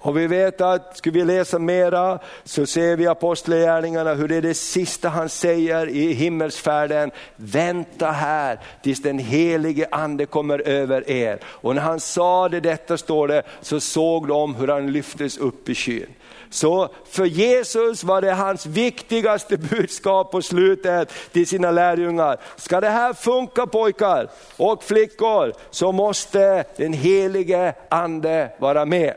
Och 0.04 0.16
vi 0.16 0.26
vet 0.26 0.60
att, 0.60 0.96
ska 0.96 1.10
vi 1.10 1.24
läsa 1.24 1.58
mera, 1.58 2.18
så 2.44 2.66
ser 2.66 2.96
vi 2.96 3.06
apostlagärningarna 3.06 4.14
hur 4.14 4.28
det 4.28 4.36
är 4.36 4.42
det 4.42 4.54
sista 4.54 5.08
han 5.08 5.28
säger 5.28 5.88
i 5.88 6.12
himmelsfärden. 6.12 7.10
Vänta 7.36 8.10
här 8.10 8.60
tills 8.82 9.02
den 9.02 9.18
helige 9.18 9.88
ande 9.90 10.26
kommer 10.26 10.58
över 10.68 11.10
er. 11.10 11.38
Och 11.44 11.74
när 11.74 11.82
han 11.82 12.00
sa 12.00 12.48
det, 12.48 12.60
detta 12.60 12.98
står 12.98 13.28
det, 13.28 13.42
så 13.60 13.80
såg 13.80 14.28
de 14.28 14.54
hur 14.54 14.68
han 14.68 14.92
lyftes 14.92 15.38
upp 15.38 15.68
i 15.68 15.74
skyn. 15.74 16.14
Så 16.50 16.88
för 17.10 17.24
Jesus 17.24 18.04
var 18.04 18.20
det 18.20 18.32
hans 18.32 18.66
viktigaste 18.66 19.56
budskap 19.56 20.32
på 20.32 20.42
slutet 20.42 21.12
till 21.32 21.46
sina 21.46 21.70
lärjungar. 21.70 22.36
Ska 22.56 22.80
det 22.80 22.88
här 22.88 23.12
funka 23.12 23.66
pojkar 23.66 24.28
och 24.56 24.82
flickor 24.82 25.52
så 25.70 25.92
måste 25.92 26.64
den 26.76 26.92
helige 26.92 27.74
ande 27.88 28.50
vara 28.58 28.84
med. 28.84 29.14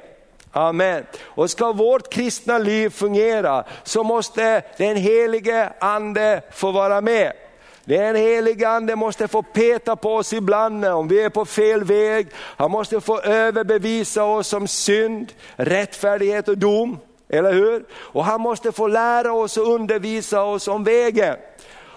Amen. 0.51 1.05
Och 1.23 1.49
ska 1.49 1.71
vårt 1.71 2.13
kristna 2.13 2.57
liv 2.57 2.89
fungera 2.89 3.63
så 3.83 4.03
måste 4.03 4.61
den 4.77 4.97
helige 4.97 5.73
ande 5.79 6.41
få 6.51 6.71
vara 6.71 7.01
med. 7.01 7.33
Den 7.85 8.15
helige 8.15 8.69
ande 8.69 8.95
måste 8.95 9.27
få 9.27 9.41
peta 9.41 9.95
på 9.95 10.15
oss 10.15 10.33
ibland 10.33 10.85
om 10.85 11.07
vi 11.07 11.23
är 11.23 11.29
på 11.29 11.45
fel 11.45 11.83
väg. 11.83 12.27
Han 12.35 12.71
måste 12.71 13.01
få 13.01 13.21
överbevisa 13.21 14.23
oss 14.23 14.53
om 14.53 14.67
synd, 14.67 15.33
rättfärdighet 15.55 16.47
och 16.47 16.57
dom. 16.57 16.99
Eller 17.29 17.53
hur? 17.53 17.85
Och 17.93 18.25
han 18.25 18.41
måste 18.41 18.71
få 18.71 18.87
lära 18.87 19.33
oss 19.33 19.57
och 19.57 19.67
undervisa 19.67 20.43
oss 20.43 20.67
om 20.67 20.83
vägen. 20.83 21.35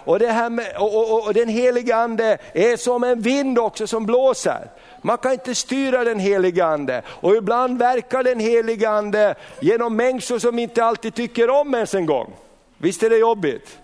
Och, 0.03 0.19
det 0.19 0.27
här 0.27 0.49
med, 0.49 0.77
och, 0.77 1.11
och, 1.11 1.25
och 1.25 1.33
den 1.33 1.49
helige 1.49 1.95
ande 1.95 2.37
är 2.53 2.77
som 2.77 3.03
en 3.03 3.21
vind 3.21 3.59
också 3.59 3.87
som 3.87 4.05
blåser. 4.05 4.69
Man 5.01 5.17
kan 5.17 5.31
inte 5.31 5.55
styra 5.55 6.03
den 6.03 6.19
helige 6.19 6.65
ande. 6.65 7.01
Och 7.07 7.35
ibland 7.35 7.79
verkar 7.79 8.23
den 8.23 8.39
helige 8.39 8.89
ande 8.89 9.35
genom 9.59 9.95
människor 9.95 10.39
som 10.39 10.59
inte 10.59 10.83
alltid 10.83 11.15
tycker 11.15 11.49
om 11.49 11.75
ens 11.75 11.95
en 11.95 12.05
gång. 12.05 12.33
Visst 12.77 13.03
är 13.03 13.09
det 13.09 13.17
jobbigt? 13.17 13.77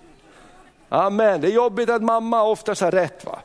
Amen, 0.90 1.42
det 1.42 1.48
är 1.48 1.52
jobbigt 1.52 1.90
att 1.90 2.04
mamma 2.04 2.44
oftast 2.44 2.82
har 2.82 2.92
rätt. 2.92 3.26
va? 3.26 3.40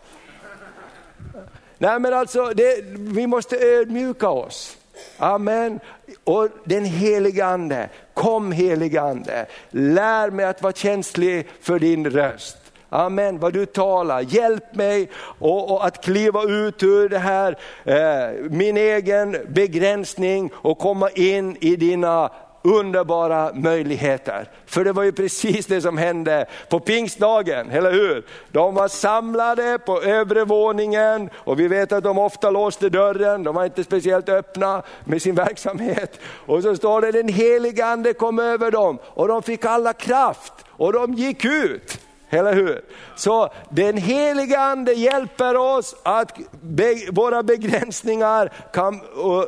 Nej 1.79 1.99
men 2.01 2.15
alltså, 2.15 2.53
det, 2.55 2.85
vi 2.97 3.27
måste 3.27 3.57
ödmjuka 3.57 4.29
oss. 4.29 4.77
Amen. 5.19 5.81
Och 6.25 6.49
den 6.65 6.85
helige 6.85 7.47
ande, 7.47 7.89
kom 8.15 8.53
helige 8.53 9.03
ande, 9.03 9.47
lär 9.71 10.31
mig 10.31 10.45
att 10.45 10.63
vara 10.63 10.73
känslig 10.73 11.49
för 11.61 11.79
din 11.79 12.11
röst. 12.11 12.62
Amen, 12.95 13.39
vad 13.39 13.53
du 13.53 13.67
talar, 13.67 14.21
hjälp 14.21 14.75
mig 14.75 15.09
och, 15.39 15.71
och 15.71 15.87
att 15.87 16.05
kliva 16.05 16.43
ut 16.43 16.83
ur 16.83 17.09
det 17.09 17.19
här, 17.19 17.59
eh, 17.85 18.51
min 18.51 18.77
egen 18.77 19.37
begränsning 19.49 20.51
och 20.55 20.79
komma 20.79 21.11
in 21.11 21.57
i 21.61 21.77
dina 21.77 22.31
underbara 22.63 23.53
möjligheter. 23.55 24.49
För 24.67 24.85
det 24.85 24.93
var 24.93 25.03
ju 25.03 25.13
precis 25.13 25.67
det 25.67 25.81
som 25.81 25.99
hände 25.99 26.47
på 26.69 26.81
pingstdagen, 26.81 27.71
eller 27.71 27.93
hur? 27.93 28.27
De 28.51 28.75
var 28.75 28.89
samlade 28.89 29.79
på 29.79 30.03
övre 30.03 30.45
våningen 30.45 31.31
och 31.35 31.61
vi 31.61 31.69
vet 31.69 31.93
att 31.93 32.05
de 32.05 32.19
ofta 32.19 32.51
låste 32.51 32.89
dörren, 32.89 33.43
de 33.43 33.55
var 33.55 33.65
inte 33.65 33.85
speciellt 33.85 34.29
öppna 34.29 34.83
med 35.05 35.23
sin 35.23 35.35
verksamhet. 35.35 36.21
Och 36.47 36.63
så 36.63 36.77
står 36.77 37.01
det 37.01 37.13
den 37.13 37.29
helige 37.29 37.87
ande 37.87 38.13
kom 38.13 38.39
över 38.39 38.71
dem 38.71 38.99
och 39.05 39.29
de 39.29 39.43
fick 39.43 39.65
alla 39.65 39.93
kraft 39.93 40.53
och 40.71 40.93
de 40.93 41.15
gick 41.15 41.45
ut. 41.45 41.99
Eller 42.33 42.53
hur? 42.55 42.85
Så 43.17 43.53
den 43.69 43.97
heliga 43.97 44.59
ande 44.59 44.93
hjälper 44.93 45.57
oss 45.57 45.95
att 46.03 46.39
be, 46.61 46.95
våra 47.13 47.43
begränsningar 47.43 48.53
kan, 48.73 49.01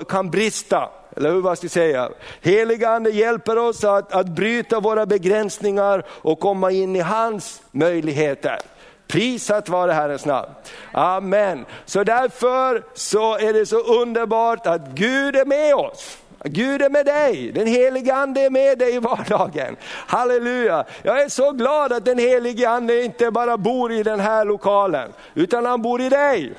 kan 0.09 0.31
brista. 0.31 0.91
Eller 1.17 1.31
hur 1.31 1.41
vad 1.41 1.59
ska 1.59 1.65
jag 1.65 1.71
säga? 1.71 2.11
Heliga 2.41 2.89
ande 2.89 3.11
hjälper 3.11 3.59
oss 3.59 3.85
att, 3.85 4.13
att 4.13 4.27
bryta 4.29 4.81
våra 4.81 5.07
begränsningar 5.07 6.07
och 6.09 6.41
komma 6.41 6.71
in 6.71 6.97
i 6.97 7.01
hans 7.01 7.63
möjligheter. 7.71 8.59
Prisat 9.07 9.69
vare 9.69 9.93
Herrens 9.93 10.27
namn. 10.27 10.49
Amen. 10.93 11.67
Så 11.85 12.05
därför 12.05 12.85
så 12.95 13.39
är 13.39 13.53
det 13.53 13.67
så 13.67 13.81
underbart 13.81 14.67
att 14.67 14.89
Gud 14.89 15.37
är 15.37 15.45
med 15.45 15.75
oss. 15.75 16.19
Gud 16.47 16.83
är 16.83 16.91
med 16.91 17.07
dig, 17.07 17.53
den 17.53 17.67
helige 17.67 18.15
ande 18.15 18.41
är 18.41 18.51
med 18.51 18.79
dig 18.79 18.95
i 18.95 18.99
vardagen. 18.99 19.77
Halleluja! 20.07 20.85
Jag 21.03 21.21
är 21.21 21.29
så 21.29 21.53
glad 21.53 21.93
att 21.93 22.05
den 22.05 22.19
helige 22.19 22.69
ande 22.69 23.03
inte 23.05 23.31
bara 23.31 23.57
bor 23.57 23.93
i 23.93 24.03
den 24.03 24.21
här 24.21 24.45
lokalen, 24.45 25.13
utan 25.35 25.67
han 25.67 25.83
bor 25.83 26.01
i 26.01 26.09
dig. 26.09 26.53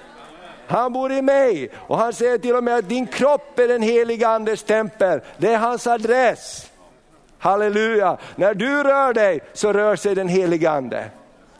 Han 0.67 0.93
bor 0.93 1.11
i 1.11 1.21
mig 1.21 1.69
och 1.75 1.97
han 1.97 2.13
säger 2.13 2.37
till 2.37 2.55
och 2.55 2.63
med 2.63 2.75
att 2.75 2.89
din 2.89 3.07
kropp 3.07 3.59
är 3.59 3.67
den 3.67 3.81
helige 3.81 4.27
andes 4.27 4.63
tempel, 4.63 5.21
det 5.37 5.53
är 5.53 5.57
hans 5.57 5.87
adress. 5.87 6.71
Halleluja! 7.39 8.17
När 8.35 8.53
du 8.53 8.83
rör 8.83 9.13
dig 9.13 9.39
så 9.53 9.73
rör 9.73 9.95
sig 9.95 10.15
den 10.15 10.27
helige 10.27 10.69
ande. 10.69 11.09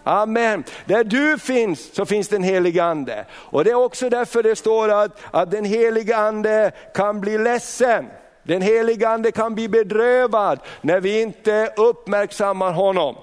Amen. 0.08 0.64
Där 0.86 1.04
du 1.04 1.38
finns 1.40 1.96
så 1.96 2.06
finns 2.06 2.28
den 2.28 2.44
helige 2.44 2.84
ande. 2.84 3.26
Och 3.32 3.64
det 3.64 3.72
är 3.72 3.76
också 3.76 4.10
därför 4.10 4.44
det 4.44 4.56
står 4.56 4.90
att, 4.90 5.20
att 5.32 5.52
den 5.52 5.66
helige 5.66 6.18
ande 6.18 6.72
kan 6.94 7.22
bli 7.22 7.38
ledsen. 7.38 8.06
Den 8.44 8.62
helige 8.62 9.10
ande 9.10 9.32
kan 9.32 9.56
bli 9.56 9.68
bedrövad 9.68 10.60
när 10.82 11.00
vi 11.00 11.22
inte 11.22 11.74
uppmärksammar 11.78 12.72
honom. 12.72 13.16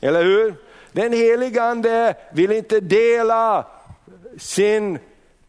Eller 0.00 0.24
hur? 0.24 0.54
Den 0.92 1.12
helige 1.12 1.62
ande 1.62 2.14
vill 2.32 2.52
inte 2.52 2.80
dela 2.80 3.66
sin 4.38 4.98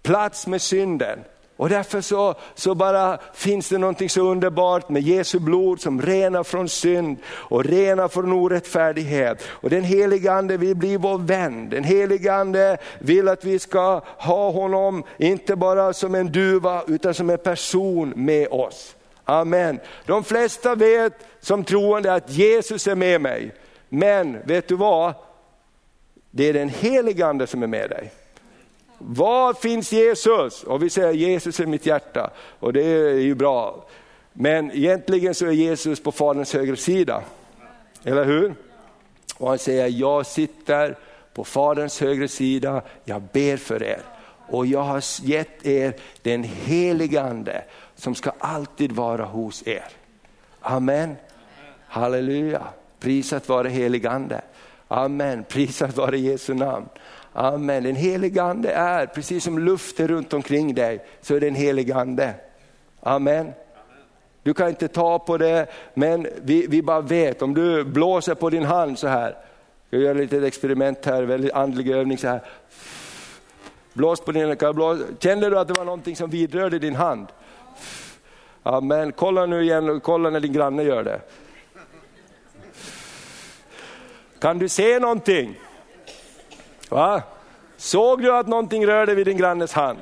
plats 0.03 0.47
med 0.47 0.61
synden. 0.61 1.19
Och 1.59 1.69
därför 1.69 2.01
så, 2.01 2.35
så 2.55 2.75
bara 2.75 3.17
finns 3.33 3.69
det 3.69 3.77
någonting 3.77 4.09
så 4.09 4.21
underbart 4.21 4.89
med 4.89 5.01
Jesu 5.01 5.39
blod 5.39 5.81
som 5.81 6.01
renar 6.01 6.43
från 6.43 6.69
synd 6.69 7.17
och 7.27 7.65
renar 7.65 8.07
från 8.07 8.33
orättfärdighet. 8.33 9.43
Och 9.49 9.69
den 9.69 9.83
helige 9.83 10.31
ande 10.31 10.57
vill 10.57 10.75
bli 10.75 10.97
vår 10.97 11.17
vän. 11.17 11.69
Den 11.69 11.83
helige 11.83 12.33
ande 12.33 12.77
vill 12.99 13.27
att 13.27 13.45
vi 13.45 13.59
ska 13.59 14.01
ha 14.17 14.51
honom, 14.51 15.03
inte 15.17 15.55
bara 15.55 15.93
som 15.93 16.15
en 16.15 16.31
duva 16.31 16.83
utan 16.87 17.13
som 17.13 17.29
en 17.29 17.37
person 17.37 18.13
med 18.15 18.47
oss. 18.47 18.95
Amen. 19.23 19.79
De 20.05 20.23
flesta 20.23 20.75
vet 20.75 21.13
som 21.39 21.63
troende 21.63 22.13
att 22.13 22.29
Jesus 22.29 22.87
är 22.87 22.95
med 22.95 23.21
mig. 23.21 23.51
Men 23.89 24.37
vet 24.45 24.67
du 24.67 24.75
vad? 24.75 25.13
Det 26.31 26.49
är 26.49 26.53
den 26.53 26.69
helige 26.69 27.25
ande 27.25 27.47
som 27.47 27.63
är 27.63 27.67
med 27.67 27.89
dig. 27.89 28.11
Var 28.99 29.53
finns 29.53 29.91
Jesus? 29.91 30.63
Och 30.63 30.83
vi 30.83 30.89
säger 30.89 31.13
Jesus 31.13 31.59
är 31.59 31.65
mitt 31.65 31.85
hjärta 31.85 32.29
och 32.59 32.73
det 32.73 32.83
är 32.83 33.13
ju 33.13 33.35
bra. 33.35 33.85
Men 34.33 34.71
egentligen 34.71 35.35
så 35.35 35.45
är 35.45 35.51
Jesus 35.51 35.99
på 35.99 36.11
Faderns 36.11 36.53
högra 36.53 36.75
sida. 36.75 37.23
Eller 38.03 38.25
hur? 38.25 38.55
Och 39.37 39.49
han 39.49 39.59
säger, 39.59 39.87
jag 39.87 40.25
sitter 40.25 40.97
på 41.33 41.43
Faderns 41.43 42.01
högra 42.01 42.27
sida, 42.27 42.81
jag 43.03 43.21
ber 43.21 43.57
för 43.57 43.83
er. 43.83 44.01
Och 44.47 44.65
jag 44.65 44.83
har 44.83 45.03
gett 45.21 45.65
er 45.65 45.93
den 46.21 46.43
helige 46.43 47.21
Ande 47.21 47.63
som 47.95 48.15
ska 48.15 48.31
alltid 48.39 48.91
vara 48.91 49.25
hos 49.25 49.67
er. 49.67 49.85
Amen. 50.61 51.15
Halleluja. 51.87 52.61
Prisat 52.99 53.49
vare 53.49 53.69
helig 53.69 54.07
Ande. 54.07 54.41
Amen. 54.87 55.43
Prisat 55.43 55.97
vare 55.97 56.19
Jesu 56.19 56.53
namn. 56.53 56.85
Amen. 57.33 57.83
Den 57.83 57.95
helige 57.95 58.43
ande 58.43 58.71
är, 58.71 59.05
precis 59.05 59.43
som 59.43 59.59
luften 59.59 60.07
runt 60.07 60.33
omkring 60.33 60.75
dig, 60.75 61.05
så 61.21 61.35
är 61.35 61.39
det 61.39 61.49
helige 61.49 61.95
ande. 61.95 62.33
Amen. 62.99 63.51
Du 64.43 64.53
kan 64.53 64.69
inte 64.69 64.87
ta 64.87 65.19
på 65.19 65.37
det, 65.37 65.67
men 65.93 66.27
vi, 66.41 66.67
vi 66.67 66.81
bara 66.81 67.01
vet, 67.01 67.41
om 67.41 67.53
du 67.53 67.83
blåser 67.83 68.35
på 68.35 68.49
din 68.49 68.65
hand 68.65 68.99
så 68.99 69.07
här, 69.07 69.37
jag 69.89 70.01
gör 70.01 70.11
ett 70.11 70.17
litet 70.17 70.43
experiment 70.43 71.05
här, 71.05 71.23
väldigt 71.23 71.53
andlig 71.53 71.89
övning 71.89 72.17
så 72.17 72.27
här. 72.27 72.41
Blås 73.93 74.21
på 74.21 74.31
din 74.31 74.57
blås. 74.73 74.99
Kände 75.19 75.49
du 75.49 75.59
att 75.59 75.67
det 75.67 75.73
var 75.73 75.85
någonting 75.85 76.15
som 76.15 76.29
vidrörde 76.29 76.79
din 76.79 76.95
hand? 76.95 77.27
Amen. 78.63 79.11
Kolla 79.11 79.45
nu 79.45 79.63
igen, 79.63 79.99
kolla 79.99 80.29
när 80.29 80.39
din 80.39 80.53
granne 80.53 80.83
gör 80.83 81.03
det. 81.03 81.21
Kan 84.39 84.59
du 84.59 84.69
se 84.69 84.99
någonting? 84.99 85.55
Va? 86.89 87.21
Såg 87.77 88.21
du 88.21 88.35
att 88.35 88.47
någonting 88.47 88.87
rörde 88.87 89.15
vid 89.15 89.27
din 89.27 89.37
grannes 89.37 89.73
hand? 89.73 89.99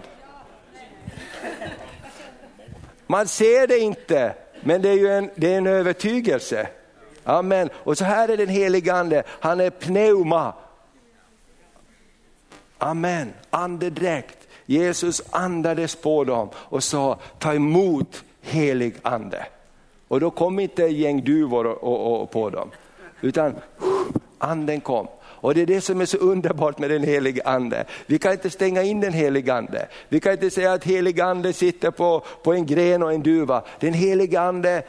Man 3.07 3.27
ser 3.27 3.67
det 3.67 3.79
inte, 3.79 4.33
men 4.61 4.81
det 4.81 4.89
är 4.89 4.93
ju 4.93 5.07
en, 5.07 5.29
det 5.35 5.53
är 5.53 5.57
en 5.57 5.67
övertygelse. 5.67 6.67
Amen. 7.23 7.69
Och 7.75 7.97
så 7.97 8.05
här 8.05 8.29
är 8.29 8.37
den 8.37 8.49
helige 8.49 8.93
ande, 8.93 9.23
han 9.27 9.59
är 9.59 9.69
pneuma. 9.69 10.53
Amen, 12.77 13.33
andedräkt. 13.49 14.37
Jesus 14.65 15.21
andades 15.29 15.95
på 15.95 16.23
dem 16.23 16.49
och 16.55 16.83
sa, 16.83 17.19
ta 17.39 17.53
emot 17.53 18.23
helig 18.41 18.95
ande. 19.01 19.45
Och 20.07 20.19
då 20.19 20.29
kom 20.31 20.59
inte 20.59 20.83
gäng 20.83 21.23
duvor 21.23 21.65
och, 21.67 21.83
och, 21.83 22.21
och 22.21 22.31
på 22.31 22.49
dem, 22.49 22.71
utan 23.21 23.55
anden 24.37 24.81
kom. 24.81 25.07
Och 25.39 25.53
det 25.53 25.61
är 25.61 25.65
det 25.65 25.81
som 25.81 26.01
är 26.01 26.05
så 26.05 26.17
underbart 26.17 26.79
med 26.79 26.89
den 26.89 27.03
helige 27.03 27.41
ande. 27.45 27.85
Vi 28.05 28.19
kan 28.19 28.31
inte 28.31 28.49
stänga 28.49 28.83
in 28.83 29.01
den 29.01 29.13
helige 29.13 29.53
ande. 29.53 29.87
Vi 30.09 30.19
kan 30.19 30.31
inte 30.31 30.49
säga 30.49 30.73
att 30.73 30.83
helige 30.83 31.25
ande 31.25 31.53
sitter 31.53 31.91
på, 31.91 32.23
på 32.43 32.53
en 32.53 32.65
gren 32.65 33.03
och 33.03 33.13
en 33.13 33.23
duva. 33.23 33.61
Den 33.79 33.93
helige 33.93 34.41
ande 34.41 34.83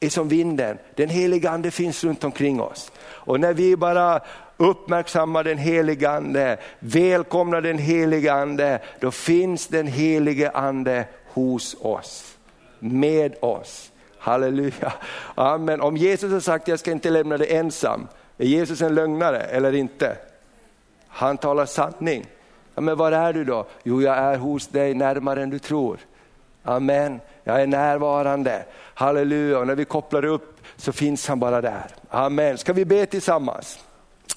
är 0.00 0.08
som 0.08 0.28
vinden. 0.28 0.78
Den 0.94 1.08
helige 1.08 1.50
ande 1.50 1.70
finns 1.70 2.04
runt 2.04 2.24
omkring 2.24 2.60
oss. 2.60 2.92
Och 2.98 3.40
när 3.40 3.52
vi 3.52 3.76
bara 3.76 4.20
uppmärksammar 4.56 5.44
den 5.44 5.58
helige 5.58 6.10
ande, 6.10 6.58
välkomnar 6.78 7.60
den 7.60 7.78
helige 7.78 8.32
ande, 8.32 8.80
då 9.00 9.10
finns 9.10 9.66
den 9.66 9.86
helige 9.86 10.50
ande 10.50 11.04
hos 11.26 11.76
oss, 11.80 12.36
med 12.78 13.34
oss. 13.40 13.90
Halleluja. 14.18 14.92
Amen. 15.34 15.80
Om 15.80 15.96
Jesus 15.96 16.32
har 16.32 16.40
sagt 16.40 16.68
jag 16.68 16.78
ska 16.78 16.90
inte 16.90 17.10
lämna 17.10 17.36
dig 17.38 17.56
ensam, 17.56 18.08
är 18.38 18.46
Jesus 18.46 18.82
en 18.82 18.94
lögnare 18.94 19.38
eller 19.38 19.74
inte? 19.74 20.16
Han 21.08 21.38
talar 21.38 21.66
sanning. 21.66 22.26
Ja, 22.74 22.80
men 22.80 22.96
var 22.96 23.12
är 23.12 23.32
du 23.32 23.44
då? 23.44 23.66
Jo, 23.82 24.02
jag 24.02 24.16
är 24.16 24.36
hos 24.36 24.68
dig 24.68 24.94
närmare 24.94 25.42
än 25.42 25.50
du 25.50 25.58
tror. 25.58 25.98
Amen, 26.62 27.20
jag 27.44 27.62
är 27.62 27.66
närvarande. 27.66 28.64
Halleluja, 28.94 29.58
och 29.58 29.66
när 29.66 29.74
vi 29.74 29.84
kopplar 29.84 30.24
upp 30.24 30.60
så 30.76 30.92
finns 30.92 31.28
han 31.28 31.40
bara 31.40 31.60
där. 31.60 31.86
Amen, 32.08 32.58
ska 32.58 32.72
vi 32.72 32.84
be 32.84 33.06
tillsammans? 33.06 33.78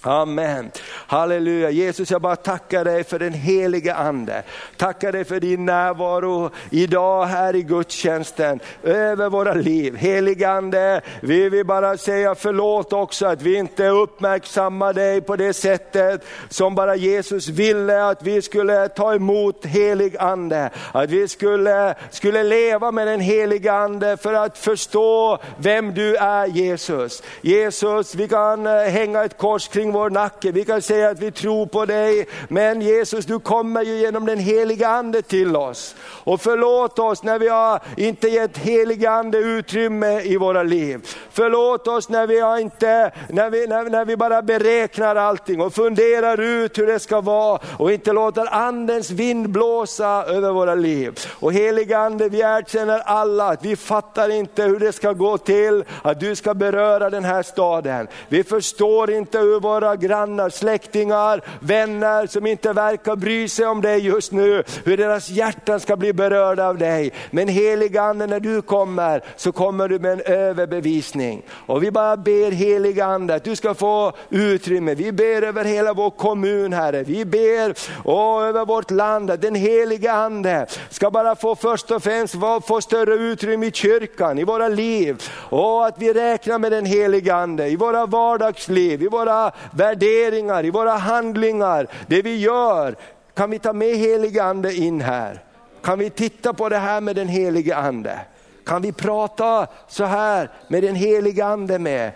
Amen. 0.02 0.72
Halleluja. 1.08 1.70
Jesus 1.70 2.12
jag 2.12 2.22
bara 2.22 2.36
tackar 2.36 2.86
dig 2.86 3.04
för 3.04 3.20
den 3.20 3.34
heliga 3.34 3.95
ande. 3.95 4.43
Tackar 4.78 5.12
dig 5.12 5.26
för 5.26 5.39
din 5.39 5.66
närvaro 5.66 6.50
idag 6.70 7.26
här 7.26 7.56
i 7.56 7.62
gudstjänsten 7.62 8.60
över 8.84 9.30
våra 9.30 9.54
liv. 9.54 9.95
Heliga 9.95 10.50
ande, 10.50 11.02
vi 11.22 11.50
vill 11.50 11.66
bara 11.66 11.97
säga 11.97 12.36
förlåt 12.36 12.93
också 12.93 13.26
att 13.26 13.41
vi 13.41 13.56
inte 13.56 13.88
uppmärksammar 13.88 14.93
dig 14.93 15.22
på 15.22 15.36
det 15.36 15.54
sättet 15.54 16.26
som 16.50 16.76
bara 16.76 16.95
Jesus 16.95 17.47
ville 17.47 18.06
att 18.06 18.24
vi 18.24 18.41
skulle 18.41 18.88
ta 18.88 19.16
emot 19.16 19.66
helig 19.66 20.18
ande. 20.18 20.70
Att 20.91 21.10
vi 21.10 21.28
skulle, 21.28 21.95
skulle 22.12 22.43
leva 22.43 22.91
med 22.91 23.08
den 23.08 23.20
heliga 23.20 23.74
ande 23.74 24.18
för 24.18 24.34
att 24.34 24.58
förstå 24.58 25.38
vem 25.58 25.93
du 25.93 26.16
är 26.16 26.45
Jesus. 26.45 27.24
Jesus, 27.41 28.16
vi 28.16 28.28
kan 28.28 28.68
eh, 28.68 28.74
hänga 28.74 29.24
ett 29.24 29.38
kors 29.38 29.68
kring 29.68 29.89
kring 29.90 29.94
vår 29.94 30.10
nacke. 30.10 30.52
Vi 30.52 30.66
kan 30.66 30.82
säga 30.82 31.10
att 31.10 31.20
vi 31.20 31.32
tror 31.32 31.66
på 31.66 31.86
dig, 31.86 32.28
men 32.48 32.82
Jesus 32.82 33.26
du 33.26 33.40
kommer 33.40 33.84
ju 33.84 33.98
genom 33.98 34.26
den 34.26 34.40
heliga 34.40 34.88
ande 34.88 35.22
till 35.22 35.56
oss. 35.56 35.96
Och 36.26 36.42
förlåt 36.42 37.00
oss 37.00 37.24
när 37.24 37.40
vi 37.40 37.48
har 37.48 37.80
inte 37.98 38.28
gett 38.28 38.58
heliga 38.58 39.12
ande 39.12 39.38
utrymme 39.38 40.22
i 40.22 40.38
våra 40.38 40.64
liv. 40.64 41.00
Förlåt 41.32 41.88
oss 41.88 42.10
när 42.10 42.28
vi, 42.28 42.40
har 42.40 42.58
inte, 42.58 43.12
när 43.30 43.50
vi, 43.50 43.68
när, 43.68 43.84
när 43.90 44.06
vi 44.06 44.18
bara 44.18 44.42
beräknar 44.42 45.16
allting 45.16 45.62
och 45.62 45.74
funderar 45.74 46.40
ut 46.40 46.78
hur 46.78 46.88
det 46.88 47.00
ska 47.00 47.22
vara 47.22 47.60
och 47.78 47.92
inte 47.92 48.14
låter 48.14 48.54
andens 48.54 49.12
vind 49.12 49.50
blåsa 49.50 50.26
över 50.28 50.52
våra 50.52 50.76
liv. 50.76 51.20
Och 51.40 51.54
heliga 51.54 51.98
ande, 51.98 52.30
vi 52.30 52.40
erkänner 52.40 53.00
alla 53.00 53.48
att 53.48 53.66
vi 53.66 53.76
fattar 53.76 54.30
inte 54.30 54.64
hur 54.64 54.80
det 54.80 54.92
ska 54.92 55.14
gå 55.14 55.38
till, 55.38 55.84
att 56.02 56.20
du 56.20 56.36
ska 56.36 56.54
beröra 56.54 57.10
den 57.10 57.24
här 57.24 57.44
staden. 57.44 58.08
Vi 58.28 58.44
förstår 58.44 59.12
inte 59.12 59.40
hur 59.40 59.60
vår 59.60 59.79
våra 59.80 59.96
grannar, 59.96 60.50
släktingar, 60.50 61.42
vänner 61.60 62.28
som 62.28 62.46
inte 62.46 62.74
verkar 62.74 63.16
bry 63.16 63.50
sig 63.50 63.66
om 63.66 63.82
dig 63.82 64.00
just 64.00 64.32
nu, 64.32 64.64
hur 64.86 64.98
deras 64.98 65.30
hjärtan 65.30 65.80
ska 65.80 65.96
bli 65.96 66.14
berörda 66.14 66.68
av 66.68 66.78
dig. 66.78 67.12
Men 67.32 67.48
heliga 67.48 68.02
Ande, 68.02 68.28
när 68.28 68.40
du 68.40 68.62
kommer 68.62 69.24
så 69.36 69.52
kommer 69.52 69.88
du 69.88 70.00
med 70.00 70.12
en 70.12 70.22
överbevisning. 70.22 71.42
Och 71.66 71.84
vi 71.84 71.92
bara 71.92 72.18
ber 72.18 72.52
heliga 72.52 73.06
Ande 73.06 73.36
att 73.36 73.44
du 73.44 73.56
ska 73.56 73.74
få 73.74 74.14
utrymme. 74.30 74.96
Vi 74.96 75.12
ber 75.12 75.42
över 75.42 75.66
hela 75.66 75.94
vår 75.94 76.10
kommun 76.10 76.74
Herre. 76.74 77.04
Vi 77.04 77.26
ber 77.26 77.74
och 78.04 78.44
över 78.44 78.66
vårt 78.66 78.92
land 78.92 79.32
att 79.32 79.42
den 79.42 79.56
heliga 79.56 80.14
Ande 80.14 80.66
ska 80.90 81.12
bara 81.12 81.36
få 81.36 81.56
först 81.56 81.92
och 81.92 82.04
främst 82.04 82.36
få 82.68 82.82
större 82.82 83.14
utrymme 83.14 83.68
i 83.68 83.72
kyrkan, 83.72 84.40
i 84.40 84.44
våra 84.44 84.68
liv. 84.68 85.24
Och 85.50 85.86
att 85.86 85.96
vi 85.98 86.14
räknar 86.14 86.60
med 86.60 86.72
den 86.72 86.86
heliga 86.86 87.36
Ande 87.36 87.68
i 87.68 87.76
våra 87.76 88.06
vardagsliv, 88.06 89.04
i 89.04 89.08
våra 89.08 89.52
värderingar, 89.72 90.65
i 90.65 90.70
våra 90.70 90.91
handlingar, 90.91 91.88
det 92.07 92.22
vi 92.22 92.36
gör. 92.36 92.95
Kan 93.34 93.49
vi 93.49 93.59
ta 93.59 93.74
med 93.74 93.95
helige 93.95 94.43
ande 94.43 94.74
in 94.74 95.01
här? 95.01 95.43
Kan 95.82 95.99
vi 95.99 96.09
titta 96.09 96.53
på 96.53 96.70
det 96.70 96.78
här 96.78 97.01
med 97.01 97.15
den 97.15 97.28
helige 97.28 97.76
ande? 97.76 98.20
Kan 98.65 98.82
vi 98.82 98.91
prata 98.91 99.67
så 99.88 100.03
här 100.03 100.49
med 100.67 100.84
den 100.84 100.95
helige 100.95 101.45
ande 101.45 101.80
med? 101.80 102.11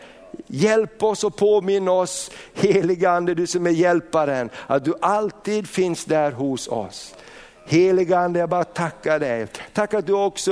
Hjälp 0.47 1.03
oss 1.03 1.23
och 1.23 1.35
påminn 1.35 1.87
oss, 1.87 2.31
helige 2.53 3.09
ande 3.09 3.33
du 3.33 3.47
som 3.47 3.67
är 3.67 3.71
hjälparen, 3.71 4.49
att 4.67 4.85
du 4.85 4.93
alltid 5.01 5.67
finns 5.67 6.05
där 6.05 6.31
hos 6.31 6.67
oss. 6.67 7.15
Heliga 7.65 8.19
Ande, 8.19 8.39
jag 8.39 8.49
bara 8.49 8.63
tackar 8.63 9.19
dig. 9.19 9.47
Tack 9.73 9.93
att 9.93 10.05
du 10.05 10.13
också 10.13 10.51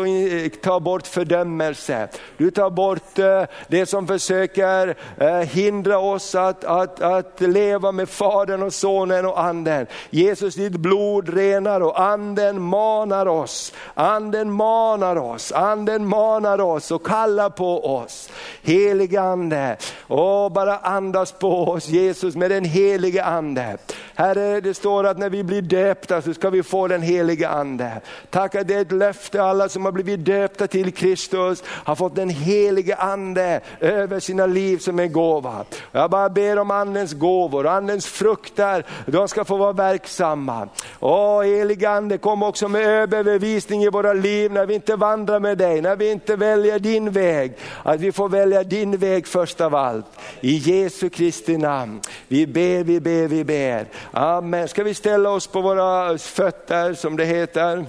tar 0.61 0.79
bort 0.79 1.07
fördömelse. 1.07 2.07
Du 2.37 2.51
tar 2.51 2.69
bort 2.69 3.19
eh, 3.19 3.43
det 3.67 3.85
som 3.85 4.07
försöker 4.07 4.95
eh, 5.17 5.39
hindra 5.39 5.99
oss 5.99 6.35
att, 6.35 6.63
att, 6.63 7.01
att 7.01 7.41
leva 7.41 7.91
med 7.91 8.09
Fadern 8.09 8.63
och 8.63 8.73
Sonen 8.73 9.25
och 9.25 9.39
Anden. 9.43 9.87
Jesus, 10.09 10.55
ditt 10.55 10.75
blod 10.75 11.29
renar 11.29 11.81
och 11.81 12.01
Anden 12.01 12.61
manar 12.61 13.25
oss. 13.25 13.73
Anden 13.93 14.51
manar 14.51 15.15
oss, 15.15 15.51
Anden 15.51 16.07
manar 16.07 16.61
oss 16.61 16.91
och 16.91 17.05
kallar 17.05 17.49
på 17.49 17.95
oss. 17.95 18.29
Heliga 18.61 19.21
Ande, 19.21 19.77
åh 20.07 20.49
bara 20.49 20.77
andas 20.77 21.31
på 21.31 21.63
oss 21.63 21.87
Jesus 21.87 22.35
med 22.35 22.51
den 22.51 22.65
heliga 22.65 23.23
Ande. 23.23 23.77
Herre, 24.21 24.61
det 24.61 24.73
står 24.73 25.03
att 25.03 25.17
när 25.17 25.29
vi 25.29 25.43
blir 25.43 25.61
döpta 25.61 26.21
så 26.21 26.33
ska 26.33 26.49
vi 26.49 26.63
få 26.63 26.87
den 26.87 27.01
heliga 27.01 27.49
Ande. 27.49 28.01
Tack 28.29 28.55
att 28.55 28.67
det 28.67 28.75
är 28.75 28.81
ett 28.81 28.91
löfte, 28.91 29.43
alla 29.43 29.69
som 29.69 29.85
har 29.85 29.91
blivit 29.91 30.25
döpta 30.25 30.67
till 30.67 30.93
Kristus 30.93 31.63
har 31.65 31.95
fått 31.95 32.15
den 32.15 32.29
heliga 32.29 32.95
Ande 32.95 33.61
över 33.79 34.19
sina 34.19 34.45
liv 34.45 34.77
som 34.77 34.99
en 34.99 35.11
gåva. 35.11 35.65
Jag 35.91 36.09
bara 36.09 36.29
ber 36.29 36.59
om 36.59 36.71
Andens 36.71 37.13
gåvor, 37.13 37.67
Andens 37.67 38.05
frukter, 38.05 38.85
de 39.05 39.27
ska 39.27 39.45
få 39.45 39.57
vara 39.57 39.73
verksamma. 39.73 40.69
Åh 40.99 41.43
heliga 41.43 41.89
Ande, 41.89 42.17
kom 42.17 42.43
också 42.43 42.67
med 42.67 42.85
överbevisning 42.85 43.83
i 43.83 43.89
våra 43.89 44.13
liv 44.13 44.51
när 44.51 44.65
vi 44.65 44.73
inte 44.73 44.95
vandrar 44.95 45.39
med 45.39 45.57
dig, 45.57 45.81
när 45.81 45.95
vi 45.95 46.11
inte 46.11 46.35
väljer 46.35 46.79
din 46.79 47.11
väg. 47.11 47.53
Att 47.83 47.99
vi 47.99 48.11
får 48.11 48.29
välja 48.29 48.63
din 48.63 48.97
väg 48.97 49.27
först 49.27 49.61
av 49.61 49.75
allt. 49.75 50.05
I 50.41 50.55
Jesu 50.55 51.09
Kristi 51.09 51.57
namn. 51.57 51.99
Vi 52.27 52.47
ber, 52.47 52.83
vi 52.83 52.99
ber, 52.99 53.27
vi 53.27 53.43
ber. 53.43 53.85
Amen. 54.11 54.67
Ska 54.67 54.83
vi 54.83 54.93
ställa 54.93 55.29
oss 55.29 55.47
på 55.47 55.61
våra 55.61 56.17
fötter 56.17 56.93
som 56.93 57.17
det 57.17 57.25
heter? 57.25 57.85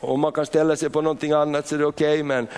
Om 0.00 0.20
man 0.20 0.32
kan 0.32 0.46
ställa 0.46 0.76
sig 0.76 0.90
på 0.90 1.00
någonting 1.00 1.32
annat 1.32 1.68
så 1.68 1.74
är 1.74 1.78
det 1.78 1.86
okej, 1.86 2.12
okay, 2.12 2.22
men 2.22 2.48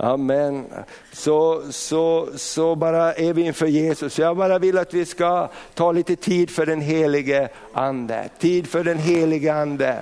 Amen. 0.00 0.64
Så, 1.12 1.62
så, 1.70 2.28
så 2.36 2.74
bara 2.74 3.14
är 3.14 3.32
vi 3.32 3.42
inför 3.42 3.66
Jesus. 3.66 4.18
Jag 4.18 4.36
bara 4.36 4.58
vill 4.58 4.78
att 4.78 4.94
vi 4.94 5.04
ska 5.04 5.48
ta 5.74 5.92
lite 5.92 6.16
tid 6.16 6.50
för 6.50 6.66
den 6.66 6.80
helige 6.80 7.48
Ande. 7.72 8.28
Tid 8.38 8.68
för 8.68 8.84
den 8.84 8.98
helige 8.98 9.54
Ande. 9.54 9.98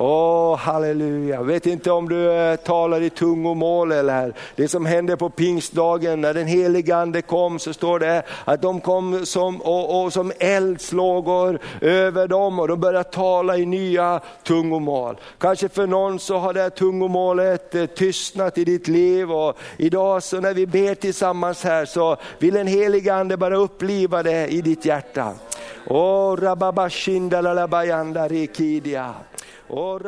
Åh, 0.00 0.54
oh, 0.54 0.56
halleluja. 0.56 1.34
Jag 1.34 1.44
vet 1.44 1.66
inte 1.66 1.90
om 1.90 2.08
du 2.08 2.32
eh, 2.32 2.56
talar 2.56 3.00
i 3.00 3.10
tungomål 3.10 3.92
eller 3.92 4.34
det 4.56 4.68
som 4.68 4.86
hände 4.86 5.16
på 5.16 5.30
pingstdagen 5.30 6.20
när 6.20 6.34
den 6.34 6.46
helige 6.46 6.96
ande 6.96 7.22
kom 7.22 7.58
så 7.58 7.72
står 7.72 7.98
det 7.98 8.22
att 8.44 8.62
de 8.62 8.80
kom 8.80 9.26
som, 9.26 9.60
och, 9.60 10.04
och 10.04 10.12
som 10.12 10.32
eldslågor 10.38 11.58
över 11.80 12.28
dem 12.28 12.58
och 12.58 12.68
de 12.68 12.80
började 12.80 13.10
tala 13.10 13.56
i 13.56 13.66
nya 13.66 14.20
tungomål. 14.42 15.16
Kanske 15.38 15.68
för 15.68 15.86
någon 15.86 16.18
så 16.18 16.38
har 16.38 16.54
det 16.54 16.60
här 16.60 16.70
tungomålet 16.70 17.74
eh, 17.74 17.86
tystnat 17.86 18.58
i 18.58 18.64
ditt 18.64 18.88
liv 18.88 19.32
och 19.32 19.58
idag 19.76 20.22
så 20.22 20.40
när 20.40 20.54
vi 20.54 20.66
ber 20.66 20.94
tillsammans 20.94 21.64
här 21.64 21.84
så 21.84 22.16
vill 22.38 22.54
den 22.54 22.66
helige 22.66 23.14
ande 23.14 23.36
bara 23.36 23.56
uppliva 23.56 24.22
det 24.22 24.46
i 24.46 24.62
ditt 24.62 24.84
hjärta. 24.84 25.32
Åh, 25.86 26.32
oh, 26.32 26.36
rababashinda 26.36 28.28
rikidia. 28.28 29.14
Oh, 29.70 29.98